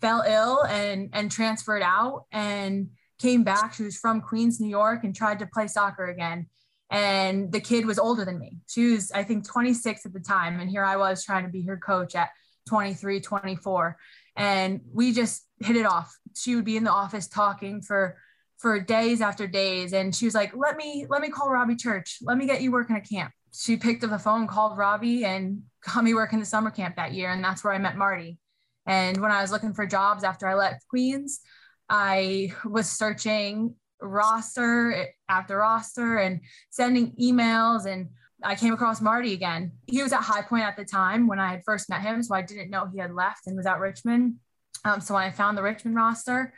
[0.00, 2.88] fell ill and and transferred out and
[3.18, 3.74] came back.
[3.74, 6.46] She was from Queens, New York, and tried to play soccer again.
[6.90, 8.58] And the kid was older than me.
[8.68, 10.60] She was, I think, 26 at the time.
[10.60, 12.30] And here I was trying to be her coach at
[12.68, 13.96] 23, 24.
[14.36, 16.16] And we just hit it off.
[16.34, 18.16] She would be in the office talking for
[18.58, 19.92] for days after days.
[19.92, 22.18] And she was like, let me, let me call Robbie Church.
[22.22, 23.32] Let me get you working at camp.
[23.52, 27.12] She picked up the phone, called Robbie, and got me working the summer camp that
[27.12, 27.30] year.
[27.30, 28.38] And that's where I met Marty.
[28.86, 31.40] And when I was looking for jobs after I left Queens,
[31.88, 38.08] I was searching roster after roster and sending emails and
[38.42, 39.72] I came across Marty again.
[39.86, 42.34] He was at High Point at the time when I had first met him, so
[42.34, 44.36] I didn't know he had left and was at Richmond.
[44.84, 46.52] Um, so when I found the Richmond roster,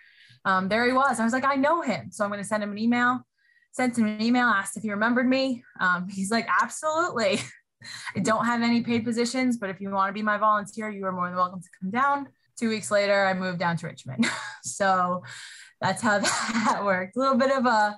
[0.45, 1.21] um, there he was.
[1.21, 3.21] I was like, I know him, so I'm going to send him an email.
[3.73, 5.63] Sent him an email, asked if he remembered me.
[5.81, 7.41] Um, he's like, absolutely.
[8.17, 11.05] I don't have any paid positions, but if you want to be my volunteer, you
[11.07, 12.29] are more than welcome to come down.
[12.59, 14.27] Two weeks later, I moved down to Richmond.
[14.65, 15.23] so
[15.81, 17.17] that's how that worked.
[17.17, 17.97] A little bit of a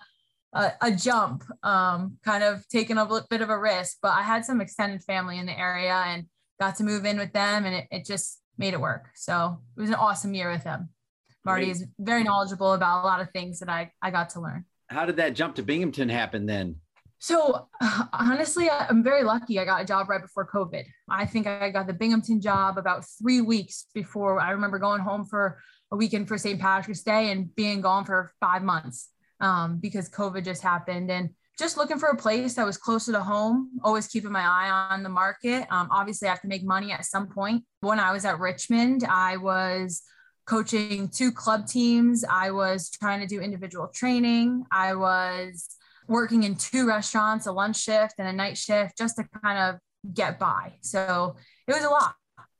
[0.53, 4.45] a, a jump, um, kind of taking a bit of a risk, but I had
[4.45, 6.27] some extended family in the area and
[6.59, 9.09] got to move in with them, and it, it just made it work.
[9.15, 10.91] So it was an awesome year with him.
[11.45, 14.67] Marty is very knowledgeable about a lot of things that I I got to learn.
[14.89, 16.77] How did that jump to Binghamton happen then?
[17.19, 17.69] So
[18.13, 19.59] honestly, I'm very lucky.
[19.59, 20.85] I got a job right before COVID.
[21.09, 24.39] I think I got the Binghamton job about three weeks before.
[24.39, 25.59] I remember going home for
[25.91, 26.61] a weekend for St.
[26.61, 29.09] Patrick's Day and being gone for five months
[29.41, 31.11] um, because COVID just happened.
[31.11, 31.31] And
[31.61, 35.03] just looking for a place that was closer to home, always keeping my eye on
[35.03, 35.67] the market.
[35.71, 37.65] Um, obviously, I have to make money at some point.
[37.81, 40.03] When I was at Richmond, I was
[40.47, 42.25] coaching two club teams.
[42.25, 44.65] I was trying to do individual training.
[44.73, 45.69] I was
[46.09, 50.15] working in two restaurants, a lunch shift and a night shift, just to kind of
[50.15, 50.73] get by.
[50.81, 51.37] So
[51.69, 52.15] it was a lot.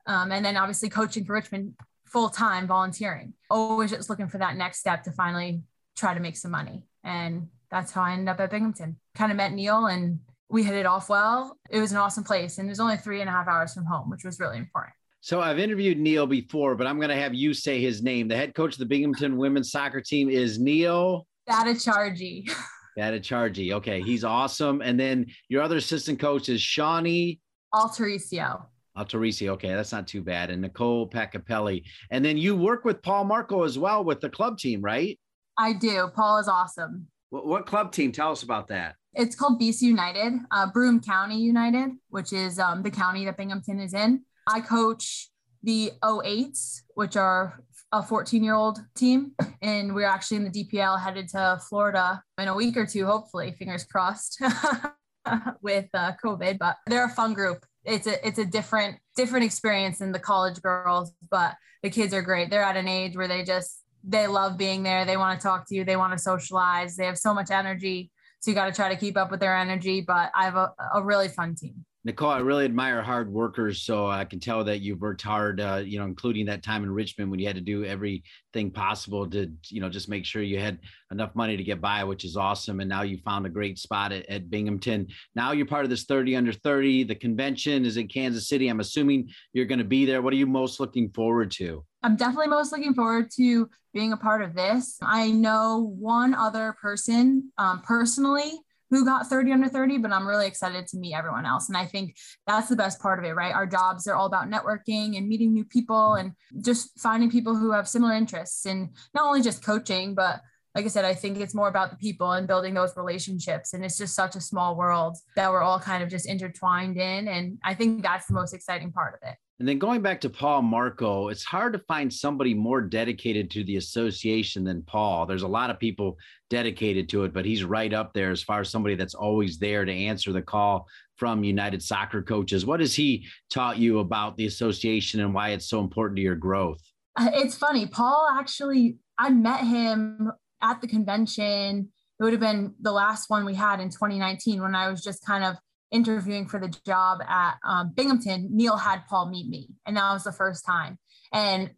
[0.07, 1.75] Um, and then obviously coaching for Richmond
[2.05, 5.63] full time, volunteering, always just looking for that next step to finally
[5.97, 6.85] try to make some money.
[7.03, 8.97] And that's how I ended up at Binghamton.
[9.15, 11.57] Kind of met Neil and we hit it off well.
[11.71, 12.59] It was an awesome place.
[12.59, 14.95] And it was only three and a half hours from home, which was really important.
[15.21, 18.27] So I've interviewed Neil before, but I'm going to have you say his name.
[18.27, 22.51] The head coach of the Binghamton women's soccer team is Neil Bhattacharjee.
[22.99, 23.73] Bhattacharjee.
[23.73, 24.81] Okay, he's awesome.
[24.83, 27.39] And then your other assistant coach is Shawnee
[27.75, 28.65] Altericio.
[28.97, 29.51] Altericio.
[29.51, 30.51] Okay, that's not too bad.
[30.51, 31.85] And Nicole Pacapelli.
[32.11, 35.19] And then you work with Paul Marco as well with the club team, right?
[35.59, 36.09] I do.
[36.15, 37.07] Paul is awesome.
[37.31, 38.13] What, what club team?
[38.13, 38.97] Tell us about that.
[39.15, 43.81] It's called BC United, uh, Broome County United, which is um, the county that Binghamton
[43.81, 44.25] is in.
[44.47, 45.31] I coach
[45.63, 47.63] the 08s, which are
[47.93, 49.33] a 14 year old team.
[49.63, 53.53] And we're actually in the DPL headed to Florida in a week or two, hopefully,
[53.59, 54.41] fingers crossed,
[55.61, 56.57] with uh, COVID.
[56.59, 57.63] But they're a fun group.
[57.85, 62.23] It's a it's a different different experience than the college girls, but the kids are
[62.23, 62.49] great.
[62.49, 65.05] They're at an age where they just they love being there.
[65.05, 65.85] They want to talk to you.
[65.85, 66.97] They want to socialize.
[66.97, 68.11] They have so much energy.
[68.41, 70.01] So you got to try to keep up with their energy.
[70.01, 71.85] But I have a, a really fun team.
[72.03, 73.83] Nicole, I really admire hard workers.
[73.83, 76.91] So I can tell that you've worked hard, uh, you know, including that time in
[76.91, 80.59] Richmond when you had to do everything possible to, you know, just make sure you
[80.59, 80.79] had
[81.11, 82.81] enough money to get by, which is awesome.
[82.81, 85.09] And now you found a great spot at, at Binghamton.
[85.35, 87.05] Now you're part of this 30 under 30.
[87.05, 88.69] The convention is in Kansas City.
[88.69, 90.23] I'm assuming you're going to be there.
[90.23, 91.85] What are you most looking forward to?
[92.03, 94.99] I'm definitely most looking forward to being a part of this.
[95.03, 98.53] I know one other person um, personally
[98.91, 101.69] who got 30 under 30, but I'm really excited to meet everyone else.
[101.69, 103.55] And I think that's the best part of it, right?
[103.55, 106.33] Our jobs are all about networking and meeting new people mm-hmm.
[106.55, 110.41] and just finding people who have similar interests and not only just coaching, but
[110.75, 113.75] like I said, I think it's more about the people and building those relationships.
[113.75, 117.27] And it's just such a small world that we're all kind of just intertwined in.
[117.27, 119.37] And I think that's the most exciting part of it.
[119.61, 123.63] And then going back to Paul Marco, it's hard to find somebody more dedicated to
[123.63, 125.27] the association than Paul.
[125.27, 126.17] There's a lot of people
[126.49, 129.85] dedicated to it, but he's right up there as far as somebody that's always there
[129.85, 132.65] to answer the call from United Soccer Coaches.
[132.65, 136.37] What has he taught you about the association and why it's so important to your
[136.37, 136.81] growth?
[137.17, 137.87] Uh, it's funny.
[137.87, 140.33] Paul actually, I met him
[140.63, 141.91] at the convention.
[142.19, 145.23] It would have been the last one we had in 2019 when I was just
[145.27, 145.57] kind of
[145.91, 150.25] interviewing for the job at um, Binghamton, Neil had Paul meet me, and that was
[150.25, 150.99] the first time.
[151.33, 151.71] And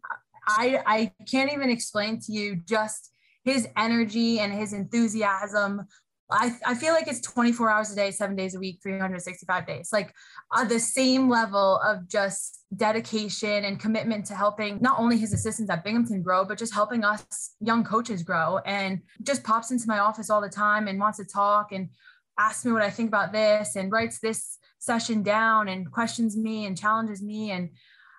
[0.47, 3.11] I I can't even explain to you just
[3.43, 5.85] his energy and his enthusiasm.
[6.31, 9.89] I, I feel like it's 24 hours a day, seven days a week, 365 days,
[9.91, 10.13] like
[10.51, 15.69] uh, the same level of just dedication and commitment to helping not only his assistants
[15.69, 18.57] at Binghamton grow, but just helping us young coaches grow.
[18.65, 21.89] And just pops into my office all the time and wants to talk and
[22.37, 26.65] asks me what I think about this and writes this session down and questions me
[26.65, 27.51] and challenges me.
[27.51, 27.69] And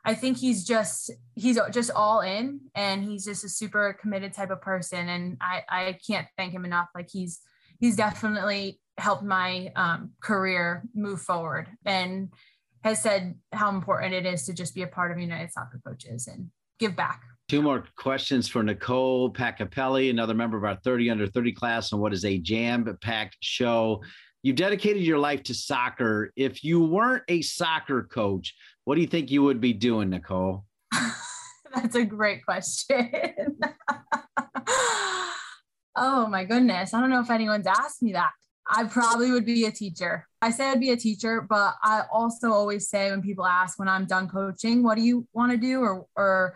[0.04, 4.50] I think he's just he's just all in and he's just a super committed type
[4.50, 5.08] of person.
[5.08, 6.88] And I, I can't thank him enough.
[6.94, 7.40] Like he's
[7.80, 12.32] he's definitely helped my um, career move forward and
[12.82, 16.28] has said how important it is to just be a part of United Soccer Coaches
[16.28, 17.22] and give back.
[17.48, 22.00] Two more questions for Nicole Pacapelli, another member of our 30 under 30 class on
[22.00, 24.02] what is a jam packed show.
[24.42, 26.32] You've dedicated your life to soccer.
[26.36, 28.54] If you weren't a soccer coach,
[28.84, 30.64] what do you think you would be doing, Nicole?
[31.74, 33.10] That's a great question.
[35.96, 36.94] oh my goodness.
[36.94, 38.32] I don't know if anyone's asked me that.
[38.66, 40.26] I probably would be a teacher.
[40.40, 43.88] I say I'd be a teacher, but I also always say when people ask when
[43.88, 45.80] I'm done coaching, what do you want to do?
[45.80, 46.54] Or, or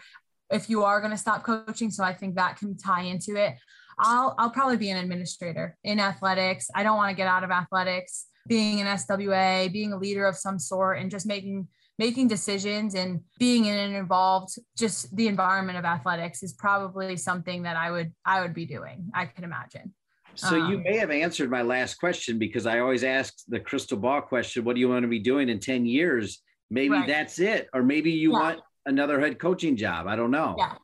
[0.50, 1.90] if you are going to stop coaching.
[1.90, 3.54] So I think that can tie into it.
[3.98, 6.68] I'll I'll probably be an administrator in athletics.
[6.74, 8.26] I don't want to get out of athletics.
[8.46, 11.68] Being an SWA, being a leader of some sort, and just making
[11.98, 17.64] making decisions and being in and involved just the environment of athletics is probably something
[17.64, 19.10] that I would I would be doing.
[19.14, 19.94] I could imagine.
[20.34, 23.98] So um, you may have answered my last question because I always ask the crystal
[23.98, 26.40] ball question, what do you want to be doing in 10 years?
[26.70, 27.08] Maybe right.
[27.08, 27.68] that's it.
[27.72, 28.38] Or maybe you yeah.
[28.38, 30.06] want another head coaching job.
[30.06, 30.56] I don't know.
[30.58, 30.74] Yeah.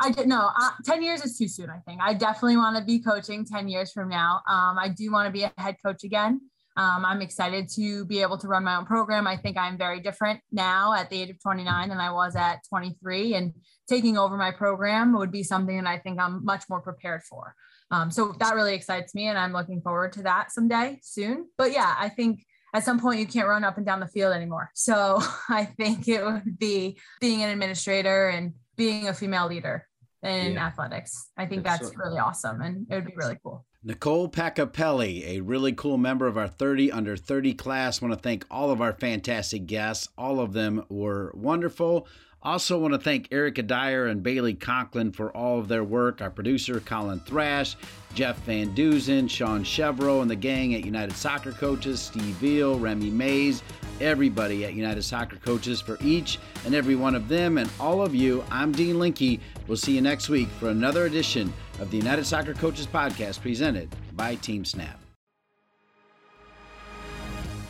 [0.00, 1.70] I did no, uh, 10 years is too soon.
[1.70, 4.40] I think I definitely want to be coaching 10 years from now.
[4.48, 6.40] Um, I do want to be a head coach again.
[6.76, 9.28] Um, I'm excited to be able to run my own program.
[9.28, 12.60] I think I'm very different now at the age of 29 than I was at
[12.68, 13.34] 23.
[13.34, 13.52] And
[13.88, 17.54] taking over my program would be something that I think I'm much more prepared for.
[17.92, 19.28] Um, so that really excites me.
[19.28, 21.46] And I'm looking forward to that someday soon.
[21.56, 24.34] But yeah, I think at some point you can't run up and down the field
[24.34, 24.70] anymore.
[24.74, 29.86] So I think it would be being an administrator and being a female leader
[30.22, 30.66] in yeah.
[30.66, 31.30] athletics.
[31.36, 33.64] I think that's, that's really awesome and it would be really cool.
[33.86, 38.02] Nicole Pacapelli, a really cool member of our 30 under 30 class.
[38.02, 40.08] I want to thank all of our fantastic guests.
[40.16, 42.08] All of them were wonderful.
[42.44, 46.20] Also, want to thank Erica Dyer and Bailey Conklin for all of their work.
[46.20, 47.74] Our producer, Colin Thrash,
[48.12, 53.08] Jeff Van Duzen, Sean Chevrolet, and the gang at United Soccer Coaches, Steve Veal, Remy
[53.08, 53.62] Mays,
[53.98, 58.14] everybody at United Soccer Coaches for each and every one of them and all of
[58.14, 58.44] you.
[58.50, 59.40] I'm Dean Linke.
[59.66, 61.50] We'll see you next week for another edition
[61.80, 65.03] of the United Soccer Coaches podcast presented by TeamSnap.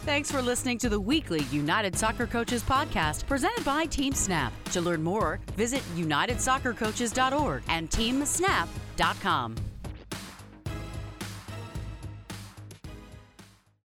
[0.04, 4.50] Thanks for listening to the weekly United Soccer Coaches podcast presented by TeamSnap.
[4.72, 9.56] To learn more, visit unitedsoccercoaches.org and teamsnap.com.